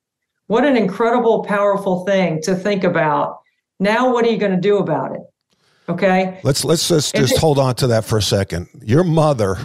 What 0.46 0.64
an 0.64 0.76
incredible, 0.76 1.44
powerful 1.44 2.06
thing 2.06 2.40
to 2.42 2.54
think 2.54 2.82
about. 2.82 3.40
Now, 3.78 4.12
what 4.12 4.24
are 4.24 4.30
you 4.30 4.38
going 4.38 4.52
to 4.52 4.60
do 4.60 4.78
about 4.78 5.14
it? 5.14 5.22
Okay. 5.92 6.40
Let's 6.42 6.64
let's 6.64 6.88
just, 6.88 7.14
just 7.14 7.38
hold 7.38 7.58
on 7.58 7.74
to 7.76 7.88
that 7.88 8.04
for 8.04 8.18
a 8.18 8.22
second. 8.22 8.68
Your 8.82 9.04
mother, 9.04 9.58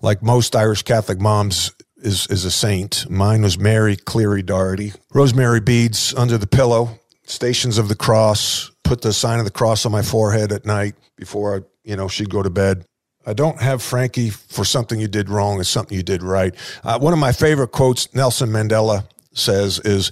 like 0.00 0.22
most 0.22 0.54
Irish 0.54 0.82
Catholic 0.82 1.20
moms, 1.20 1.72
is 1.96 2.26
is 2.28 2.44
a 2.44 2.50
saint. 2.50 3.08
Mine 3.10 3.42
was 3.42 3.58
Mary 3.58 3.96
Cleary 3.96 4.42
Doherty. 4.42 4.92
Rosemary 5.12 5.60
beads 5.60 6.14
under 6.14 6.38
the 6.38 6.46
pillow, 6.46 7.00
stations 7.24 7.78
of 7.78 7.88
the 7.88 7.96
cross. 7.96 8.70
Put 8.84 9.02
the 9.02 9.12
sign 9.12 9.38
of 9.38 9.44
the 9.44 9.50
cross 9.50 9.86
on 9.86 9.92
my 9.92 10.02
forehead 10.02 10.52
at 10.52 10.66
night 10.66 10.94
before 11.16 11.56
I, 11.56 11.60
you 11.84 11.96
know, 11.96 12.08
she'd 12.08 12.30
go 12.30 12.42
to 12.42 12.50
bed. 12.50 12.84
I 13.24 13.32
don't 13.32 13.60
have 13.60 13.80
Frankie 13.82 14.30
for 14.30 14.64
something 14.64 15.00
you 15.00 15.08
did 15.08 15.30
wrong. 15.30 15.60
It's 15.60 15.68
something 15.68 15.96
you 15.96 16.02
did 16.02 16.22
right. 16.22 16.54
Uh, 16.82 16.98
one 16.98 17.12
of 17.12 17.20
my 17.20 17.32
favorite 17.32 17.68
quotes 17.68 18.12
Nelson 18.14 18.50
Mandela 18.50 19.06
says 19.32 19.78
is, 19.78 20.10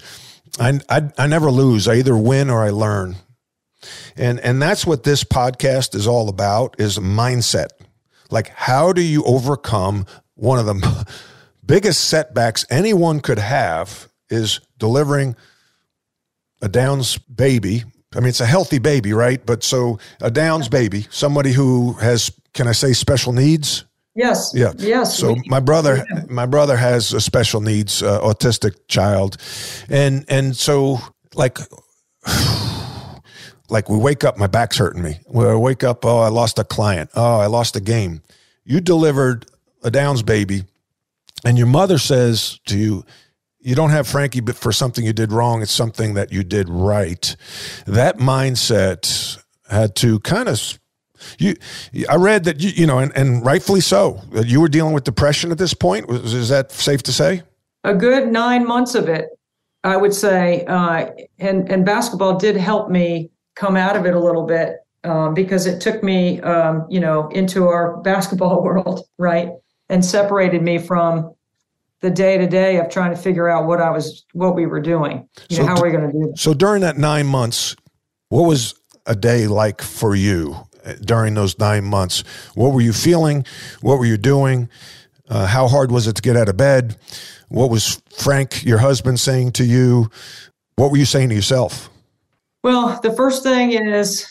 I, 0.60 0.78
I, 0.88 1.10
I 1.18 1.26
never 1.26 1.50
lose. 1.50 1.88
I 1.88 1.96
either 1.96 2.16
win 2.16 2.48
or 2.48 2.62
I 2.62 2.70
learn. 2.70 3.16
And, 4.16 4.40
and 4.40 4.60
that's 4.60 4.86
what 4.86 5.04
this 5.04 5.24
podcast 5.24 5.94
is 5.94 6.06
all 6.06 6.28
about 6.28 6.78
is 6.78 6.98
mindset. 6.98 7.68
Like, 8.30 8.48
how 8.48 8.92
do 8.92 9.02
you 9.02 9.24
overcome 9.24 10.06
one 10.34 10.58
of 10.58 10.66
the 10.66 11.06
biggest 11.66 12.08
setbacks 12.08 12.64
anyone 12.70 13.20
could 13.20 13.38
have 13.38 14.08
is 14.28 14.60
delivering 14.78 15.36
a 16.62 16.68
Downs 16.68 17.18
baby. 17.18 17.84
I 18.14 18.20
mean, 18.20 18.28
it's 18.28 18.40
a 18.40 18.46
healthy 18.46 18.78
baby, 18.78 19.12
right? 19.12 19.44
But 19.44 19.62
so 19.62 19.98
a 20.20 20.30
Downs 20.30 20.68
baby, 20.68 21.06
somebody 21.10 21.52
who 21.52 21.92
has, 21.94 22.32
can 22.54 22.66
I 22.66 22.72
say, 22.72 22.92
special 22.92 23.32
needs? 23.32 23.84
Yes. 24.14 24.52
Yeah. 24.54 24.72
Yes. 24.76 25.16
So 25.16 25.36
my 25.46 25.60
brother, 25.60 26.04
my 26.28 26.44
brother 26.44 26.76
has 26.76 27.12
a 27.12 27.20
special 27.20 27.60
needs 27.60 28.02
uh, 28.02 28.20
autistic 28.20 28.74
child, 28.88 29.36
and 29.88 30.24
and 30.28 30.56
so 30.56 30.98
like. 31.34 31.58
Like 33.70 33.88
we 33.88 33.98
wake 33.98 34.24
up, 34.24 34.36
my 34.36 34.46
back's 34.46 34.76
hurting 34.76 35.02
me. 35.02 35.20
We 35.28 35.54
wake 35.56 35.84
up, 35.84 36.04
oh, 36.04 36.18
I 36.18 36.28
lost 36.28 36.58
a 36.58 36.64
client. 36.64 37.10
Oh, 37.14 37.38
I 37.38 37.46
lost 37.46 37.76
a 37.76 37.80
game. 37.80 38.22
You 38.64 38.80
delivered 38.80 39.46
a 39.82 39.90
Downs 39.90 40.22
baby 40.22 40.64
and 41.44 41.56
your 41.56 41.66
mother 41.66 41.98
says 41.98 42.60
to 42.66 42.78
you, 42.78 43.04
you 43.60 43.74
don't 43.74 43.90
have 43.90 44.06
Frankie 44.06 44.40
but 44.40 44.56
for 44.56 44.72
something 44.72 45.04
you 45.04 45.12
did 45.12 45.32
wrong. 45.32 45.62
It's 45.62 45.72
something 45.72 46.14
that 46.14 46.32
you 46.32 46.42
did 46.42 46.68
right. 46.68 47.36
That 47.86 48.18
mindset 48.18 49.38
had 49.68 49.94
to 49.96 50.18
kind 50.20 50.48
of 50.48 50.78
you 51.38 51.54
I 52.08 52.16
read 52.16 52.44
that 52.44 52.60
you 52.60 52.70
you 52.70 52.86
know 52.86 52.98
and, 52.98 53.14
and 53.14 53.44
rightfully 53.44 53.82
so 53.82 54.20
you 54.46 54.60
were 54.60 54.68
dealing 54.68 54.94
with 54.94 55.04
depression 55.04 55.52
at 55.52 55.58
this 55.58 55.74
point. 55.74 56.10
Is 56.10 56.48
that 56.48 56.72
safe 56.72 57.02
to 57.04 57.12
say? 57.12 57.42
A 57.84 57.94
good 57.94 58.28
nine 58.28 58.66
months 58.66 58.94
of 58.94 59.08
it, 59.08 59.28
I 59.84 59.96
would 59.96 60.14
say. 60.14 60.64
Uh, 60.64 61.10
and 61.38 61.70
and 61.70 61.84
basketball 61.84 62.38
did 62.38 62.56
help 62.56 62.90
me 62.90 63.30
come 63.60 63.76
out 63.76 63.96
of 63.96 64.06
it 64.06 64.14
a 64.14 64.20
little 64.20 64.46
bit 64.46 64.76
um, 65.04 65.34
because 65.34 65.66
it 65.66 65.80
took 65.80 66.02
me 66.02 66.40
um, 66.40 66.86
you 66.88 67.00
know 67.00 67.28
into 67.28 67.68
our 67.68 67.96
basketball 68.02 68.62
world, 68.62 69.06
right? 69.18 69.50
and 69.90 70.04
separated 70.04 70.62
me 70.62 70.78
from 70.78 71.34
the 72.00 72.10
day 72.10 72.38
to 72.38 72.46
day 72.46 72.78
of 72.78 72.88
trying 72.88 73.14
to 73.14 73.20
figure 73.20 73.48
out 73.48 73.66
what 73.66 73.80
I 73.80 73.90
was, 73.90 74.24
what 74.32 74.54
we 74.54 74.64
were 74.64 74.80
doing. 74.80 75.28
You 75.50 75.56
so 75.56 75.62
know, 75.62 75.68
how 75.68 75.80
are 75.80 75.84
we 75.84 75.90
going 75.90 76.06
to 76.06 76.12
do 76.12 76.30
this? 76.30 76.40
So 76.40 76.54
during 76.54 76.80
that 76.80 76.96
nine 76.96 77.26
months, 77.26 77.76
what 78.28 78.42
was 78.42 78.74
a 79.04 79.14
day 79.14 79.48
like 79.48 79.82
for 79.82 80.14
you 80.14 80.56
uh, 80.86 80.94
during 81.04 81.34
those 81.34 81.58
nine 81.58 81.84
months? 81.84 82.20
What 82.54 82.72
were 82.72 82.80
you 82.80 82.94
feeling? 82.94 83.44
What 83.82 83.98
were 83.98 84.06
you 84.06 84.16
doing? 84.16 84.70
Uh, 85.28 85.46
how 85.46 85.68
hard 85.68 85.90
was 85.92 86.06
it 86.06 86.16
to 86.16 86.22
get 86.22 86.36
out 86.36 86.48
of 86.48 86.56
bed? 86.56 86.96
What 87.48 87.68
was 87.68 88.00
Frank, 88.16 88.64
your 88.64 88.78
husband, 88.78 89.20
saying 89.20 89.52
to 89.52 89.64
you? 89.64 90.10
What 90.76 90.90
were 90.90 90.96
you 90.96 91.04
saying 91.04 91.28
to 91.30 91.34
yourself? 91.34 91.90
Well, 92.62 93.00
the 93.02 93.12
first 93.12 93.42
thing 93.42 93.72
is 93.72 94.26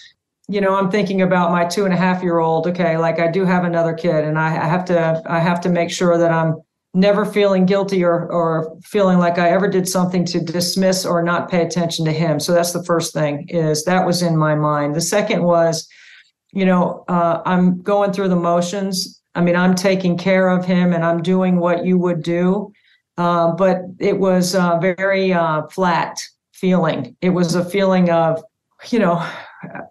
you 0.50 0.60
know 0.60 0.76
i'm 0.76 0.90
thinking 0.90 1.22
about 1.22 1.52
my 1.52 1.64
two 1.64 1.86
and 1.86 1.94
a 1.94 1.98
half 1.98 2.24
year 2.24 2.40
old 2.40 2.66
okay 2.66 2.98
like 2.98 3.20
i 3.20 3.30
do 3.30 3.46
have 3.46 3.64
another 3.64 3.94
kid 3.94 4.24
and 4.24 4.38
I, 4.40 4.50
have 4.50 4.84
to 4.86 5.22
i 5.28 5.38
have 5.40 5.62
to 5.62 5.70
make 5.70 5.92
sure 5.92 6.18
that 6.18 6.32
i'm 6.32 6.56
never 6.94 7.24
feeling 7.24 7.66
guilty 7.68 8.04
or 8.04 8.32
or 8.32 8.76
feeling 8.84 9.20
like 9.20 9.38
i 9.38 9.50
ever 9.50 9.68
did 9.68 9.88
something 9.88 10.26
to 10.26 10.40
dismiss 10.40 11.06
or 11.06 11.22
not 11.22 11.50
pay 11.50 11.62
attention 11.62 12.04
to 12.06 12.12
him. 12.12 12.40
So 12.40 12.52
that's 12.52 12.74
the 12.74 12.84
first 12.84 13.14
thing 13.14 13.48
is 13.50 13.86
that 13.86 14.06
was 14.06 14.24
in 14.24 14.36
my 14.36 14.56
mind. 14.56 14.96
The 14.96 15.02
second 15.02 15.44
was 15.44 15.88
you 16.52 16.66
know 16.66 17.06
uh, 17.08 17.42
i'm 17.46 17.82
going 17.84 18.12
through 18.12 18.30
the 18.30 18.36
motions. 18.36 19.22
I 19.36 19.42
mean 19.42 19.56
i'm 19.56 19.76
taking 19.76 20.18
care 20.18 20.50
of 20.50 20.66
him 20.66 20.94
and 20.94 21.06
i'm 21.06 21.22
doing 21.22 21.60
what 21.60 21.86
you 21.86 22.00
would 22.00 22.24
do. 22.24 22.72
Uh, 23.20 23.52
but 23.52 23.82
it 24.00 24.18
was 24.18 24.56
a 24.56 24.80
very 24.82 25.32
uh, 25.32 25.68
flat 25.68 26.20
feeling 26.60 27.16
it 27.22 27.30
was 27.30 27.56
a 27.56 27.66
feeling 27.66 28.10
of 28.10 28.44
you 28.90 29.00
know 29.00 29.26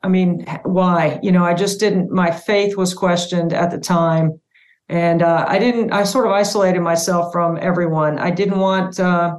I 0.03 0.09
mean, 0.09 0.47
why? 0.64 1.19
You 1.23 1.33
know, 1.33 1.45
I 1.45 1.55
just 1.55 1.81
didn't, 1.81 2.11
my 2.11 2.31
faith 2.31 2.77
was 2.77 2.95
questioned 2.95 3.53
at 3.53 3.71
the 3.71 3.79
time. 3.79 4.41
And 4.89 5.23
uh, 5.23 5.45
I 5.47 5.59
didn't, 5.59 5.93
I 5.93 6.05
sort 6.05 6.27
of 6.27 6.33
isolated 6.33 6.81
myself 6.81 7.33
from 7.33 7.59
everyone. 7.61 8.19
I 8.19 8.31
didn't 8.31 8.59
want, 8.59 8.99
uh, 8.99 9.39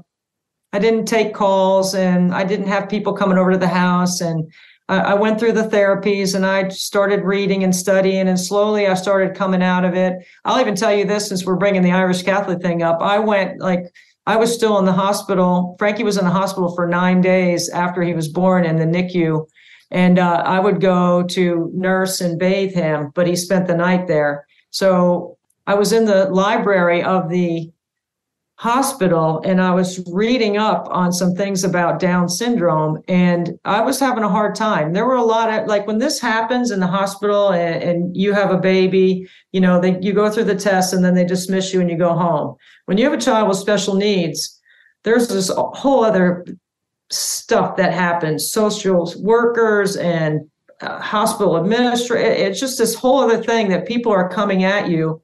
I 0.72 0.80
didn't 0.80 1.06
take 1.06 1.34
calls 1.34 1.96
and 1.96 2.34
I 2.34 2.44
didn't 2.44 2.68
have 2.68 2.90
people 2.90 3.14
coming 3.14 3.40
over 3.40 3.54
to 3.54 3.58
the 3.58 3.68
house. 3.68 4.22
And 4.22 4.52
I, 4.88 5.00
I 5.00 5.14
went 5.16 5.40
through 5.40 5.54
the 5.54 5.64
therapies 5.64 6.36
and 6.36 6.46
I 6.46 6.70
started 6.70 7.24
reading 7.24 7.64
and 7.64 7.76
studying. 7.76 8.28
And 8.28 8.40
slowly 8.40 8.86
I 8.86 8.94
started 8.94 9.36
coming 9.36 9.64
out 9.64 9.86
of 9.86 9.96
it. 9.96 10.14
I'll 10.46 10.62
even 10.62 10.76
tell 10.76 10.94
you 10.94 11.06
this 11.06 11.28
since 11.28 11.44
we're 11.44 11.56
bringing 11.56 11.82
the 11.82 11.92
Irish 11.94 12.22
Catholic 12.22 12.62
thing 12.62 12.84
up. 12.84 13.02
I 13.02 13.18
went 13.18 13.60
like, 13.60 13.86
I 14.30 14.36
was 14.36 14.54
still 14.54 14.78
in 14.78 14.86
the 14.86 14.94
hospital. 14.94 15.76
Frankie 15.80 16.04
was 16.04 16.20
in 16.20 16.24
the 16.24 16.30
hospital 16.30 16.76
for 16.76 16.86
nine 16.88 17.20
days 17.20 17.68
after 17.70 18.04
he 18.04 18.14
was 18.14 18.28
born 18.28 18.64
in 18.64 18.76
the 18.76 18.86
NICU 18.86 19.48
and 19.90 20.20
uh, 20.20 20.44
I 20.46 20.60
would 20.60 20.82
go 20.82 21.24
to 21.24 21.72
nurse 21.74 22.22
and 22.22 22.38
bathe 22.38 22.76
him, 22.76 23.12
but 23.16 23.26
he 23.26 23.36
spent 23.36 23.66
the 23.66 23.76
night 23.76 24.06
there. 24.06 24.46
So 24.70 25.36
I 25.66 25.74
was 25.74 25.92
in 25.94 26.06
the 26.06 26.26
library 26.26 27.02
of 27.02 27.30
the 27.30 27.72
hospital 28.60 29.42
and 29.46 29.62
I 29.62 29.74
was 29.74 30.06
reading 30.12 30.58
up 30.58 30.90
on 30.92 31.14
some 31.14 31.34
things 31.34 31.64
about 31.64 31.98
Down 31.98 32.28
syndrome 32.28 33.02
and 33.08 33.58
I 33.64 33.80
was 33.80 34.02
having 34.02 34.26
a 34.26 34.30
hard 34.30 34.54
time. 34.54 34.92
There 34.92 35.06
were 35.06 35.16
a 35.16 35.24
lot 35.24 35.50
of 35.50 35.68
like 35.68 35.88
when 35.88 35.98
this 35.98 36.20
happens 36.20 36.70
in 36.70 36.82
the 36.82 36.88
hospital 36.88 37.52
and, 37.52 37.82
and 37.82 38.18
you 38.18 38.34
have 38.34 38.52
a 38.52 38.58
baby, 38.58 39.30
you 39.54 39.62
know, 39.62 39.80
they 39.80 39.98
you 40.02 40.12
go 40.12 40.30
through 40.30 40.44
the 40.44 40.56
test 40.56 40.94
and 40.94 41.06
then 41.06 41.16
they 41.16 41.24
dismiss 41.24 41.74
you 41.74 41.80
and 41.80 41.90
you 41.90 41.98
go 41.98 42.14
home. 42.14 42.58
When 42.90 42.98
you 42.98 43.04
have 43.04 43.14
a 43.14 43.22
child 43.22 43.48
with 43.48 43.60
special 43.60 43.94
needs, 43.94 44.60
there's 45.04 45.28
this 45.28 45.52
whole 45.56 46.04
other 46.04 46.44
stuff 47.12 47.78
that 47.78 47.94
happens 47.94 48.52
social 48.52 49.14
workers 49.20 49.96
and 49.96 50.50
uh, 50.82 51.00
hospital 51.00 51.58
administrators 51.58 52.40
it's 52.40 52.60
just 52.60 52.80
this 52.80 52.96
whole 52.96 53.20
other 53.20 53.44
thing 53.44 53.70
that 53.70 53.88
people 53.88 54.12
are 54.12 54.30
coming 54.30 54.64
at 54.64 54.90
you 54.90 55.20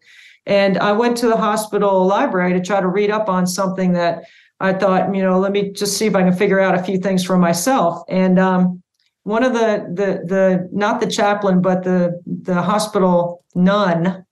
and 0.48 0.80
i 0.80 0.92
went 0.92 1.16
to 1.16 1.28
the 1.28 1.38
hospital 1.38 2.06
library 2.06 2.54
to 2.54 2.60
try 2.60 2.82
to 2.82 2.88
read 2.88 3.12
up 3.12 3.30
on 3.30 3.46
something 3.46 3.94
that 3.94 4.24
I 4.60 4.72
thought, 4.74 5.14
you 5.14 5.22
know, 5.22 5.38
let 5.38 5.52
me 5.52 5.72
just 5.72 5.98
see 5.98 6.06
if 6.06 6.16
I 6.16 6.24
can 6.24 6.34
figure 6.34 6.62
out 6.62 6.76
a 6.76 6.84
few 6.84 6.98
things 6.98 7.26
for 7.26 7.38
myself. 7.38 8.04
And 8.08 8.40
um, 8.40 8.82
one 9.24 9.44
of 9.44 9.52
the 9.52 9.86
the 9.94 10.26
the 10.26 10.70
not 10.72 11.02
the 11.02 11.08
chaplain, 11.08 11.62
but 11.62 11.84
the 11.84 12.22
the 12.26 12.62
hospital 12.62 13.44
nun 13.54 14.25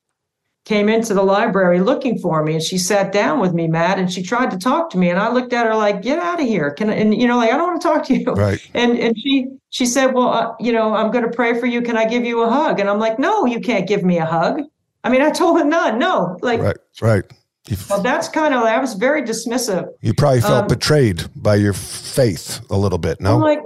came 0.66 0.88
into 0.88 1.14
the 1.14 1.22
library 1.24 1.80
looking 1.82 2.18
for 2.18 2.41
me 2.43 2.53
and 2.53 2.64
she 2.64 2.78
sat 2.78 3.11
down 3.11 3.39
with 3.41 3.53
me 3.53 3.68
matt 3.68 3.99
and 3.99 4.11
she 4.11 4.24
tried 4.24 4.49
to 4.49 4.57
talk 4.57 4.89
to 4.89 4.97
me 4.97 5.09
and 5.09 5.20
i 5.20 5.30
looked 5.32 5.51
at 5.51 5.66
her 5.66 5.76
like 5.76 6.01
get 6.01 6.18
out 6.20 6.39
of 6.39 6.47
here 6.47 6.72
can 6.72 6.89
I, 6.89 6.93
and 6.93 7.14
you 7.14 7.28
know 7.28 7.36
like 7.38 7.51
i 7.51 7.57
don't 7.57 7.68
want 7.68 7.82
to 7.82 7.88
talk 7.88 8.05
to 8.05 8.16
you 8.18 8.32
Right. 8.34 8.59
and 8.74 8.97
and 8.97 9.18
she 9.20 9.47
she 9.72 9.86
said 9.86 10.14
well 10.14 10.30
uh, 10.30 10.53
you 10.61 10.72
know 10.72 10.95
i'm 10.95 11.11
going 11.11 11.26
to 11.26 11.32
pray 11.36 11.59
for 11.59 11.66
you 11.66 11.82
can 11.82 11.97
i 11.97 12.05
give 12.05 12.24
you 12.24 12.41
a 12.43 12.49
hug 12.49 12.80
and 12.80 12.89
i'm 12.89 12.99
like 12.99 13.20
no 13.20 13.45
you 13.45 13.59
can't 13.59 13.88
give 13.88 14.03
me 14.03 14.18
a 14.20 14.26
hug 14.26 14.61
i 15.03 15.09
mean 15.09 15.22
i 15.22 15.32
told 15.32 15.59
her 15.59 15.66
nun 15.66 15.99
no 15.99 16.38
like 16.41 16.61
Right. 16.61 16.78
Right. 17.01 17.24
You, 17.68 17.78
well, 17.89 18.01
that's 18.01 18.28
kind 18.30 18.53
of 18.53 18.64
i 18.64 18.78
was 18.80 18.93
very 18.93 19.22
dismissive 19.22 19.88
you 20.01 20.14
probably 20.14 20.41
felt 20.41 20.64
Um, 20.64 20.68
betrayed 20.68 21.24
by 21.36 21.55
your 21.55 21.74
faith 21.74 22.59
a 22.70 22.78
little 22.78 22.97
bit. 22.97 23.20
No. 23.22 23.34
I'm 23.36 23.41
like, 23.41 23.59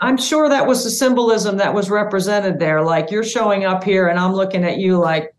I'm 0.00 0.16
sure 0.16 0.48
that 0.48 0.66
was 0.66 0.82
the 0.84 0.90
symbolism 0.90 1.58
that 1.58 1.74
was 1.74 1.90
represented 1.90 2.58
there. 2.58 2.80
Like 2.82 3.10
you're 3.10 3.24
showing 3.24 3.64
up 3.64 3.84
here 3.84 4.08
and 4.08 4.18
I'm 4.18 4.32
looking 4.32 4.64
at 4.64 4.78
you 4.78 4.96
like, 4.98 5.34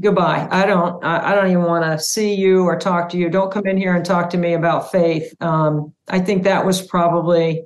goodbye. 0.00 0.48
I 0.50 0.66
don't, 0.66 1.02
I, 1.04 1.34
don't 1.34 1.50
even 1.50 1.64
want 1.64 1.84
to 1.84 1.98
see 2.02 2.34
you 2.34 2.64
or 2.64 2.78
talk 2.78 3.08
to 3.10 3.16
you. 3.16 3.28
Don't 3.28 3.52
come 3.52 3.66
in 3.66 3.76
here 3.76 3.94
and 3.94 4.04
talk 4.04 4.30
to 4.30 4.38
me 4.38 4.54
about 4.54 4.90
faith. 4.90 5.34
Um, 5.40 5.92
I 6.08 6.20
think 6.20 6.44
that 6.44 6.64
was 6.64 6.82
probably 6.82 7.64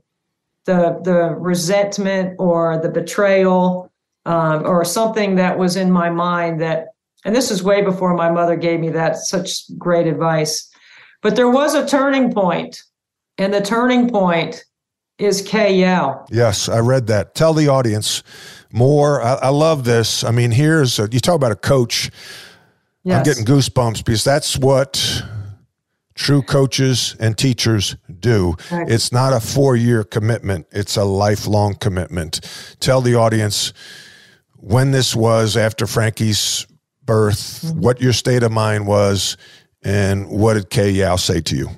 the, 0.66 1.01
the 1.03 1.35
resentment 1.37 2.37
or 2.39 2.78
the 2.78 2.89
betrayal 2.89 3.91
um, 4.26 4.66
or 4.66 4.85
something 4.85 5.37
that 5.37 5.59
was 5.59 5.76
in 5.76 5.91
my 5.91 6.11
mind 6.11 6.61
that, 6.61 6.89
and 7.24 7.35
this 7.35 7.51
is 7.51 7.62
way 7.62 7.83
before 7.83 8.14
my 8.14 8.31
mother 8.31 8.57
gave 8.57 8.81
me 8.81 8.91
that 8.91 9.16
such 9.16 9.76
great 9.78 10.07
advice. 10.07 10.70
But 11.22 11.37
there 11.37 11.51
was 11.51 11.74
a 11.74 11.87
turning 11.87 12.33
point, 12.33 12.83
and 13.39 13.53
the 13.53 13.61
turning 13.61 14.09
point 14.09 14.64
is 15.18 15.43
Kay 15.43 15.81
Yow. 15.81 16.24
Yes, 16.31 16.68
I 16.68 16.78
read 16.78 17.07
that. 17.09 17.35
Tell 17.35 17.53
the 17.53 17.68
audience 17.68 18.22
more. 18.73 19.23
I, 19.23 19.35
I 19.35 19.49
love 19.49 19.85
this. 19.85 20.25
I 20.25 20.31
mean, 20.31 20.51
here's 20.51 20.99
a, 20.99 21.09
you 21.11 21.21
talk 21.21 21.35
about 21.37 21.53
a 21.53 21.57
coach. 21.57 22.11
I'm 23.07 23.23
getting 23.25 23.45
goosebumps 23.45 24.05
because 24.05 24.25
that's 24.25 24.59
what 24.59 25.23
true 26.14 26.43
coaches 26.43 27.16
and 27.18 27.37
teachers 27.37 27.97
do. 28.18 28.55
Right. 28.71 28.89
It's 28.91 29.11
not 29.11 29.33
a 29.33 29.41
four 29.41 29.75
year 29.77 30.05
commitment, 30.05 30.66
it's 30.71 30.97
a 30.97 31.05
lifelong 31.05 31.77
commitment. 31.77 32.41
Tell 32.81 33.01
the 33.01 33.14
audience 33.14 33.73
when 34.57 34.91
this 34.91 35.16
was 35.16 35.57
after 35.57 35.87
Frankie's 35.87 36.66
birth, 37.05 37.62
Mm-hmm. 37.64 37.81
what 37.81 38.01
your 38.01 38.12
state 38.12 38.43
of 38.43 38.53
mind 38.53 38.87
was, 38.87 39.37
and 39.83 40.29
what 40.29 40.55
did 40.55 40.68
Kay 40.71 40.91
Yow 40.91 41.16
say 41.16 41.41
to 41.41 41.57
you? 41.57 41.68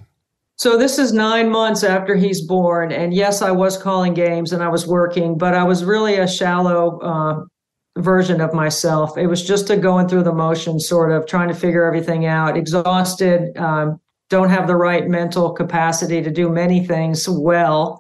So 0.63 0.77
this 0.77 0.97
is 0.97 1.13
nine 1.13 1.51
months 1.51 1.83
after 1.83 2.15
he's 2.15 2.41
born, 2.41 2.93
and 2.93 3.13
yes, 3.13 3.43
I 3.43 3.51
was 3.51 3.77
calling 3.77 4.15
games 4.15 4.53
and 4.53 4.63
I 4.63 4.69
was 4.69 4.87
working, 4.87 5.37
but 5.37 5.55
I 5.55 5.65
was 5.65 5.83
really 5.83 6.19
a 6.19 6.29
shallow 6.29 7.01
uh, 7.01 8.01
version 8.01 8.41
of 8.41 8.55
myself. 8.55 9.19
It 9.19 9.27
was 9.27 9.45
just 9.45 9.71
a 9.71 9.77
going 9.77 10.07
through 10.07 10.23
the 10.23 10.33
motions, 10.33 10.87
sort 10.87 11.11
of 11.11 11.27
trying 11.27 11.49
to 11.49 11.55
figure 11.55 11.85
everything 11.85 12.27
out. 12.27 12.57
Exhausted, 12.57 13.59
um, 13.59 14.01
don't 14.31 14.51
have 14.51 14.69
the 14.69 14.77
right 14.77 15.09
mental 15.09 15.51
capacity 15.51 16.23
to 16.23 16.31
do 16.31 16.49
many 16.49 16.87
things 16.87 17.29
well, 17.29 17.99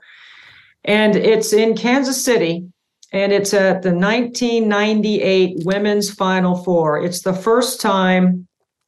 and 0.85 1.17
it's 1.17 1.53
in 1.53 1.77
Kansas 1.77 2.25
City, 2.25 2.65
and 3.11 3.33
it's 3.33 3.53
at 3.53 3.83
the 3.83 3.93
1998 3.93 5.65
Women's 5.65 6.13
Final 6.13 6.55
Four. 6.63 7.03
It's 7.03 7.23
the 7.23 7.35
first 7.35 7.81
time 7.81 8.47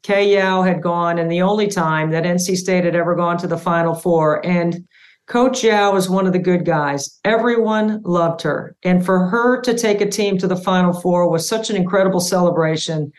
Yow 0.09 0.63
had 0.63 0.83
gone, 0.83 1.19
and 1.19 1.31
the 1.31 1.43
only 1.43 1.67
time 1.67 2.11
that 2.11 2.25
NC 2.25 2.57
State 2.57 2.85
had 2.85 2.95
ever 2.95 3.15
gone 3.15 3.39
to 3.39 3.47
the 3.47 3.57
Final 3.57 3.95
Four. 3.95 4.45
And 4.45 4.87
Coach 5.27 5.65
Yow 5.65 5.93
was 5.93 6.11
one 6.11 6.27
of 6.27 6.35
the 6.35 6.39
good 6.39 6.67
guys. 6.67 7.19
Everyone 7.25 8.03
loved 8.05 8.43
her. 8.43 8.77
And 8.83 9.05
for 9.05 9.27
her 9.29 9.61
to 9.63 9.77
take 9.77 10.01
a 10.01 10.09
team 10.09 10.37
to 10.39 10.47
the 10.47 10.57
Final 10.57 10.93
Four 10.93 11.31
was 11.31 11.49
such 11.49 11.71
an 11.71 11.77
incredible 11.77 12.21
celebration, 12.21 13.11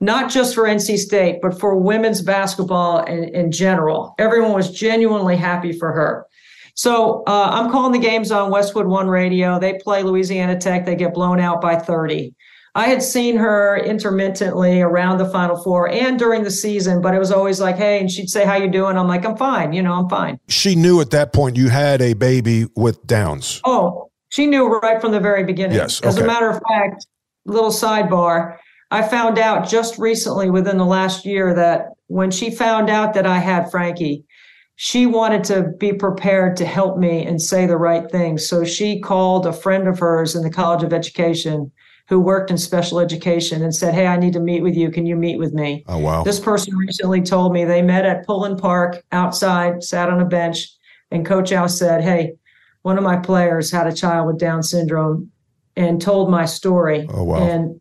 not 0.00 0.30
just 0.30 0.54
for 0.54 0.64
NC 0.64 0.98
State, 0.98 1.38
but 1.40 1.58
for 1.58 1.76
women's 1.76 2.20
basketball 2.20 3.02
in, 3.04 3.24
in 3.34 3.50
general. 3.50 4.14
Everyone 4.18 4.52
was 4.52 4.70
genuinely 4.70 5.36
happy 5.36 5.72
for 5.72 5.92
her. 5.92 6.26
So 6.74 7.22
uh, 7.26 7.48
I'm 7.52 7.70
calling 7.70 7.92
the 7.92 8.06
games 8.06 8.30
on 8.30 8.50
Westwood 8.50 8.86
One 8.86 9.08
Radio. 9.08 9.58
They 9.58 9.78
play 9.82 10.02
Louisiana 10.02 10.58
Tech. 10.58 10.84
They 10.84 10.94
get 10.94 11.14
blown 11.14 11.40
out 11.40 11.62
by 11.62 11.76
30. 11.76 12.34
I 12.76 12.88
had 12.88 13.02
seen 13.02 13.38
her 13.38 13.78
intermittently 13.78 14.82
around 14.82 15.16
the 15.16 15.24
Final 15.30 15.56
Four 15.56 15.88
and 15.88 16.18
during 16.18 16.42
the 16.42 16.50
season, 16.50 17.00
but 17.00 17.14
it 17.14 17.18
was 17.18 17.32
always 17.32 17.58
like, 17.58 17.76
"Hey," 17.76 17.98
and 17.98 18.10
she'd 18.10 18.28
say, 18.28 18.44
"How 18.44 18.56
you 18.56 18.68
doing?" 18.68 18.98
I'm 18.98 19.08
like, 19.08 19.24
"I'm 19.24 19.34
fine." 19.34 19.72
You 19.72 19.82
know, 19.82 19.94
I'm 19.94 20.10
fine. 20.10 20.38
She 20.48 20.76
knew 20.76 21.00
at 21.00 21.10
that 21.10 21.32
point 21.32 21.56
you 21.56 21.70
had 21.70 22.02
a 22.02 22.12
baby 22.12 22.66
with 22.76 23.06
Downs. 23.06 23.62
Oh, 23.64 24.10
she 24.28 24.44
knew 24.44 24.66
right 24.66 25.00
from 25.00 25.12
the 25.12 25.20
very 25.20 25.42
beginning. 25.42 25.78
Yes, 25.78 26.02
As 26.02 26.18
a 26.18 26.26
matter 26.26 26.50
of 26.50 26.60
fact, 26.68 27.06
little 27.46 27.70
sidebar, 27.70 28.58
I 28.90 29.00
found 29.00 29.38
out 29.38 29.66
just 29.66 29.96
recently 29.96 30.50
within 30.50 30.76
the 30.76 30.84
last 30.84 31.24
year 31.24 31.54
that 31.54 31.94
when 32.08 32.30
she 32.30 32.50
found 32.50 32.90
out 32.90 33.14
that 33.14 33.26
I 33.26 33.38
had 33.38 33.70
Frankie, 33.70 34.26
she 34.74 35.06
wanted 35.06 35.44
to 35.44 35.72
be 35.78 35.94
prepared 35.94 36.58
to 36.58 36.66
help 36.66 36.98
me 36.98 37.24
and 37.24 37.40
say 37.40 37.64
the 37.64 37.78
right 37.78 38.10
thing. 38.10 38.36
So 38.36 38.64
she 38.64 39.00
called 39.00 39.46
a 39.46 39.52
friend 39.54 39.88
of 39.88 39.98
hers 39.98 40.36
in 40.36 40.42
the 40.42 40.50
College 40.50 40.82
of 40.82 40.92
Education 40.92 41.72
who 42.08 42.20
worked 42.20 42.50
in 42.50 42.58
special 42.58 43.00
education 43.00 43.62
and 43.62 43.74
said, 43.74 43.94
Hey, 43.94 44.06
I 44.06 44.16
need 44.16 44.32
to 44.34 44.40
meet 44.40 44.62
with 44.62 44.76
you. 44.76 44.90
Can 44.90 45.06
you 45.06 45.16
meet 45.16 45.38
with 45.38 45.52
me? 45.52 45.84
Oh, 45.88 45.98
wow. 45.98 46.22
This 46.22 46.38
person 46.40 46.76
recently 46.76 47.20
told 47.20 47.52
me 47.52 47.64
they 47.64 47.82
met 47.82 48.06
at 48.06 48.24
Pullen 48.26 48.56
Park 48.56 49.02
outside, 49.12 49.82
sat 49.82 50.08
on 50.08 50.20
a 50.20 50.24
bench, 50.24 50.68
and 51.10 51.26
Coach 51.26 51.50
Yow 51.50 51.66
said, 51.66 52.02
Hey, 52.02 52.34
one 52.82 52.96
of 52.98 53.04
my 53.04 53.16
players 53.16 53.70
had 53.70 53.86
a 53.86 53.92
child 53.92 54.28
with 54.28 54.38
Down 54.38 54.62
syndrome 54.62 55.30
and 55.76 56.00
told 56.00 56.30
my 56.30 56.44
story 56.44 57.06
Oh, 57.10 57.24
wow. 57.24 57.36
and 57.42 57.80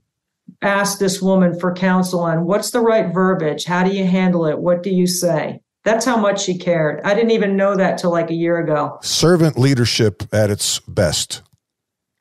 asked 0.61 0.99
this 0.99 1.21
woman 1.21 1.57
for 1.59 1.73
counsel 1.73 2.21
on 2.21 2.45
what's 2.45 2.71
the 2.71 2.79
right 2.79 3.13
verbiage? 3.13 3.65
How 3.65 3.83
do 3.83 3.91
you 3.91 4.05
handle 4.05 4.45
it? 4.47 4.57
What 4.59 4.81
do 4.81 4.89
you 4.89 5.05
say? 5.05 5.59
That's 5.83 6.03
how 6.03 6.17
much 6.17 6.41
she 6.41 6.57
cared. 6.57 7.01
I 7.03 7.13
didn't 7.13 7.29
even 7.31 7.55
know 7.55 7.75
that 7.75 7.99
till 7.99 8.09
like 8.11 8.31
a 8.31 8.35
year 8.35 8.57
ago. 8.57 8.97
Servant 9.03 9.55
leadership 9.59 10.23
at 10.33 10.49
its 10.49 10.79
best. 10.79 11.43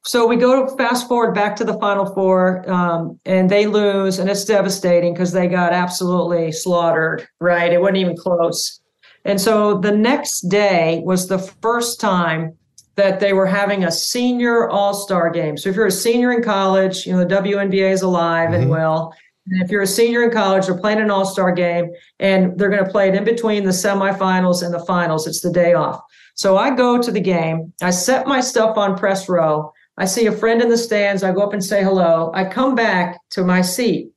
So 0.06 0.26
we 0.26 0.36
go 0.36 0.66
fast 0.76 1.08
forward 1.08 1.34
back 1.34 1.56
to 1.56 1.64
the 1.64 1.78
Final 1.78 2.04
Four, 2.14 2.68
um, 2.70 3.18
and 3.24 3.50
they 3.50 3.66
lose, 3.66 4.18
and 4.18 4.28
it's 4.28 4.44
devastating 4.44 5.14
because 5.14 5.32
they 5.32 5.48
got 5.48 5.72
absolutely 5.72 6.52
slaughtered. 6.52 7.26
Right, 7.40 7.72
it 7.72 7.80
wasn't 7.80 7.98
even 7.98 8.16
close. 8.16 8.80
And 9.24 9.40
so 9.40 9.78
the 9.78 9.92
next 9.92 10.42
day 10.42 11.00
was 11.04 11.28
the 11.28 11.38
first 11.38 12.00
time 12.00 12.54
that 12.96 13.18
they 13.18 13.32
were 13.32 13.46
having 13.46 13.84
a 13.84 13.90
senior 13.90 14.68
All 14.68 14.92
Star 14.92 15.30
game. 15.30 15.56
So 15.56 15.70
if 15.70 15.76
you're 15.76 15.86
a 15.86 15.90
senior 15.90 16.32
in 16.32 16.42
college, 16.42 17.06
you 17.06 17.12
know 17.12 17.24
the 17.24 17.34
WNBA 17.34 17.90
is 17.90 18.02
alive 18.02 18.52
and 18.52 18.68
well. 18.68 19.14
And 19.46 19.62
if 19.62 19.70
you're 19.70 19.82
a 19.82 19.86
senior 19.86 20.22
in 20.22 20.30
college, 20.30 20.66
they're 20.66 20.78
playing 20.78 21.00
an 21.00 21.10
All 21.10 21.24
Star 21.24 21.50
game, 21.52 21.90
and 22.20 22.58
they're 22.58 22.70
going 22.70 22.84
to 22.84 22.90
play 22.90 23.08
it 23.08 23.14
in 23.14 23.24
between 23.24 23.64
the 23.64 23.70
semifinals 23.70 24.62
and 24.62 24.72
the 24.72 24.84
finals. 24.84 25.26
It's 25.26 25.40
the 25.40 25.50
day 25.50 25.72
off. 25.72 26.02
So 26.34 26.56
I 26.56 26.74
go 26.74 27.00
to 27.00 27.10
the 27.10 27.20
game. 27.20 27.72
I 27.80 27.90
set 27.90 28.26
my 28.26 28.40
stuff 28.40 28.76
on 28.76 28.98
press 28.98 29.28
row. 29.28 29.72
I 29.96 30.06
see 30.06 30.26
a 30.26 30.32
friend 30.32 30.60
in 30.60 30.68
the 30.68 30.78
stands. 30.78 31.22
I 31.22 31.32
go 31.32 31.42
up 31.42 31.52
and 31.52 31.64
say 31.64 31.82
hello. 31.82 32.32
I 32.34 32.44
come 32.44 32.74
back 32.74 33.18
to 33.30 33.44
my 33.44 33.62
seat, 33.62 34.10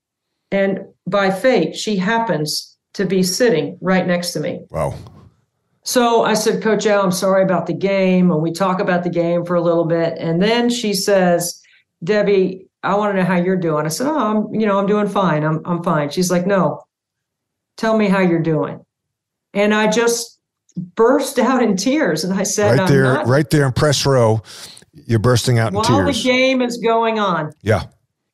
and 0.52 0.80
by 1.06 1.32
fate, 1.32 1.76
she 1.76 1.98
happens 1.98 2.78
to 2.94 3.06
be 3.06 3.24
sitting 3.24 3.78
right 3.82 4.08
next 4.08 4.32
to 4.32 4.40
me. 4.40 4.62
Wow. 4.72 4.96
So 5.84 6.26
I 6.26 6.34
said, 6.34 6.62
Coach 6.62 6.86
Yow, 6.86 7.02
I'm 7.02 7.12
sorry 7.12 7.44
about 7.44 7.68
the 7.68 7.74
game. 7.74 8.30
And 8.30 8.42
we 8.42 8.52
talk 8.52 8.82
about 8.82 9.04
the 9.04 9.10
game 9.10 9.46
for 9.46 9.56
a 9.56 9.62
little 9.62 9.86
bit. 9.86 10.18
And 10.18 10.42
then 10.42 10.70
she 10.70 10.94
says, 10.94 11.62
Debbie, 12.04 12.68
I 12.84 12.96
want 12.96 13.14
to 13.16 13.22
know 13.22 13.26
how 13.26 13.38
you're 13.38 13.56
doing. 13.56 13.86
I 13.86 13.90
said, 13.90 14.08
Oh, 14.08 14.18
I'm, 14.20 14.54
you 14.54 14.66
know, 14.68 14.78
I'm 14.80 14.86
doing 14.86 15.08
fine. 15.08 15.44
I'm, 15.44 15.62
I'm 15.64 15.82
fine. 15.84 16.10
She's 16.10 16.30
like, 16.30 16.46
No, 16.46 16.82
tell 17.78 17.98
me 17.98 18.10
how 18.10 18.20
you're 18.20 18.42
doing. 18.42 18.84
And 19.54 19.74
I 19.74 19.90
just 19.90 20.40
burst 20.76 21.40
out 21.40 21.64
in 21.64 21.78
tears. 21.78 22.26
And 22.26 22.34
I 22.34 22.44
said, 22.44 22.80
Right 22.80 22.90
there, 22.90 23.04
not 23.04 23.28
right 23.28 23.50
there 23.50 23.66
in 23.66 23.72
press 23.72 24.06
row, 24.06 24.42
you're 25.08 25.20
bursting 25.20 25.58
out 25.58 25.74
in 25.74 25.82
tears 25.82 25.90
while 25.90 26.06
tears. 26.06 26.24
the 26.24 26.30
game 26.30 26.62
is 26.62 26.78
going 26.78 27.18
on. 27.18 27.52
yeah. 27.62 27.86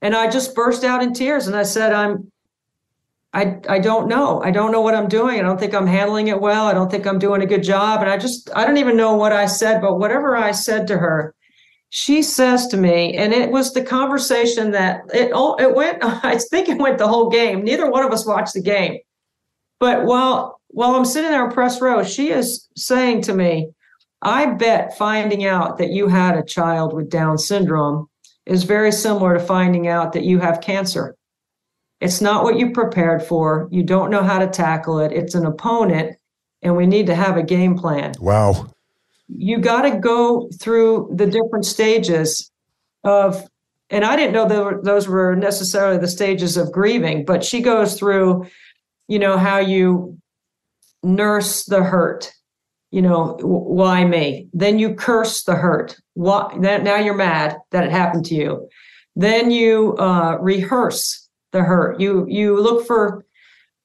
And 0.01 0.13
I 0.13 0.29
just 0.29 0.53
burst 0.53 0.83
out 0.83 1.01
in 1.01 1.13
tears 1.13 1.47
and 1.47 1.55
I 1.55 1.63
said, 1.63 1.93
I'm 1.93 2.29
I 3.33 3.59
I 3.69 3.79
don't 3.79 4.09
know. 4.09 4.43
I 4.43 4.51
don't 4.51 4.71
know 4.71 4.81
what 4.81 4.95
I'm 4.95 5.07
doing. 5.07 5.39
I 5.39 5.43
don't 5.43 5.59
think 5.59 5.73
I'm 5.73 5.87
handling 5.87 6.27
it 6.27 6.41
well. 6.41 6.67
I 6.67 6.73
don't 6.73 6.91
think 6.91 7.07
I'm 7.07 7.19
doing 7.19 7.41
a 7.41 7.45
good 7.45 7.63
job. 7.63 8.01
And 8.01 8.09
I 8.09 8.17
just 8.17 8.49
I 8.55 8.65
don't 8.65 8.77
even 8.77 8.97
know 8.97 9.15
what 9.15 9.31
I 9.31 9.45
said, 9.45 9.81
but 9.81 9.99
whatever 9.99 10.35
I 10.35 10.51
said 10.51 10.87
to 10.87 10.97
her, 10.97 11.33
she 11.89 12.21
says 12.21 12.67
to 12.67 12.77
me, 12.77 13.15
and 13.15 13.33
it 13.33 13.51
was 13.51 13.73
the 13.73 13.83
conversation 13.83 14.71
that 14.71 15.01
it 15.13 15.31
all 15.31 15.55
it 15.55 15.73
went, 15.73 15.99
I 16.03 16.37
think 16.37 16.67
it 16.69 16.79
went 16.79 16.97
the 16.97 17.07
whole 17.07 17.29
game. 17.29 17.63
Neither 17.63 17.89
one 17.89 18.03
of 18.03 18.11
us 18.11 18.25
watched 18.25 18.53
the 18.53 18.61
game. 18.61 18.97
But 19.79 20.05
while 20.05 20.59
while 20.67 20.95
I'm 20.95 21.05
sitting 21.05 21.31
there 21.31 21.45
in 21.45 21.51
press 21.51 21.79
row, 21.79 22.03
she 22.03 22.29
is 22.29 22.67
saying 22.75 23.21
to 23.23 23.33
me, 23.33 23.69
I 24.23 24.47
bet 24.47 24.97
finding 24.97 25.45
out 25.45 25.77
that 25.77 25.91
you 25.91 26.07
had 26.07 26.37
a 26.37 26.43
child 26.43 26.93
with 26.93 27.09
Down 27.09 27.37
syndrome 27.37 28.07
is 28.45 28.63
very 28.63 28.91
similar 28.91 29.33
to 29.35 29.39
finding 29.39 29.87
out 29.87 30.13
that 30.13 30.23
you 30.23 30.39
have 30.39 30.61
cancer. 30.61 31.15
It's 32.01 32.21
not 32.21 32.43
what 32.43 32.57
you 32.57 32.71
prepared 32.71 33.23
for. 33.23 33.67
You 33.71 33.83
don't 33.83 34.09
know 34.09 34.23
how 34.23 34.39
to 34.39 34.47
tackle 34.47 34.99
it. 34.99 35.11
It's 35.13 35.35
an 35.35 35.45
opponent. 35.45 36.17
and 36.63 36.75
we 36.75 36.87
need 36.87 37.07
to 37.07 37.15
have 37.15 37.37
a 37.37 37.43
game 37.43 37.77
plan. 37.77 38.13
Wow. 38.19 38.67
You 39.27 39.59
got 39.59 39.83
to 39.83 39.99
go 39.99 40.49
through 40.59 41.11
the 41.13 41.25
different 41.27 41.65
stages 41.65 42.49
of, 43.03 43.43
and 43.89 44.03
I 44.05 44.15
didn't 44.15 44.33
know 44.33 44.47
that 44.47 44.83
those 44.83 45.07
were 45.07 45.35
necessarily 45.35 45.97
the 45.97 46.07
stages 46.07 46.57
of 46.57 46.71
grieving, 46.71 47.25
but 47.25 47.43
she 47.43 47.61
goes 47.61 47.99
through, 47.99 48.47
you 49.07 49.19
know, 49.19 49.37
how 49.37 49.59
you 49.59 50.17
nurse 51.03 51.65
the 51.65 51.83
hurt. 51.83 52.31
You 52.93 53.01
know, 53.01 53.39
why 53.41 54.05
me? 54.05 54.47
Then 54.53 54.77
you 54.77 54.93
curse 54.93 55.41
the 55.45 55.55
hurt. 55.55 55.97
Why? 56.13 56.55
that, 56.61 56.83
Now 56.83 56.97
you're 56.97 57.15
mad 57.15 57.57
that 57.71 57.83
it 57.83 57.91
happened 57.91 58.23
to 58.25 58.35
you. 58.35 58.69
Then 59.15 59.49
you 59.49 59.95
uh, 59.97 60.37
rehearse 60.39 61.27
the 61.53 61.63
hurt. 61.63 61.99
You 61.99 62.27
you 62.29 62.61
look 62.61 62.85
for 62.85 63.25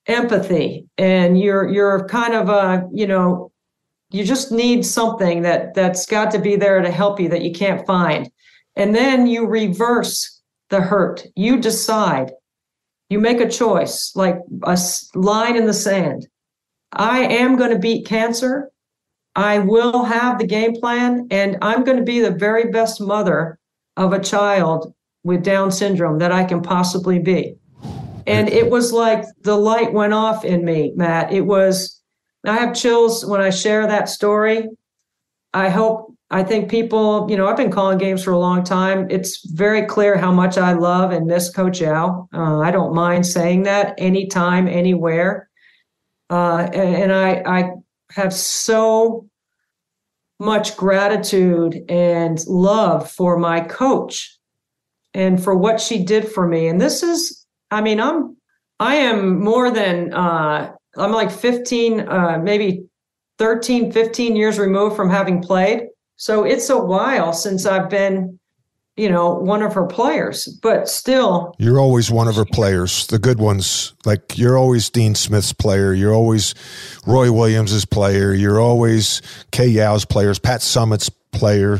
empathy, 0.06 0.84
and 0.98 1.40
you're 1.40 1.66
you're 1.66 2.06
kind 2.08 2.34
of 2.34 2.50
a 2.50 2.86
you 2.92 3.06
know 3.06 3.50
you 4.10 4.24
just 4.24 4.52
need 4.52 4.84
something 4.84 5.40
that 5.40 5.72
that's 5.72 6.04
got 6.04 6.30
to 6.32 6.38
be 6.38 6.56
there 6.56 6.82
to 6.82 6.90
help 6.90 7.18
you 7.18 7.30
that 7.30 7.40
you 7.40 7.52
can't 7.52 7.86
find, 7.86 8.30
and 8.76 8.94
then 8.94 9.26
you 9.26 9.46
reverse 9.46 10.42
the 10.68 10.82
hurt. 10.82 11.24
You 11.34 11.58
decide. 11.58 12.32
You 13.08 13.20
make 13.20 13.40
a 13.40 13.48
choice, 13.48 14.12
like 14.14 14.36
a 14.64 14.78
line 15.14 15.56
in 15.56 15.64
the 15.64 15.72
sand. 15.72 16.28
I 16.92 17.20
am 17.20 17.56
going 17.56 17.70
to 17.70 17.78
beat 17.78 18.04
cancer. 18.04 18.70
I 19.36 19.58
will 19.60 20.04
have 20.04 20.38
the 20.38 20.46
game 20.46 20.74
plan, 20.74 21.28
and 21.30 21.58
I'm 21.62 21.84
going 21.84 21.98
to 21.98 22.02
be 22.02 22.20
the 22.20 22.30
very 22.30 22.70
best 22.70 23.00
mother 23.00 23.58
of 23.96 24.12
a 24.12 24.18
child 24.18 24.94
with 25.24 25.44
Down 25.44 25.70
syndrome 25.70 26.18
that 26.18 26.32
I 26.32 26.44
can 26.44 26.62
possibly 26.62 27.18
be. 27.18 27.56
And 28.26 28.48
it 28.48 28.70
was 28.70 28.92
like 28.92 29.24
the 29.42 29.56
light 29.56 29.92
went 29.92 30.12
off 30.12 30.44
in 30.44 30.64
me, 30.64 30.92
Matt. 30.96 31.32
It 31.32 31.42
was, 31.42 32.00
I 32.44 32.56
have 32.56 32.74
chills 32.74 33.24
when 33.24 33.40
I 33.40 33.50
share 33.50 33.86
that 33.86 34.08
story. 34.08 34.68
I 35.54 35.70
hope, 35.70 36.14
I 36.30 36.42
think 36.42 36.70
people, 36.70 37.26
you 37.30 37.36
know, 37.38 37.48
I've 37.48 37.56
been 37.56 37.70
calling 37.70 37.96
games 37.96 38.22
for 38.22 38.32
a 38.32 38.38
long 38.38 38.64
time. 38.64 39.06
It's 39.10 39.48
very 39.50 39.86
clear 39.86 40.18
how 40.18 40.30
much 40.30 40.58
I 40.58 40.72
love 40.74 41.10
and 41.10 41.26
miss 41.26 41.48
Coach 41.48 41.80
Yow. 41.80 42.28
Uh, 42.34 42.58
I 42.58 42.70
don't 42.70 42.94
mind 42.94 43.26
saying 43.26 43.62
that 43.62 43.94
anytime, 43.96 44.68
anywhere. 44.68 45.48
Uh, 46.28 46.68
and, 46.72 46.96
and 46.96 47.12
I, 47.12 47.42
I 47.46 47.70
have 48.12 48.32
so 48.32 49.28
much 50.40 50.76
gratitude 50.76 51.84
and 51.88 52.38
love 52.46 53.10
for 53.10 53.38
my 53.38 53.60
coach 53.60 54.38
and 55.14 55.42
for 55.42 55.54
what 55.54 55.80
she 55.80 56.04
did 56.04 56.28
for 56.28 56.46
me. 56.46 56.68
And 56.68 56.80
this 56.80 57.02
is, 57.02 57.46
I 57.70 57.80
mean, 57.80 58.00
I'm, 58.00 58.36
I 58.78 58.96
am 58.96 59.40
more 59.40 59.70
than, 59.70 60.12
uh, 60.14 60.72
I'm 60.96 61.12
like 61.12 61.30
15, 61.30 62.08
uh, 62.08 62.38
maybe 62.42 62.84
13, 63.38 63.92
15 63.92 64.36
years 64.36 64.58
removed 64.58 64.96
from 64.96 65.10
having 65.10 65.42
played. 65.42 65.88
So 66.16 66.44
it's 66.44 66.70
a 66.70 66.78
while 66.78 67.32
since 67.32 67.66
I've 67.66 67.90
been, 67.90 68.37
you 68.98 69.08
know, 69.08 69.32
one 69.32 69.62
of 69.62 69.72
her 69.74 69.86
players, 69.86 70.46
but 70.60 70.88
still. 70.88 71.54
You're 71.58 71.78
always 71.78 72.10
one 72.10 72.26
of 72.26 72.34
her 72.34 72.44
players, 72.44 73.06
the 73.06 73.18
good 73.18 73.38
ones. 73.38 73.94
Like 74.04 74.36
you're 74.36 74.58
always 74.58 74.90
Dean 74.90 75.14
Smith's 75.14 75.52
player. 75.52 75.94
You're 75.94 76.14
always 76.14 76.54
Roy 77.06 77.30
Williams's 77.30 77.84
player. 77.84 78.34
You're 78.34 78.60
always 78.60 79.22
Kay 79.52 79.68
Yow's 79.68 80.04
players, 80.04 80.38
Pat 80.38 80.60
Summitt's 80.60 81.10
player 81.30 81.78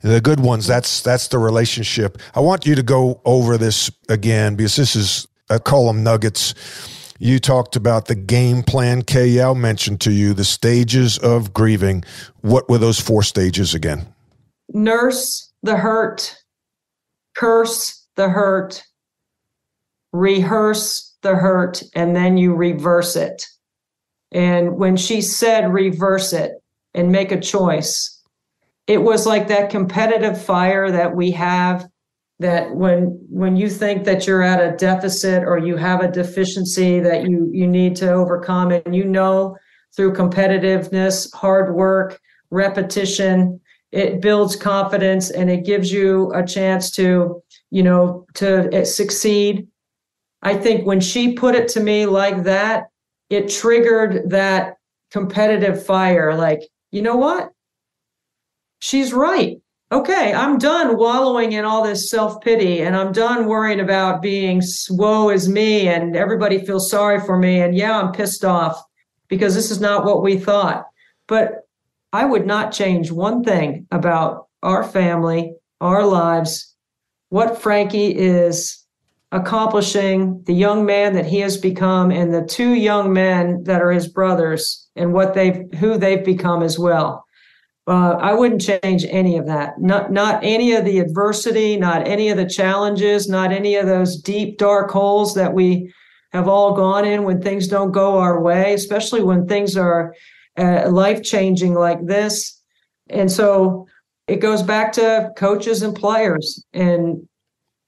the 0.00 0.20
good 0.20 0.40
ones 0.40 0.66
that's 0.66 1.02
that's 1.02 1.28
the 1.28 1.38
relationship 1.38 2.18
i 2.34 2.40
want 2.40 2.64
you 2.64 2.74
to 2.74 2.82
go 2.82 3.20
over 3.26 3.58
this 3.58 3.90
again 4.08 4.54
because 4.56 4.76
this 4.76 4.96
is 4.96 5.28
i 5.50 5.58
call 5.58 5.86
them 5.86 6.02
nuggets 6.02 6.54
you 7.18 7.38
talked 7.38 7.76
about 7.76 8.06
the 8.06 8.14
game 8.14 8.62
plan 8.62 9.00
Kay 9.00 9.26
Yow 9.26 9.54
mentioned 9.54 10.00
to 10.02 10.12
you 10.12 10.34
the 10.34 10.44
stages 10.44 11.18
of 11.18 11.52
grieving 11.52 12.04
what 12.40 12.68
were 12.68 12.78
those 12.78 12.98
four 12.98 13.22
stages 13.22 13.74
again 13.74 14.06
nurse 14.72 15.52
the 15.62 15.76
hurt 15.76 16.36
curse 17.36 18.06
the 18.16 18.28
hurt 18.28 18.82
rehearse 20.12 21.16
the 21.22 21.36
hurt 21.36 21.82
and 21.94 22.16
then 22.16 22.36
you 22.36 22.54
reverse 22.54 23.16
it. 23.16 23.46
And 24.32 24.76
when 24.76 24.96
she 24.96 25.20
said 25.20 25.72
reverse 25.72 26.32
it 26.32 26.52
and 26.94 27.12
make 27.12 27.32
a 27.32 27.40
choice 27.40 28.16
it 28.86 29.02
was 29.02 29.26
like 29.26 29.48
that 29.48 29.70
competitive 29.70 30.40
fire 30.42 30.90
that 30.90 31.14
we 31.14 31.30
have 31.32 31.88
that 32.38 32.74
when 32.76 33.18
when 33.30 33.56
you 33.56 33.68
think 33.68 34.04
that 34.04 34.26
you're 34.26 34.42
at 34.42 34.60
a 34.60 34.76
deficit 34.76 35.42
or 35.42 35.58
you 35.58 35.76
have 35.76 36.02
a 36.02 36.10
deficiency 36.10 37.00
that 37.00 37.28
you 37.28 37.50
you 37.52 37.66
need 37.66 37.96
to 37.96 38.10
overcome 38.12 38.70
and 38.70 38.94
you 38.94 39.04
know 39.04 39.56
through 39.94 40.12
competitiveness 40.12 41.32
hard 41.34 41.74
work 41.74 42.20
repetition 42.50 43.60
it 43.96 44.20
builds 44.20 44.56
confidence 44.56 45.30
and 45.30 45.50
it 45.50 45.64
gives 45.64 45.90
you 45.90 46.32
a 46.34 46.44
chance 46.46 46.90
to 46.90 47.42
you 47.70 47.82
know 47.82 48.26
to 48.34 48.68
eh, 48.72 48.84
succeed 48.84 49.66
i 50.42 50.54
think 50.54 50.86
when 50.86 51.00
she 51.00 51.32
put 51.32 51.54
it 51.54 51.68
to 51.68 51.80
me 51.80 52.06
like 52.06 52.44
that 52.44 52.84
it 53.30 53.48
triggered 53.48 54.30
that 54.30 54.76
competitive 55.10 55.84
fire 55.84 56.34
like 56.34 56.60
you 56.92 57.02
know 57.02 57.16
what 57.16 57.50
she's 58.80 59.12
right. 59.12 59.58
Okay, 59.92 60.34
I'm 60.34 60.58
done 60.58 60.96
wallowing 60.96 61.52
in 61.52 61.64
all 61.64 61.84
this 61.84 62.10
self 62.10 62.40
pity 62.40 62.82
and 62.82 62.96
I'm 62.96 63.12
done 63.12 63.46
worrying 63.46 63.80
about 63.80 64.20
being 64.20 64.60
woe 64.90 65.30
is 65.30 65.48
me 65.48 65.88
and 65.88 66.16
everybody 66.16 66.64
feels 66.64 66.90
sorry 66.90 67.20
for 67.20 67.38
me. 67.38 67.60
And 67.60 67.76
yeah, 67.76 68.00
I'm 68.00 68.12
pissed 68.12 68.44
off 68.44 68.82
because 69.28 69.54
this 69.54 69.70
is 69.70 69.80
not 69.80 70.04
what 70.04 70.22
we 70.22 70.38
thought. 70.38 70.86
But 71.28 71.65
I 72.16 72.24
would 72.24 72.46
not 72.46 72.72
change 72.72 73.10
one 73.12 73.44
thing 73.44 73.86
about 73.90 74.46
our 74.62 74.82
family, 74.82 75.52
our 75.82 76.02
lives, 76.02 76.74
what 77.28 77.60
Frankie 77.60 78.16
is 78.16 78.82
accomplishing, 79.32 80.42
the 80.46 80.54
young 80.54 80.86
man 80.86 81.12
that 81.12 81.26
he 81.26 81.40
has 81.40 81.58
become, 81.58 82.10
and 82.10 82.32
the 82.32 82.46
two 82.46 82.72
young 82.72 83.12
men 83.12 83.64
that 83.64 83.82
are 83.82 83.90
his 83.90 84.08
brothers 84.08 84.88
and 84.96 85.12
what 85.12 85.34
they've 85.34 85.70
who 85.74 85.98
they've 85.98 86.24
become 86.24 86.62
as 86.62 86.78
well. 86.78 87.22
Uh, 87.86 88.12
I 88.12 88.32
wouldn't 88.32 88.62
change 88.62 89.04
any 89.10 89.36
of 89.36 89.44
that. 89.44 89.78
Not 89.78 90.10
not 90.10 90.42
any 90.42 90.72
of 90.72 90.86
the 90.86 91.00
adversity, 91.00 91.76
not 91.76 92.08
any 92.08 92.30
of 92.30 92.38
the 92.38 92.48
challenges, 92.48 93.28
not 93.28 93.52
any 93.52 93.76
of 93.76 93.84
those 93.84 94.16
deep 94.16 94.56
dark 94.56 94.90
holes 94.90 95.34
that 95.34 95.52
we 95.52 95.92
have 96.32 96.48
all 96.48 96.72
gone 96.72 97.04
in 97.04 97.24
when 97.24 97.42
things 97.42 97.68
don't 97.68 97.92
go 97.92 98.16
our 98.16 98.40
way, 98.40 98.72
especially 98.72 99.22
when 99.22 99.46
things 99.46 99.76
are 99.76 100.14
uh, 100.58 100.90
life 100.90 101.22
changing 101.22 101.74
like 101.74 102.04
this. 102.04 102.62
And 103.08 103.30
so 103.30 103.86
it 104.26 104.36
goes 104.36 104.62
back 104.62 104.92
to 104.94 105.30
coaches 105.36 105.82
and 105.82 105.94
players. 105.94 106.64
And 106.72 107.28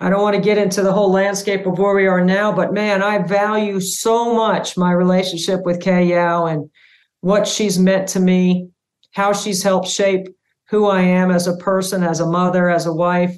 I 0.00 0.10
don't 0.10 0.22
want 0.22 0.36
to 0.36 0.42
get 0.42 0.58
into 0.58 0.82
the 0.82 0.92
whole 0.92 1.10
landscape 1.10 1.66
of 1.66 1.78
where 1.78 1.94
we 1.94 2.06
are 2.06 2.24
now, 2.24 2.52
but 2.52 2.72
man, 2.72 3.02
I 3.02 3.18
value 3.18 3.80
so 3.80 4.34
much 4.34 4.76
my 4.76 4.92
relationship 4.92 5.62
with 5.64 5.80
Kay 5.80 6.06
Yow 6.06 6.46
and 6.46 6.70
what 7.20 7.48
she's 7.48 7.78
meant 7.78 8.08
to 8.10 8.20
me 8.20 8.68
how 9.12 9.32
she's 9.32 9.62
helped 9.62 9.88
shape 9.88 10.28
who 10.68 10.86
I 10.86 11.00
am 11.00 11.30
as 11.30 11.46
a 11.46 11.56
person, 11.56 12.02
as 12.02 12.20
a 12.20 12.26
mother, 12.26 12.68
as 12.70 12.86
a 12.86 12.92
wife. 12.92 13.34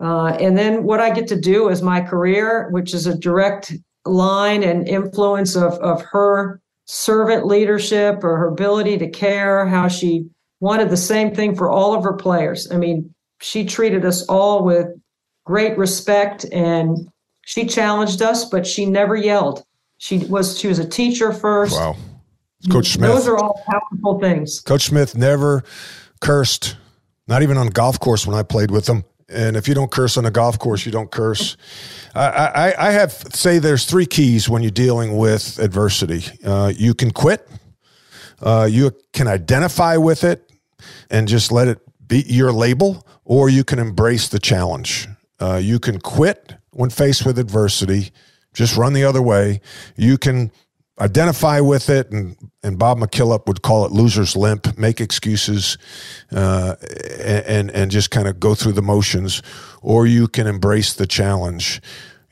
Uh, 0.00 0.36
and 0.40 0.56
then 0.56 0.84
what 0.84 1.00
I 1.00 1.10
get 1.10 1.28
to 1.28 1.40
do 1.40 1.68
is 1.68 1.82
my 1.82 2.00
career, 2.00 2.68
which 2.70 2.94
is 2.94 3.06
a 3.06 3.16
direct 3.16 3.72
line 4.04 4.62
and 4.62 4.88
influence 4.88 5.56
of, 5.56 5.74
of 5.74 6.02
her 6.02 6.60
servant 6.86 7.46
leadership 7.46 8.22
or 8.22 8.36
her 8.36 8.48
ability 8.48 8.98
to 8.98 9.08
care, 9.08 9.66
how 9.66 9.88
she 9.88 10.26
wanted 10.60 10.90
the 10.90 10.96
same 10.96 11.34
thing 11.34 11.54
for 11.54 11.70
all 11.70 11.94
of 11.94 12.02
her 12.04 12.12
players. 12.14 12.70
I 12.70 12.76
mean, 12.76 13.14
she 13.40 13.64
treated 13.64 14.04
us 14.04 14.24
all 14.26 14.64
with 14.64 14.88
great 15.44 15.76
respect 15.76 16.46
and 16.52 16.96
she 17.42 17.66
challenged 17.66 18.22
us, 18.22 18.44
but 18.44 18.66
she 18.66 18.86
never 18.86 19.16
yelled. 19.16 19.64
She 19.98 20.18
was 20.18 20.58
she 20.58 20.68
was 20.68 20.78
a 20.78 20.88
teacher 20.88 21.32
first. 21.32 21.74
Wow. 21.74 21.96
Coach 22.70 22.88
Smith. 22.88 23.10
Those 23.10 23.28
are 23.28 23.36
all 23.36 23.62
powerful 23.66 24.18
things. 24.20 24.60
Coach 24.60 24.86
Smith 24.86 25.14
never 25.16 25.62
cursed, 26.20 26.76
not 27.28 27.42
even 27.42 27.58
on 27.58 27.68
golf 27.68 28.00
course 28.00 28.26
when 28.26 28.34
I 28.34 28.42
played 28.42 28.70
with 28.70 28.88
him. 28.88 29.04
And 29.34 29.56
if 29.56 29.68
you 29.68 29.74
don't 29.74 29.90
curse 29.90 30.16
on 30.16 30.24
a 30.24 30.30
golf 30.30 30.58
course, 30.58 30.86
you 30.86 30.92
don't 30.92 31.10
curse. 31.10 31.56
I, 32.14 32.28
I, 32.28 32.88
I 32.88 32.90
have 32.92 33.12
say 33.12 33.58
there's 33.58 33.84
three 33.84 34.06
keys 34.06 34.48
when 34.48 34.62
you're 34.62 34.70
dealing 34.70 35.16
with 35.16 35.58
adversity. 35.58 36.24
Uh, 36.44 36.72
you 36.74 36.94
can 36.94 37.10
quit. 37.10 37.48
Uh, 38.40 38.68
you 38.70 38.92
can 39.12 39.26
identify 39.26 39.96
with 39.96 40.24
it 40.24 40.50
and 41.10 41.28
just 41.28 41.50
let 41.50 41.68
it 41.68 41.80
be 42.06 42.24
your 42.26 42.52
label, 42.52 43.06
or 43.24 43.48
you 43.48 43.64
can 43.64 43.78
embrace 43.78 44.28
the 44.28 44.38
challenge. 44.38 45.08
Uh, 45.40 45.60
you 45.62 45.78
can 45.78 45.98
quit 46.00 46.54
when 46.70 46.90
faced 46.90 47.24
with 47.24 47.38
adversity, 47.38 48.10
just 48.52 48.76
run 48.76 48.92
the 48.92 49.04
other 49.04 49.22
way. 49.22 49.60
You 49.96 50.18
can 50.18 50.50
identify 51.00 51.60
with 51.60 51.90
it, 51.90 52.10
and, 52.12 52.36
and 52.62 52.78
Bob 52.78 52.98
McKillop 52.98 53.46
would 53.46 53.62
call 53.62 53.84
it 53.84 53.92
loser's 53.92 54.36
limp, 54.36 54.78
make 54.78 55.00
excuses, 55.00 55.76
uh, 56.30 56.76
and, 57.20 57.70
and 57.72 57.90
just 57.90 58.10
kind 58.10 58.28
of 58.28 58.38
go 58.38 58.54
through 58.54 58.72
the 58.72 58.82
motions, 58.82 59.42
or 59.82 60.06
you 60.06 60.28
can 60.28 60.46
embrace 60.46 60.94
the 60.94 61.06
challenge. 61.06 61.80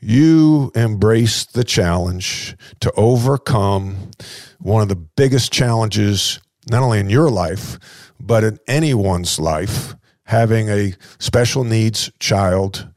you 0.03 0.71
embrace 0.75 1.45
the 1.45 1.63
challenge 1.63 2.57
to 2.81 2.91
overcome 2.97 4.11
one 4.59 4.81
of 4.81 4.89
the 4.89 4.95
biggest 4.95 5.51
challenges, 5.51 6.39
not 6.69 6.83
only 6.83 6.99
in 6.99 7.09
your 7.09 7.29
life, 7.29 7.79
but 8.19 8.43
in 8.43 8.59
anyone's 8.67 9.39
life, 9.39 9.95
having 10.25 10.69
a 10.69 10.93
special 11.19 11.63
needs 11.63 12.11
child. 12.19 12.89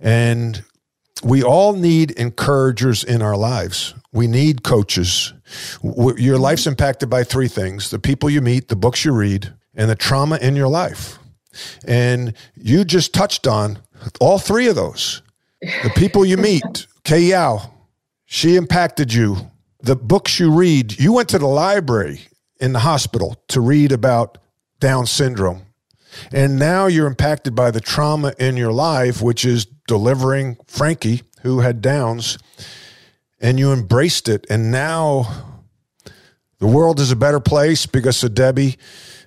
And 0.00 0.62
we 1.22 1.42
all 1.42 1.72
need 1.72 2.10
encouragers 2.12 3.02
in 3.02 3.22
our 3.22 3.36
lives. 3.36 3.94
We 4.14 4.28
need 4.28 4.62
coaches. 4.62 5.34
Your 5.82 6.38
life's 6.38 6.66
impacted 6.66 7.10
by 7.10 7.24
three 7.24 7.48
things 7.48 7.90
the 7.90 7.98
people 7.98 8.30
you 8.30 8.40
meet, 8.40 8.68
the 8.68 8.76
books 8.76 9.04
you 9.04 9.12
read, 9.12 9.52
and 9.74 9.90
the 9.90 9.96
trauma 9.96 10.36
in 10.36 10.56
your 10.56 10.68
life. 10.68 11.18
And 11.84 12.32
you 12.54 12.84
just 12.84 13.12
touched 13.12 13.46
on 13.46 13.80
all 14.20 14.38
three 14.38 14.68
of 14.68 14.76
those. 14.76 15.22
The 15.60 15.90
people 15.96 16.24
you 16.24 16.36
meet, 16.36 16.86
Kay 17.04 17.22
Yow, 17.22 17.72
she 18.24 18.56
impacted 18.56 19.12
you. 19.12 19.50
The 19.82 19.96
books 19.96 20.38
you 20.38 20.50
read, 20.50 20.98
you 20.98 21.12
went 21.12 21.28
to 21.30 21.38
the 21.38 21.46
library 21.46 22.22
in 22.60 22.72
the 22.72 22.80
hospital 22.80 23.36
to 23.48 23.60
read 23.60 23.92
about 23.92 24.38
Down 24.78 25.06
syndrome. 25.06 25.62
And 26.32 26.56
now 26.56 26.86
you're 26.86 27.08
impacted 27.08 27.56
by 27.56 27.72
the 27.72 27.80
trauma 27.80 28.32
in 28.38 28.56
your 28.56 28.72
life, 28.72 29.20
which 29.20 29.44
is 29.44 29.66
delivering 29.88 30.56
Frankie, 30.68 31.22
who 31.42 31.60
had 31.60 31.82
Downs, 31.82 32.38
and 33.44 33.58
you 33.58 33.74
embraced 33.74 34.30
it. 34.30 34.46
And 34.48 34.70
now 34.72 35.60
the 36.60 36.66
world 36.66 36.98
is 36.98 37.12
a 37.12 37.16
better 37.16 37.40
place 37.40 37.84
because 37.84 38.24
of 38.24 38.34
Debbie 38.34 38.78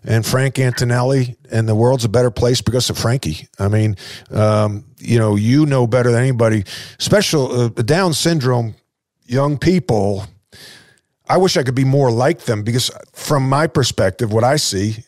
and 0.04 0.26
Frank 0.26 0.58
Antonelli, 0.58 1.36
and 1.52 1.70
the 1.70 1.76
world's 1.76 2.04
a 2.04 2.10
better 2.10 2.32
place 2.32 2.60
because 2.60 2.90
of 2.90 2.98
Frankie. 2.98 3.48
I 3.60 3.68
mean, 3.68 3.96
um, 4.32 4.86
you 4.98 5.20
know, 5.20 5.36
you 5.36 5.68
know 5.68 5.86
better 5.86 6.12
than 6.12 6.22
anybody. 6.22 6.64
Special 6.98 7.52
uh, 7.52 7.70
Down 7.70 8.14
syndrome, 8.14 8.74
young 9.26 9.60
people. 9.60 10.26
I 11.30 11.38
wish 11.38 11.56
I 11.56 11.62
could 11.62 11.76
be 11.76 11.84
more 11.84 12.10
like 12.10 12.42
them 12.42 12.64
because, 12.64 12.90
from 13.14 13.48
my 13.48 13.68
perspective, 13.68 14.34
what 14.34 14.44
I 14.44 14.56
see, 14.56 15.04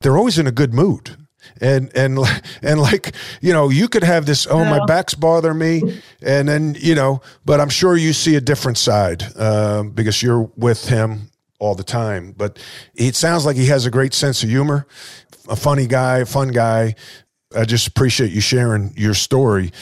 they're 0.00 0.16
always 0.18 0.38
in 0.38 0.46
a 0.46 0.52
good 0.52 0.72
mood 0.72 1.16
and 1.60 1.90
and 1.96 2.18
and 2.62 2.80
like 2.80 3.14
you 3.40 3.52
know 3.52 3.68
you 3.68 3.88
could 3.88 4.04
have 4.04 4.26
this 4.26 4.46
oh 4.50 4.62
yeah. 4.62 4.78
my 4.78 4.86
back's 4.86 5.14
bother 5.14 5.54
me. 5.54 6.00
And 6.22 6.48
then 6.48 6.76
you 6.78 6.94
know 6.94 7.20
but 7.44 7.60
i'm 7.60 7.68
sure 7.68 7.96
you 7.96 8.12
see 8.12 8.36
a 8.36 8.40
different 8.40 8.78
side 8.78 9.24
um, 9.36 9.90
because 9.90 10.22
you're 10.22 10.50
with 10.56 10.88
him 10.88 11.30
all 11.58 11.74
the 11.76 11.84
time. 11.84 12.32
But 12.36 12.58
it 12.94 13.14
sounds 13.14 13.46
like 13.46 13.56
he 13.56 13.66
has 13.66 13.86
a 13.86 13.90
great 13.90 14.14
sense 14.14 14.42
of 14.42 14.48
humor 14.48 14.86
a 15.48 15.56
funny 15.56 15.86
guy 15.86 16.18
a 16.18 16.26
fun 16.26 16.48
guy. 16.48 16.94
I 17.54 17.64
just 17.64 17.86
appreciate 17.86 18.32
you 18.32 18.40
sharing 18.40 18.94
your 18.96 19.14
story 19.14 19.72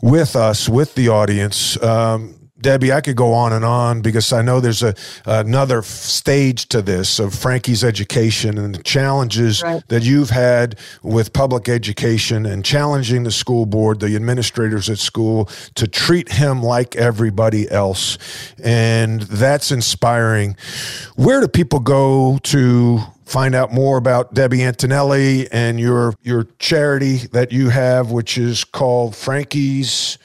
with 0.00 0.36
us 0.36 0.68
with 0.68 0.94
the 0.94 1.08
audience. 1.08 1.80
Um, 1.82 2.35
Debbie, 2.66 2.92
I 2.92 3.00
could 3.00 3.14
go 3.14 3.32
on 3.32 3.52
and 3.52 3.64
on 3.64 4.00
because 4.00 4.32
I 4.32 4.42
know 4.42 4.58
there's 4.58 4.82
a 4.82 4.92
another 5.24 5.82
stage 5.82 6.68
to 6.70 6.82
this 6.82 7.20
of 7.20 7.32
Frankie's 7.32 7.84
education 7.84 8.58
and 8.58 8.74
the 8.74 8.82
challenges 8.82 9.62
right. 9.62 9.86
that 9.86 10.02
you've 10.02 10.30
had 10.30 10.76
with 11.00 11.32
public 11.32 11.68
education 11.68 12.44
and 12.44 12.64
challenging 12.64 13.22
the 13.22 13.30
school 13.30 13.66
board, 13.66 14.00
the 14.00 14.16
administrators 14.16 14.90
at 14.90 14.98
school 14.98 15.48
to 15.76 15.86
treat 15.86 16.32
him 16.32 16.60
like 16.60 16.96
everybody 16.96 17.70
else. 17.70 18.18
And 18.60 19.22
that's 19.22 19.70
inspiring. 19.70 20.56
Where 21.14 21.40
do 21.40 21.46
people 21.46 21.78
go 21.78 22.38
to 22.42 22.98
find 23.26 23.54
out 23.54 23.72
more 23.72 23.96
about 23.96 24.34
Debbie 24.34 24.64
Antonelli 24.64 25.48
and 25.52 25.78
your 25.78 26.14
your 26.24 26.48
charity 26.58 27.18
that 27.30 27.52
you 27.52 27.68
have, 27.68 28.10
which 28.10 28.36
is 28.36 28.64
called 28.64 29.14
Frankie's 29.14 30.18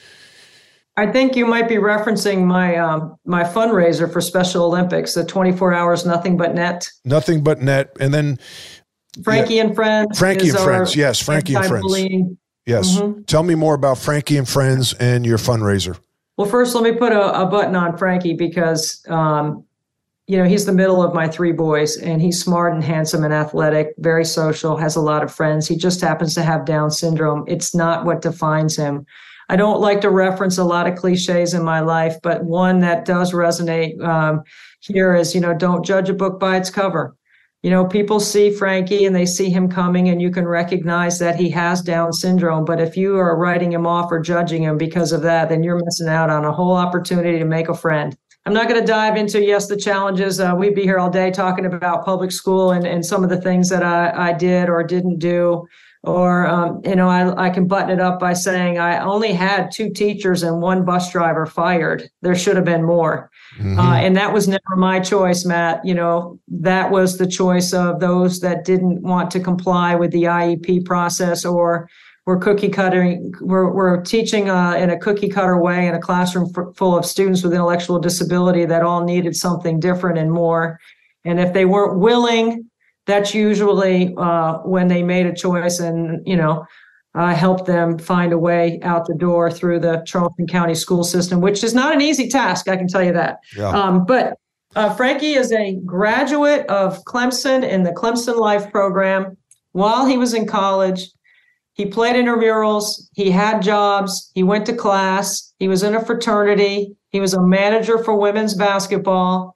I 0.98 1.08
think 1.08 1.36
you 1.36 1.46
might 1.46 1.70
be 1.70 1.76
referencing 1.76 2.44
my 2.44 2.76
um, 2.76 3.16
my 3.26 3.44
fundraiser 3.44 4.12
for 4.12 4.20
Special 4.20 4.66
Olympics, 4.66 5.14
the 5.14 5.26
24 5.26 5.74
hours 5.74 6.06
nothing 6.06 6.36
but 6.38 6.54
net. 6.54 6.90
Nothing 7.06 7.44
but 7.44 7.62
net, 7.62 7.96
and 8.00 8.14
then 8.14 8.40
Frankie 9.24 9.56
yeah, 9.56 9.64
and 9.64 9.76
Friends. 9.76 10.20
Frankie 10.20 10.50
and 10.50 10.60
Friends, 10.60 10.96
yes, 10.96 11.20
Frankie 11.22 11.56
and 11.56 11.66
Friends. 11.66 12.38
Yes. 12.66 12.98
Mm-hmm. 12.98 13.24
Tell 13.24 13.44
me 13.44 13.56
more 13.56 13.74
about 13.74 13.98
Frankie 13.98 14.38
and 14.38 14.48
Friends 14.48 14.94
and 14.94 15.26
your 15.26 15.38
fundraiser. 15.38 15.98
Well, 16.38 16.48
first, 16.48 16.76
let 16.76 16.84
me 16.84 16.94
put 16.94 17.12
a, 17.12 17.42
a 17.42 17.46
button 17.46 17.76
on 17.76 17.98
Frankie 17.98 18.34
because, 18.34 19.04
um, 19.10 19.64
you 20.28 20.38
know, 20.38 20.46
he's 20.46 20.66
the 20.66 20.72
middle 20.72 21.04
of 21.04 21.14
my 21.14 21.28
three 21.28 21.52
boys, 21.52 21.98
and 21.98 22.22
he's 22.22 22.42
smart 22.42 22.74
and 22.74 22.84
handsome 22.84 23.24
and 23.24 23.34
athletic, 23.34 23.94
very 23.98 24.24
social, 24.24 24.78
has 24.78 24.96
a 24.96 25.02
lot 25.02 25.24
of 25.24 25.34
friends. 25.34 25.68
He 25.68 25.76
just 25.76 26.02
happens 26.02 26.34
to 26.36 26.44
have 26.44 26.66
Down 26.66 26.92
syndrome. 26.92 27.44
It's 27.48 27.76
not 27.76 28.06
what 28.06 28.22
defines 28.22 28.76
him. 28.76 29.06
I 29.52 29.58
don't 29.58 29.82
like 29.82 30.00
to 30.02 30.10
reference 30.10 30.58
a 30.58 30.64
lot 30.64 30.88
of 30.88 30.98
cliches 30.98 31.54
in 31.54 31.62
my 31.62 31.82
life, 31.82 32.16
but 32.24 32.46
one 32.46 32.80
that 32.80 33.04
does 33.04 33.34
resonate 33.34 34.02
um, 34.02 34.44
here 34.80 35.14
is, 35.14 35.36
you 35.36 35.42
know, 35.42 35.54
don't 35.54 35.86
judge 35.86 36.08
a 36.08 36.14
book 36.14 36.40
by 36.40 36.56
its 36.56 36.70
cover. 36.70 37.18
You 37.62 37.70
know, 37.70 37.86
people 37.86 38.22
see 38.22 38.50
Frankie 38.50 39.06
and 39.06 39.14
they 39.14 39.26
see 39.26 39.50
him 39.50 39.70
coming, 39.70 40.08
and 40.08 40.22
you 40.22 40.32
can 40.32 40.48
recognize 40.48 41.20
that 41.20 41.36
he 41.36 41.50
has 41.50 41.82
Down 41.82 42.14
syndrome. 42.14 42.64
But 42.64 42.80
if 42.80 42.96
you 42.96 43.18
are 43.18 43.38
writing 43.38 43.74
him 43.74 43.86
off 43.86 44.10
or 44.10 44.22
judging 44.22 44.64
him 44.64 44.78
because 44.78 45.12
of 45.12 45.22
that, 45.24 45.50
then 45.50 45.64
you're 45.64 45.84
missing 45.84 46.08
out 46.08 46.30
on 46.30 46.46
a 46.46 46.54
whole 46.54 46.78
opportunity 46.78 47.38
to 47.38 47.44
make 47.44 47.68
a 47.68 47.76
friend. 47.76 48.16
I'm 48.46 48.54
not 48.54 48.70
going 48.70 48.80
to 48.80 48.88
dive 48.88 49.18
into, 49.18 49.44
yes, 49.44 49.68
the 49.68 49.76
challenges. 49.76 50.40
Uh, 50.40 50.56
we'd 50.58 50.76
be 50.76 50.84
here 50.84 50.98
all 50.98 51.10
day 51.10 51.30
talking 51.30 51.66
about 51.66 52.06
public 52.06 52.32
school 52.32 52.72
and, 52.72 52.88
and 52.88 53.06
some 53.06 53.22
of 53.22 53.30
the 53.30 53.42
things 53.42 53.68
that 53.68 53.84
I, 53.84 54.30
I 54.30 54.34
did 54.34 54.70
or 54.70 54.82
didn't 54.82 55.20
do 55.20 55.68
or 56.04 56.48
um, 56.48 56.82
you 56.84 56.96
know 56.96 57.08
I, 57.08 57.48
I 57.48 57.50
can 57.50 57.68
button 57.68 57.92
it 57.92 58.00
up 58.00 58.20
by 58.20 58.34
saying 58.34 58.80
i 58.80 59.00
only 59.00 59.34
had 59.34 59.72
two 59.72 59.92
teachers 59.92 60.42
and 60.42 60.62
one 60.62 60.84
bus 60.84 61.12
driver 61.12 61.46
fired. 61.46 62.10
There 62.22 62.36
should 62.36 62.56
have 62.56 62.66
been 62.66 62.84
more. 62.84 63.30
Mm-hmm. 63.58 63.80
uh, 63.80 63.96
and 63.96 64.16
that 64.16 64.34
was 64.34 64.48
never 64.48 64.76
my 64.78 65.00
choice 65.00 65.46
matt. 65.46 65.86
You 65.86 65.94
know 65.94 66.40
that 66.48 66.92
was 66.92 67.18
the 67.18 67.28
choice 67.28 67.74
of 67.74 68.00
those 68.00 68.40
that 68.40 68.66
didn't 68.66 69.02
want 69.02 69.30
to 69.32 69.40
comply 69.40 69.96
with 69.96 70.12
the 70.12 70.24
iep 70.24 70.86
process 70.86 71.46
or 71.46 71.90
were 72.26 72.38
cookie 72.38 72.70
cutting 72.70 73.34
we're, 73.42 73.72
we're 73.72 74.02
teaching 74.02 74.50
uh, 74.50 74.74
in 74.74 74.90
a 74.90 74.98
cookie 74.98 75.30
cutter 75.30 75.60
way 75.60 75.88
in 75.88 75.96
a 75.96 76.00
classroom 76.00 76.50
f- 76.56 76.76
full 76.76 76.98
of 76.98 77.06
students 77.06 77.44
with 77.44 77.54
intellectual 77.54 78.00
disability 78.00 78.66
that 78.66 78.84
all 78.84 79.04
needed 79.04 79.36
something 79.36 79.80
different 79.80 80.18
and 80.18 80.32
more. 80.32 80.80
And 81.26 81.40
if 81.40 81.54
they 81.54 81.66
weren't 81.66 82.00
willing 82.00 82.71
that's 83.12 83.34
usually 83.34 84.14
uh, 84.18 84.60
when 84.60 84.88
they 84.88 85.04
made 85.04 85.26
a 85.26 85.34
choice 85.34 85.80
and 85.80 86.26
you 86.26 86.36
know 86.36 86.66
uh, 87.14 87.36
help 87.36 87.66
them 87.66 87.98
find 87.98 88.32
a 88.32 88.38
way 88.38 88.80
out 88.84 89.06
the 89.06 89.16
door 89.16 89.52
through 89.52 89.80
the 89.80 90.02
charleston 90.06 90.48
county 90.48 90.76
school 90.76 91.04
system 91.04 91.42
which 91.42 91.64
is 91.64 91.74
not 91.74 91.94
an 91.94 92.02
easy 92.02 92.30
task 92.30 92.70
i 92.70 92.78
can 92.78 92.88
tell 92.88 93.04
you 93.04 93.12
that 93.12 93.40
yeah. 93.58 93.70
um, 93.70 94.06
but 94.06 94.38
uh, 94.76 94.94
frankie 94.96 95.34
is 95.34 95.52
a 95.52 95.76
graduate 95.86 96.66
of 96.68 97.04
clemson 97.04 97.68
in 97.68 97.84
the 97.84 97.92
clemson 97.92 98.38
life 98.38 98.72
program 98.72 99.36
while 99.74 100.06
he 100.06 100.18
was 100.18 100.34
in 100.34 100.48
college 100.48 101.10
he 101.74 101.86
played 101.86 102.16
intramurals 102.16 103.10
he 103.14 103.30
had 103.30 103.62
jobs 103.62 104.32
he 104.34 104.44
went 104.44 104.66
to 104.66 104.74
class 104.74 105.54
he 105.60 105.68
was 105.68 105.84
in 105.84 105.96
a 105.96 106.06
fraternity 106.06 106.96
he 107.10 107.20
was 107.20 107.34
a 107.34 107.42
manager 107.42 108.02
for 108.02 108.16
women's 108.16 108.54
basketball 108.54 109.54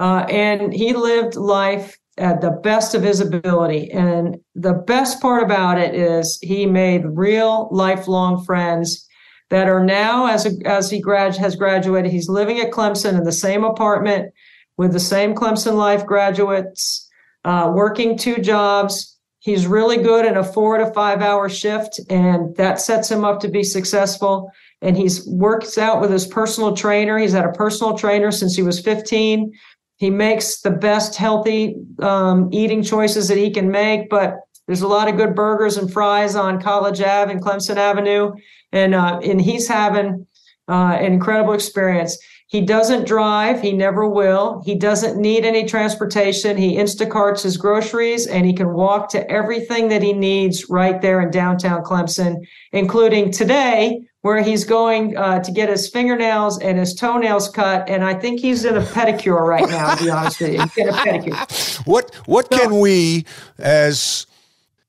uh, 0.00 0.26
and 0.28 0.72
he 0.74 0.92
lived 0.92 1.36
life 1.36 1.96
at 2.18 2.40
the 2.40 2.50
best 2.50 2.94
of 2.94 3.02
his 3.02 3.20
ability. 3.20 3.90
And 3.90 4.38
the 4.54 4.72
best 4.72 5.20
part 5.20 5.42
about 5.42 5.78
it 5.78 5.94
is 5.94 6.38
he 6.42 6.66
made 6.66 7.04
real 7.04 7.68
lifelong 7.70 8.44
friends 8.44 9.06
that 9.50 9.68
are 9.68 9.84
now, 9.84 10.26
as, 10.26 10.46
a, 10.46 10.50
as 10.66 10.90
he 10.90 11.00
grad, 11.00 11.36
has 11.36 11.54
graduated, 11.54 12.10
he's 12.10 12.28
living 12.28 12.58
at 12.58 12.72
Clemson 12.72 13.16
in 13.16 13.24
the 13.24 13.32
same 13.32 13.64
apartment 13.64 14.32
with 14.76 14.92
the 14.92 15.00
same 15.00 15.34
Clemson 15.34 15.74
Life 15.74 16.04
graduates, 16.04 17.08
uh, 17.44 17.70
working 17.74 18.18
two 18.18 18.36
jobs. 18.38 19.16
He's 19.38 19.66
really 19.66 19.98
good 19.98 20.26
in 20.26 20.36
a 20.36 20.42
four 20.42 20.78
to 20.78 20.92
five 20.92 21.20
hour 21.20 21.48
shift, 21.48 22.00
and 22.10 22.56
that 22.56 22.80
sets 22.80 23.10
him 23.10 23.24
up 23.24 23.40
to 23.40 23.48
be 23.48 23.62
successful. 23.62 24.50
And 24.82 24.96
he's 24.96 25.26
works 25.26 25.78
out 25.78 26.00
with 26.00 26.10
his 26.10 26.26
personal 26.26 26.74
trainer. 26.74 27.16
He's 27.16 27.32
had 27.32 27.44
a 27.44 27.52
personal 27.52 27.96
trainer 27.96 28.30
since 28.32 28.56
he 28.56 28.62
was 28.62 28.80
15 28.80 29.52
he 29.96 30.10
makes 30.10 30.60
the 30.60 30.70
best 30.70 31.16
healthy 31.16 31.76
um, 32.00 32.48
eating 32.52 32.82
choices 32.82 33.28
that 33.28 33.38
he 33.38 33.50
can 33.50 33.70
make, 33.70 34.08
but 34.10 34.40
there's 34.66 34.82
a 34.82 34.88
lot 34.88 35.08
of 35.08 35.16
good 35.16 35.34
burgers 35.34 35.76
and 35.76 35.92
fries 35.92 36.34
on 36.34 36.60
College 36.60 37.00
Ave 37.00 37.30
and 37.30 37.42
Clemson 37.42 37.76
Avenue, 37.76 38.32
and 38.72 38.94
uh, 38.94 39.20
and 39.22 39.40
he's 39.40 39.68
having 39.68 40.26
uh, 40.68 40.96
an 41.00 41.12
incredible 41.12 41.54
experience. 41.54 42.18
He 42.48 42.60
doesn't 42.60 43.08
drive. 43.08 43.60
He 43.60 43.72
never 43.72 44.08
will. 44.08 44.62
He 44.64 44.76
doesn't 44.76 45.20
need 45.20 45.44
any 45.44 45.64
transportation. 45.64 46.56
He 46.56 46.76
Instacarts 46.76 47.42
his 47.42 47.56
groceries 47.56 48.28
and 48.28 48.46
he 48.46 48.52
can 48.52 48.72
walk 48.72 49.08
to 49.10 49.28
everything 49.28 49.88
that 49.88 50.02
he 50.02 50.12
needs 50.12 50.70
right 50.70 51.00
there 51.02 51.20
in 51.20 51.32
downtown 51.32 51.82
Clemson, 51.82 52.36
including 52.72 53.32
today, 53.32 54.00
where 54.26 54.42
he's 54.42 54.64
going 54.64 55.16
uh, 55.16 55.38
to 55.38 55.52
get 55.52 55.68
his 55.68 55.88
fingernails 55.88 56.58
and 56.58 56.78
his 56.78 56.94
toenails 56.94 57.48
cut. 57.48 57.88
And 57.88 58.02
I 58.02 58.12
think 58.12 58.40
he's 58.40 58.64
in 58.64 58.76
a 58.76 58.80
pedicure 58.82 59.40
right 59.40 59.68
now, 59.68 59.94
to 59.94 60.04
be 60.04 60.10
honest 60.10 60.40
with 60.40 60.52
you. 60.52 60.62
He's 60.74 60.88
a 60.88 60.98
pedicure. 60.98 61.86
What, 61.86 62.12
what 62.26 62.52
so, 62.52 62.58
can 62.58 62.80
we, 62.80 63.24
as 63.58 64.26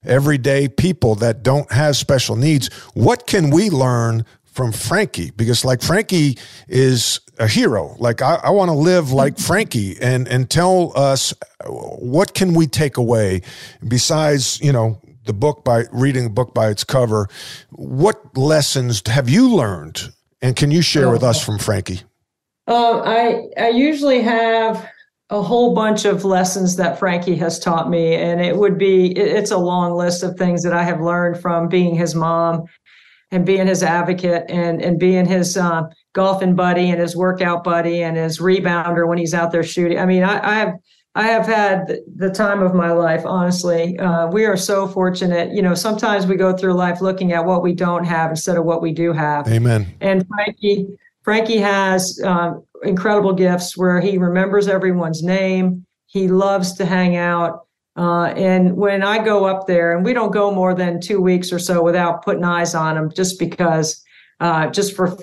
everyday 0.04 0.68
people 0.68 1.14
that 1.16 1.44
don't 1.44 1.72
have 1.72 1.96
special 1.96 2.36
needs, 2.36 2.74
what 2.96 3.28
can 3.28 3.52
we 3.52 3.70
learn 3.70 4.26
from 4.44 4.72
Frankie 4.72 5.30
because 5.30 5.64
like 5.64 5.84
Frankie 5.84 6.36
is 6.68 7.20
a 7.38 7.48
hero. 7.48 7.96
Like 8.00 8.24
I, 8.24 8.40
I 8.44 8.50
want 8.50 8.70
to 8.70 8.74
live 8.76 9.12
like 9.12 9.38
Frankie 9.50 9.96
and 10.02 10.28
and 10.28 10.50
tell 10.50 10.94
us 10.96 11.32
what 11.68 12.34
can 12.34 12.56
we 12.56 12.66
take 12.66 12.98
away 12.98 13.44
besides 13.88 14.60
you 14.60 14.72
know 14.72 15.00
the 15.28 15.34
book 15.34 15.64
by 15.64 15.84
reading 15.92 16.24
the 16.24 16.30
book 16.30 16.54
by 16.54 16.70
its 16.70 16.84
cover. 16.84 17.28
What 17.72 18.36
lessons 18.36 19.02
have 19.08 19.30
you 19.30 19.54
learned, 19.54 20.10
and 20.42 20.56
can 20.56 20.72
you 20.72 20.82
share 20.82 21.10
with 21.10 21.24
us 21.24 21.44
from 21.44 21.60
Frankie? 21.60 22.02
Uh, 22.68 23.02
I 23.02 23.44
I 23.58 23.70
usually 23.70 24.22
have 24.22 24.90
a 25.30 25.42
whole 25.42 25.76
bunch 25.76 26.06
of 26.06 26.24
lessons 26.24 26.78
that 26.78 27.00
Frankie 27.00 27.36
has 27.36 27.60
taught 27.60 27.90
me, 27.90 28.16
and 28.16 28.42
it 28.42 28.58
would 28.58 28.78
be 28.78 29.12
it's 29.12 29.52
a 29.52 29.58
long 29.58 29.94
list 29.94 30.24
of 30.24 30.36
things 30.36 30.64
that 30.64 30.74
I 30.74 30.84
have 30.84 31.02
learned 31.02 31.42
from 31.42 31.68
being 31.68 31.96
his 31.96 32.16
mom 32.16 32.66
and 33.32 33.46
being 33.46 33.68
his 33.68 33.84
advocate 33.84 34.46
and 34.50 34.82
and 34.82 35.00
being 35.00 35.26
his 35.26 35.58
uh, 35.58 35.84
golfing 36.14 36.56
buddy 36.56 36.90
and 36.90 37.00
his 37.00 37.16
workout 37.16 37.64
buddy 37.64 38.04
and 38.04 38.18
his 38.18 38.40
rebounder 38.40 39.08
when 39.08 39.18
he's 39.18 39.34
out 39.34 39.52
there 39.52 39.64
shooting. 39.64 40.00
I 40.00 40.06
mean, 40.06 40.24
I, 40.24 40.46
I 40.46 40.56
have 40.56 40.74
I 41.18 41.26
have 41.26 41.48
had 41.48 42.02
the 42.16 42.30
time 42.30 42.62
of 42.62 42.76
my 42.76 42.92
life. 42.92 43.26
Honestly, 43.26 43.98
uh, 43.98 44.28
we 44.28 44.46
are 44.46 44.56
so 44.56 44.88
fortunate. 44.88 45.52
You 45.52 45.64
know, 45.64 45.74
sometimes 45.74 46.28
we 46.28 46.36
go 46.36 46.56
through 46.56 46.74
life 46.74 47.02
looking 47.02 47.32
at 47.32 47.44
what 47.44 47.64
we 47.64 47.74
don't 47.74 48.06
have 48.06 48.30
instead 48.30 48.56
of 48.56 48.66
what 48.66 48.84
we 48.84 48.92
do 48.92 49.14
have. 49.14 49.48
Amen. 49.48 49.88
And 50.00 50.28
Frankie 50.28 50.88
Frankie 51.24 51.58
has 51.58 52.22
um, 52.24 52.64
incredible 52.84 53.34
gifts 53.34 53.76
where 53.76 54.00
he 54.00 54.20
remembers 54.20 54.68
everyone's 54.68 55.24
name. 55.24 55.86
He 56.06 56.28
loves 56.28 56.76
to 56.76 56.86
hang 56.86 57.16
out. 57.16 57.66
Uh, 57.96 58.26
and 58.38 58.78
when 58.78 59.02
I 59.02 59.18
go 59.26 59.46
up 59.46 59.66
there, 59.66 59.96
and 59.96 60.06
we 60.06 60.14
don't 60.14 60.32
go 60.32 60.52
more 60.52 60.76
than 60.76 61.02
two 61.02 61.20
weeks 61.20 61.52
or 61.52 61.58
so 61.58 61.82
without 61.82 62.24
putting 62.24 62.44
eyes 62.44 62.76
on 62.76 62.96
him, 62.96 63.12
just 63.12 63.40
because, 63.40 64.04
uh, 64.40 64.68
just 64.68 64.96
for 64.96 65.18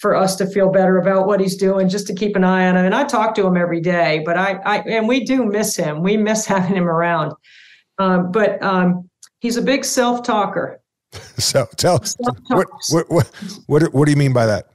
for 0.00 0.14
us 0.14 0.36
to 0.36 0.46
feel 0.46 0.70
better 0.70 0.98
about 0.98 1.26
what 1.26 1.40
he's 1.40 1.56
doing, 1.56 1.88
just 1.88 2.06
to 2.06 2.14
keep 2.14 2.36
an 2.36 2.44
eye 2.44 2.68
on 2.68 2.76
him. 2.76 2.84
And 2.84 2.94
I 2.94 3.04
talk 3.04 3.34
to 3.36 3.46
him 3.46 3.56
every 3.56 3.80
day, 3.80 4.22
but 4.24 4.36
I, 4.36 4.54
I 4.64 4.78
and 4.80 5.06
we 5.06 5.24
do 5.24 5.44
miss 5.44 5.76
him. 5.76 6.02
We 6.02 6.16
miss 6.16 6.46
having 6.54 6.76
him 6.76 6.88
around. 6.88 7.32
Um, 7.98 8.32
but 8.32 8.62
um, 8.62 9.08
he's 9.40 9.56
a 9.56 9.62
big 9.62 9.84
self 9.84 10.22
talker. 10.22 10.80
So 11.38 11.68
tell 11.76 12.02
what, 12.48 12.68
what 12.88 13.10
what 13.10 13.30
what 13.66 13.94
what 13.94 14.04
do 14.06 14.10
you 14.10 14.16
mean 14.16 14.32
by 14.32 14.46
that? 14.46 14.74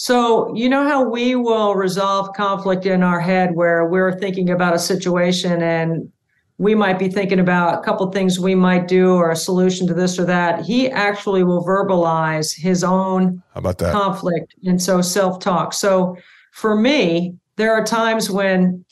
So, 0.00 0.54
you 0.54 0.68
know 0.68 0.84
how 0.86 1.02
we 1.02 1.34
will 1.34 1.74
resolve 1.74 2.32
conflict 2.34 2.86
in 2.86 3.02
our 3.02 3.18
head 3.18 3.56
where 3.56 3.84
we're 3.84 4.16
thinking 4.16 4.50
about 4.50 4.72
a 4.72 4.78
situation 4.78 5.60
and 5.60 6.12
we 6.58 6.74
might 6.74 6.98
be 6.98 7.08
thinking 7.08 7.38
about 7.38 7.78
a 7.78 7.82
couple 7.82 8.10
things 8.10 8.40
we 8.40 8.54
might 8.54 8.88
do 8.88 9.14
or 9.14 9.30
a 9.30 9.36
solution 9.36 9.86
to 9.86 9.94
this 9.94 10.18
or 10.18 10.24
that. 10.24 10.64
He 10.64 10.90
actually 10.90 11.44
will 11.44 11.64
verbalize 11.64 12.54
his 12.54 12.82
own 12.82 13.42
How 13.54 13.60
about 13.60 13.78
that? 13.78 13.92
conflict 13.92 14.54
and 14.64 14.82
so 14.82 15.00
self 15.00 15.38
talk. 15.38 15.72
So, 15.72 16.16
for 16.52 16.74
me, 16.74 17.36
there 17.56 17.72
are 17.72 17.84
times 17.84 18.28
when 18.28 18.84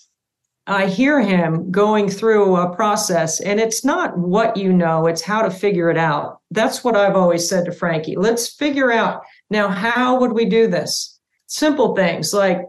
I 0.69 0.87
hear 0.87 1.21
him 1.21 1.71
going 1.71 2.09
through 2.09 2.57
a 2.57 2.75
process, 2.75 3.41
and 3.41 3.59
it's 3.59 3.85
not 3.85 4.17
what 4.17 4.57
you 4.57 4.73
know, 4.73 5.07
it's 5.07 5.23
how 5.23 5.43
to 5.43 5.51
figure 5.51 5.91
it 5.91 5.97
out. 5.97 6.41
That's 6.51 6.85
what 6.85 6.97
I've 6.97 7.17
always 7.17 7.49
said 7.49 7.65
to 7.65 7.73
Frankie. 7.73 8.17
Let's 8.17 8.53
figure 8.55 8.93
out 8.93 9.23
now, 9.51 9.69
how 9.69 10.19
would 10.21 10.33
we 10.33 10.45
do 10.45 10.69
this? 10.69 11.19
Simple 11.47 11.95
things 11.95 12.33
like 12.33 12.61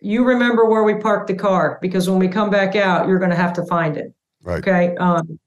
you 0.00 0.24
remember 0.24 0.64
where 0.64 0.82
we 0.82 0.94
parked 0.94 1.28
the 1.28 1.34
car 1.34 1.78
because 1.80 2.08
when 2.08 2.18
we 2.18 2.28
come 2.28 2.50
back 2.50 2.74
out, 2.74 3.06
you're 3.06 3.18
going 3.18 3.30
to 3.30 3.36
have 3.36 3.52
to 3.54 3.66
find 3.66 3.96
it. 3.96 4.12
Right. 4.42 4.58
Okay. 4.58 4.96
Um, 4.96 5.38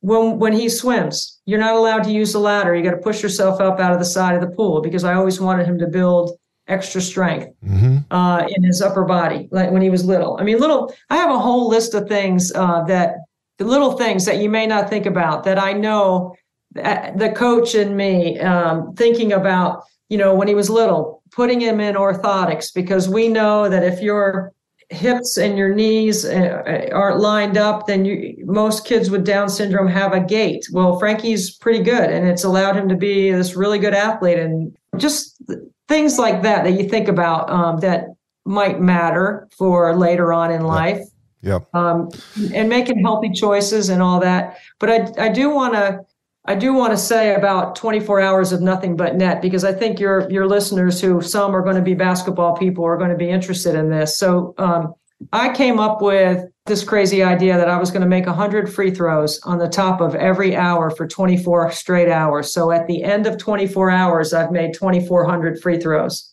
when 0.00 0.38
when 0.38 0.52
he 0.52 0.68
swims, 0.68 1.40
you're 1.46 1.58
not 1.58 1.74
allowed 1.76 2.04
to 2.04 2.10
use 2.10 2.32
the 2.32 2.38
ladder. 2.38 2.74
You 2.74 2.82
got 2.82 2.90
to 2.90 2.98
push 2.98 3.22
yourself 3.22 3.60
up 3.60 3.80
out 3.80 3.92
of 3.92 3.98
the 3.98 4.04
side 4.04 4.34
of 4.34 4.40
the 4.40 4.54
pool 4.54 4.82
because 4.82 5.04
I 5.04 5.14
always 5.14 5.40
wanted 5.40 5.66
him 5.66 5.78
to 5.78 5.86
build 5.86 6.38
extra 6.66 7.00
strength 7.00 7.54
Mm-hmm. 7.64 7.98
uh, 8.10 8.46
in 8.48 8.62
his 8.64 8.80
upper 8.82 9.04
body, 9.04 9.48
like 9.50 9.70
when 9.70 9.82
he 9.82 9.90
was 9.90 10.04
little. 10.04 10.36
I 10.38 10.44
mean, 10.44 10.58
little. 10.58 10.94
I 11.10 11.16
have 11.16 11.30
a 11.30 11.38
whole 11.38 11.68
list 11.68 11.94
of 11.94 12.08
things 12.08 12.52
uh, 12.54 12.82
that 12.84 13.16
the 13.58 13.64
little 13.64 13.92
things 13.92 14.24
that 14.24 14.38
you 14.38 14.48
may 14.50 14.66
not 14.66 14.90
think 14.90 15.06
about 15.06 15.44
that 15.44 15.58
I 15.58 15.72
know 15.72 16.34
that 16.72 17.18
the 17.18 17.30
coach 17.30 17.74
and 17.74 17.96
me 17.96 18.38
um, 18.40 18.94
thinking 18.94 19.32
about. 19.32 19.84
You 20.10 20.18
know, 20.18 20.34
when 20.34 20.48
he 20.48 20.54
was 20.54 20.68
little, 20.68 21.22
putting 21.32 21.60
him 21.60 21.80
in 21.80 21.94
orthotics 21.94 22.72
because 22.72 23.08
we 23.08 23.28
know 23.28 23.70
that 23.70 23.82
if 23.82 24.02
your 24.02 24.52
hips 24.94 25.36
and 25.36 25.58
your 25.58 25.74
knees 25.74 26.24
uh, 26.24 26.88
aren't 26.92 27.20
lined 27.20 27.58
up, 27.58 27.86
then 27.86 28.04
you 28.04 28.36
most 28.46 28.86
kids 28.86 29.10
with 29.10 29.24
Down 29.24 29.48
syndrome 29.48 29.88
have 29.88 30.12
a 30.12 30.20
gait. 30.20 30.66
Well, 30.72 30.98
Frankie's 30.98 31.54
pretty 31.56 31.82
good, 31.82 32.10
and 32.10 32.26
it's 32.26 32.44
allowed 32.44 32.76
him 32.76 32.88
to 32.88 32.96
be 32.96 33.30
this 33.30 33.54
really 33.54 33.78
good 33.78 33.94
athlete, 33.94 34.38
and 34.38 34.76
just 34.96 35.42
things 35.88 36.18
like 36.18 36.42
that 36.42 36.64
that 36.64 36.72
you 36.72 36.88
think 36.88 37.08
about 37.08 37.50
um, 37.50 37.80
that 37.80 38.06
might 38.44 38.80
matter 38.80 39.48
for 39.56 39.94
later 39.96 40.32
on 40.32 40.50
in 40.50 40.62
life. 40.62 41.00
Yep. 41.42 41.74
Um, 41.74 42.08
and 42.54 42.70
making 42.70 43.02
healthy 43.02 43.30
choices 43.30 43.90
and 43.90 44.00
all 44.00 44.18
that. 44.20 44.56
But 44.80 44.90
I, 45.18 45.26
I 45.26 45.28
do 45.28 45.50
want 45.50 45.74
to 45.74 46.00
I 46.46 46.54
do 46.54 46.74
want 46.74 46.92
to 46.92 46.98
say 46.98 47.34
about 47.34 47.74
24 47.76 48.20
hours 48.20 48.52
of 48.52 48.60
nothing 48.60 48.96
but 48.96 49.16
net 49.16 49.40
because 49.40 49.64
I 49.64 49.72
think 49.72 49.98
your 49.98 50.30
your 50.30 50.46
listeners, 50.46 51.00
who 51.00 51.22
some 51.22 51.56
are 51.56 51.62
going 51.62 51.76
to 51.76 51.82
be 51.82 51.94
basketball 51.94 52.56
people, 52.56 52.84
are 52.84 52.98
going 52.98 53.10
to 53.10 53.16
be 53.16 53.30
interested 53.30 53.74
in 53.74 53.88
this. 53.88 54.18
So 54.18 54.54
um, 54.58 54.94
I 55.32 55.54
came 55.54 55.80
up 55.80 56.02
with 56.02 56.44
this 56.66 56.84
crazy 56.84 57.22
idea 57.22 57.56
that 57.56 57.68
I 57.68 57.78
was 57.78 57.90
going 57.90 58.02
to 58.02 58.08
make 58.08 58.26
100 58.26 58.72
free 58.72 58.90
throws 58.90 59.40
on 59.44 59.58
the 59.58 59.68
top 59.68 60.00
of 60.00 60.14
every 60.14 60.54
hour 60.56 60.90
for 60.90 61.06
24 61.06 61.70
straight 61.72 62.08
hours. 62.08 62.52
So 62.52 62.70
at 62.70 62.86
the 62.86 63.02
end 63.02 63.26
of 63.26 63.38
24 63.38 63.90
hours, 63.90 64.34
I've 64.34 64.50
made 64.50 64.74
2,400 64.74 65.60
free 65.60 65.78
throws. 65.78 66.30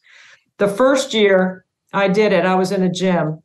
The 0.58 0.68
first 0.68 1.14
year 1.14 1.66
I 1.94 2.08
did 2.08 2.34
it, 2.34 2.46
I 2.46 2.56
was 2.56 2.72
in 2.72 2.84
a 2.84 2.90
gym 2.90 3.41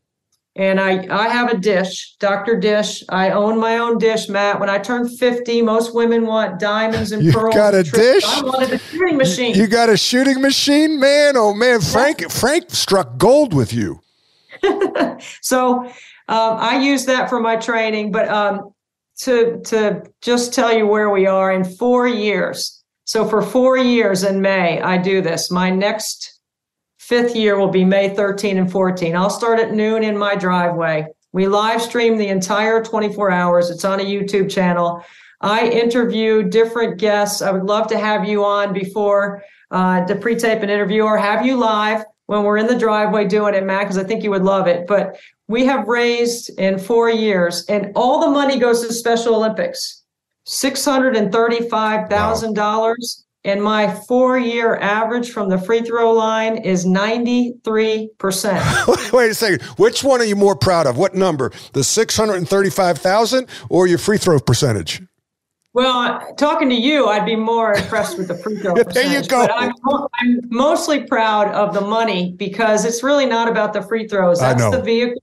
and 0.56 0.80
I, 0.80 1.06
I 1.10 1.28
have 1.28 1.50
a 1.50 1.56
dish, 1.58 2.16
Dr. 2.18 2.58
Dish. 2.58 3.04
I 3.10 3.30
own 3.30 3.60
my 3.60 3.76
own 3.76 3.98
dish, 3.98 4.28
Matt. 4.28 4.58
When 4.58 4.70
I 4.70 4.78
turned 4.78 5.18
50, 5.18 5.60
most 5.60 5.94
women 5.94 6.26
want 6.26 6.58
diamonds 6.58 7.12
and 7.12 7.22
You 7.22 7.32
pearls. 7.32 7.54
got 7.54 7.74
a 7.74 7.82
dish? 7.82 8.24
I 8.24 8.42
wanted 8.42 8.72
a 8.72 8.78
shooting 8.78 9.18
machine. 9.18 9.54
You 9.54 9.66
got 9.66 9.90
a 9.90 9.98
shooting 9.98 10.40
machine, 10.40 10.98
man. 10.98 11.36
Oh 11.36 11.52
man, 11.52 11.80
Frank 11.82 12.30
Frank 12.30 12.70
struck 12.70 13.18
gold 13.18 13.52
with 13.52 13.74
you. 13.74 14.00
so 15.42 15.84
um, 15.84 15.92
I 16.28 16.80
use 16.82 17.04
that 17.04 17.28
for 17.28 17.38
my 17.38 17.56
training. 17.56 18.10
But 18.10 18.28
um, 18.28 18.72
to 19.18 19.60
to 19.66 20.02
just 20.22 20.54
tell 20.54 20.72
you 20.72 20.86
where 20.86 21.10
we 21.10 21.26
are 21.26 21.52
in 21.52 21.64
four 21.64 22.08
years. 22.08 22.82
So 23.04 23.28
for 23.28 23.42
four 23.42 23.76
years 23.76 24.24
in 24.24 24.40
May, 24.40 24.80
I 24.80 24.96
do 24.98 25.20
this. 25.20 25.50
My 25.50 25.70
next 25.70 26.35
fifth 27.06 27.36
year 27.36 27.56
will 27.56 27.68
be 27.68 27.84
May 27.84 28.14
13 28.14 28.58
and 28.58 28.70
14. 28.70 29.14
I'll 29.14 29.30
start 29.30 29.60
at 29.60 29.72
noon 29.72 30.02
in 30.02 30.18
my 30.18 30.34
driveway. 30.34 31.06
We 31.32 31.46
live 31.46 31.80
stream 31.80 32.18
the 32.18 32.28
entire 32.28 32.82
24 32.82 33.30
hours. 33.30 33.70
It's 33.70 33.84
on 33.84 34.00
a 34.00 34.04
YouTube 34.04 34.50
channel. 34.50 35.04
I 35.40 35.68
interview 35.68 36.42
different 36.42 36.98
guests. 36.98 37.42
I 37.42 37.52
would 37.52 37.62
love 37.62 37.86
to 37.88 37.98
have 37.98 38.24
you 38.24 38.44
on 38.44 38.72
before 38.72 39.44
uh, 39.70 40.04
to 40.06 40.16
pre-tape 40.16 40.62
an 40.62 40.70
interview 40.70 41.02
or 41.02 41.16
have 41.16 41.46
you 41.46 41.56
live 41.56 42.04
when 42.26 42.42
we're 42.42 42.56
in 42.56 42.66
the 42.66 42.78
driveway 42.78 43.28
doing 43.28 43.54
it, 43.54 43.64
Matt, 43.64 43.82
because 43.82 43.98
I 43.98 44.04
think 44.04 44.24
you 44.24 44.30
would 44.30 44.42
love 44.42 44.66
it. 44.66 44.88
But 44.88 45.16
we 45.46 45.64
have 45.66 45.86
raised 45.86 46.58
in 46.58 46.76
four 46.76 47.08
years, 47.08 47.64
and 47.68 47.92
all 47.94 48.18
the 48.18 48.30
money 48.30 48.58
goes 48.58 48.84
to 48.84 48.92
Special 48.92 49.36
Olympics, 49.36 50.02
six 50.44 50.84
hundred 50.84 51.14
and 51.14 51.30
thirty-five 51.30 52.08
thousand 52.08 52.54
dollars. 52.54 53.25
And 53.46 53.62
my 53.62 53.94
four-year 53.94 54.74
average 54.78 55.30
from 55.30 55.48
the 55.48 55.56
free 55.56 55.80
throw 55.80 56.12
line 56.12 56.56
is 56.56 56.84
ninety-three 56.84 58.10
percent. 58.18 58.60
Wait 59.12 59.30
a 59.30 59.34
second. 59.34 59.62
Which 59.78 60.02
one 60.02 60.20
are 60.20 60.24
you 60.24 60.34
more 60.34 60.56
proud 60.56 60.88
of? 60.88 60.98
What 60.98 61.14
number? 61.14 61.52
The 61.72 61.84
635,000 61.84 63.46
or 63.70 63.86
your 63.86 63.98
free 63.98 64.18
throw 64.18 64.40
percentage? 64.40 65.00
Well, 65.74 66.34
talking 66.36 66.68
to 66.70 66.74
you, 66.74 67.06
I'd 67.06 67.24
be 67.24 67.36
more 67.36 67.74
impressed 67.74 68.18
with 68.18 68.26
the 68.26 68.34
free 68.34 68.58
throw. 68.58 68.74
There 68.92 69.06
you 69.06 69.24
go. 69.28 69.46
I'm, 69.54 69.72
I'm 70.14 70.40
mostly 70.48 71.04
proud 71.04 71.48
of 71.54 71.72
the 71.72 71.82
money 71.82 72.32
because 72.32 72.84
it's 72.84 73.04
really 73.04 73.26
not 73.26 73.46
about 73.46 73.74
the 73.74 73.82
free 73.82 74.08
throws. 74.08 74.40
That's 74.40 74.70
the 74.70 74.82
vehicle, 74.82 75.22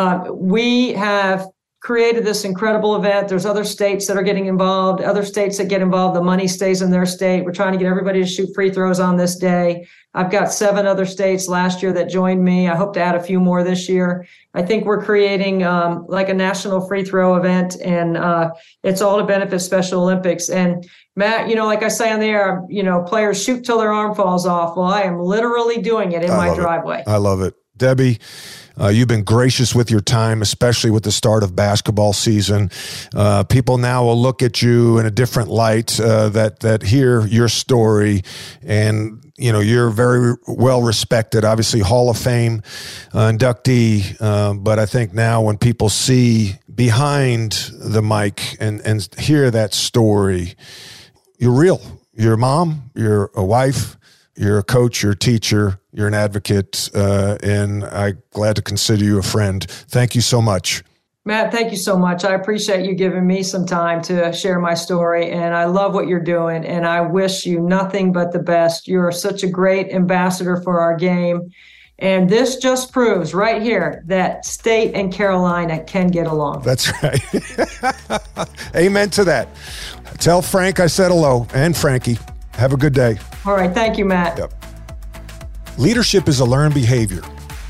Uh, 0.00 0.32
we 0.32 0.94
have 0.94 1.46
created 1.80 2.24
this 2.24 2.46
incredible 2.46 2.96
event. 2.96 3.28
There's 3.28 3.44
other 3.44 3.64
states 3.64 4.06
that 4.06 4.16
are 4.16 4.22
getting 4.22 4.46
involved, 4.46 5.02
other 5.02 5.22
states 5.22 5.58
that 5.58 5.68
get 5.68 5.82
involved. 5.82 6.16
The 6.16 6.22
money 6.22 6.48
stays 6.48 6.80
in 6.80 6.90
their 6.90 7.04
state. 7.04 7.44
We're 7.44 7.52
trying 7.52 7.72
to 7.72 7.78
get 7.78 7.86
everybody 7.86 8.22
to 8.22 8.26
shoot 8.26 8.48
free 8.54 8.70
throws 8.70 8.98
on 8.98 9.18
this 9.18 9.36
day. 9.36 9.86
I've 10.14 10.30
got 10.30 10.52
seven 10.52 10.86
other 10.86 11.04
states 11.04 11.48
last 11.48 11.82
year 11.82 11.92
that 11.92 12.08
joined 12.08 12.42
me. 12.42 12.66
I 12.66 12.76
hope 12.76 12.94
to 12.94 13.00
add 13.00 13.14
a 13.14 13.22
few 13.22 13.40
more 13.40 13.62
this 13.62 13.90
year. 13.90 14.26
I 14.54 14.62
think 14.62 14.86
we're 14.86 15.04
creating 15.04 15.64
um, 15.64 16.06
like 16.08 16.30
a 16.30 16.34
national 16.34 16.86
free 16.88 17.04
throw 17.04 17.36
event, 17.36 17.76
and 17.84 18.16
uh, 18.16 18.52
it's 18.82 19.02
all 19.02 19.18
to 19.18 19.24
benefit 19.24 19.60
Special 19.60 20.02
Olympics. 20.02 20.48
And 20.48 20.88
Matt, 21.14 21.50
you 21.50 21.54
know, 21.54 21.66
like 21.66 21.82
I 21.82 21.88
say 21.88 22.10
on 22.10 22.20
the 22.20 22.26
air, 22.26 22.64
you 22.70 22.82
know, 22.82 23.02
players 23.02 23.42
shoot 23.42 23.66
till 23.66 23.78
their 23.78 23.92
arm 23.92 24.14
falls 24.14 24.46
off. 24.46 24.78
Well, 24.78 24.86
I 24.86 25.02
am 25.02 25.20
literally 25.20 25.82
doing 25.82 26.12
it 26.12 26.24
in 26.24 26.30
I 26.30 26.48
my 26.48 26.54
driveway. 26.54 27.00
It. 27.00 27.08
I 27.08 27.16
love 27.16 27.42
it. 27.42 27.54
Debbie, 27.76 28.18
uh, 28.78 28.88
you've 28.88 29.08
been 29.08 29.24
gracious 29.24 29.74
with 29.74 29.90
your 29.90 30.00
time, 30.00 30.42
especially 30.42 30.90
with 30.90 31.04
the 31.04 31.12
start 31.12 31.42
of 31.42 31.56
basketball 31.56 32.12
season. 32.12 32.70
Uh, 33.14 33.44
people 33.44 33.78
now 33.78 34.04
will 34.04 34.20
look 34.20 34.42
at 34.42 34.62
you 34.62 34.98
in 34.98 35.06
a 35.06 35.10
different 35.10 35.48
light 35.48 35.98
uh, 36.00 36.28
that 36.30 36.60
that 36.60 36.82
hear 36.82 37.26
your 37.26 37.48
story, 37.48 38.22
and 38.62 39.32
you 39.36 39.52
know 39.52 39.60
you're 39.60 39.90
very 39.90 40.34
well 40.46 40.82
respected. 40.82 41.44
Obviously, 41.44 41.80
Hall 41.80 42.10
of 42.10 42.18
Fame 42.18 42.62
uh, 43.12 43.28
inductee, 43.28 44.16
uh, 44.20 44.54
but 44.54 44.78
I 44.78 44.86
think 44.86 45.12
now 45.12 45.42
when 45.42 45.58
people 45.58 45.88
see 45.88 46.54
behind 46.72 47.52
the 47.78 48.02
mic 48.02 48.56
and 48.60 48.80
and 48.82 49.06
hear 49.18 49.50
that 49.50 49.74
story, 49.74 50.54
you're 51.38 51.52
real. 51.52 51.80
You're 52.12 52.34
a 52.34 52.38
mom. 52.38 52.90
You're 52.94 53.30
a 53.34 53.44
wife. 53.44 53.96
You're 54.36 54.58
a 54.58 54.62
coach, 54.62 55.02
you're 55.02 55.12
a 55.12 55.16
teacher, 55.16 55.80
you're 55.92 56.08
an 56.08 56.14
advocate, 56.14 56.88
uh, 56.94 57.36
and 57.42 57.84
I'm 57.84 58.22
glad 58.32 58.56
to 58.56 58.62
consider 58.62 59.04
you 59.04 59.18
a 59.18 59.22
friend. 59.22 59.64
Thank 59.68 60.14
you 60.14 60.20
so 60.20 60.40
much. 60.40 60.82
Matt, 61.26 61.52
thank 61.52 61.70
you 61.70 61.76
so 61.76 61.98
much. 61.98 62.24
I 62.24 62.32
appreciate 62.34 62.86
you 62.86 62.94
giving 62.94 63.26
me 63.26 63.42
some 63.42 63.66
time 63.66 64.00
to 64.02 64.32
share 64.32 64.58
my 64.58 64.74
story, 64.74 65.30
and 65.30 65.54
I 65.54 65.66
love 65.66 65.92
what 65.92 66.06
you're 66.08 66.18
doing, 66.18 66.64
and 66.64 66.86
I 66.86 67.02
wish 67.02 67.44
you 67.44 67.60
nothing 67.60 68.12
but 68.12 68.32
the 68.32 68.38
best. 68.38 68.88
You're 68.88 69.12
such 69.12 69.42
a 69.42 69.46
great 69.46 69.92
ambassador 69.92 70.56
for 70.62 70.80
our 70.80 70.96
game. 70.96 71.52
And 72.00 72.30
this 72.30 72.56
just 72.56 72.92
proves 72.92 73.34
right 73.34 73.60
here 73.60 74.02
that 74.06 74.46
state 74.46 74.94
and 74.94 75.12
Carolina 75.12 75.84
can 75.84 76.08
get 76.08 76.26
along. 76.26 76.62
That's 76.62 76.90
right. 77.02 77.20
Amen 78.74 79.10
to 79.10 79.24
that. 79.24 79.48
Tell 80.18 80.40
Frank 80.40 80.80
I 80.80 80.86
said 80.86 81.10
hello 81.10 81.46
and 81.52 81.76
Frankie. 81.76 82.16
Have 82.52 82.72
a 82.72 82.76
good 82.76 82.92
day. 82.92 83.18
All 83.46 83.54
right. 83.54 83.72
Thank 83.72 83.98
you, 83.98 84.04
Matt. 84.04 84.38
Yep. 84.38 84.52
Leadership 85.78 86.28
is 86.28 86.40
a 86.40 86.44
learned 86.44 86.74
behavior. 86.74 87.22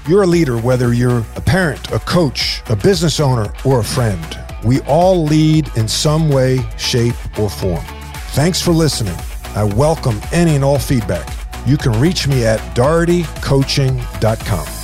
You're 0.09 0.23
a 0.23 0.27
leader 0.27 0.59
whether 0.59 0.93
you're 0.93 1.25
a 1.37 1.41
parent, 1.41 1.91
a 1.93 1.99
coach, 2.01 2.63
a 2.69 2.77
business 2.77 3.21
owner, 3.21 3.53
or 3.65 3.81
a 3.81 3.85
friend. 3.85 4.39
We 4.65 4.81
all 4.83 5.25
lead 5.25 5.71
in 5.77 5.87
some 5.87 6.29
way, 6.29 6.61
shape, 6.77 7.15
or 7.39 7.49
form. 7.49 7.85
Thanks 8.33 8.61
for 8.61 8.73
listening. 8.73 9.17
I 9.55 9.65
welcome 9.65 10.21
any 10.33 10.55
and 10.55 10.65
all 10.65 10.79
feedback. 10.79 11.29
You 11.67 11.77
can 11.77 11.99
reach 12.01 12.27
me 12.27 12.45
at 12.45 12.59
dohertycoaching.com. 12.75 14.80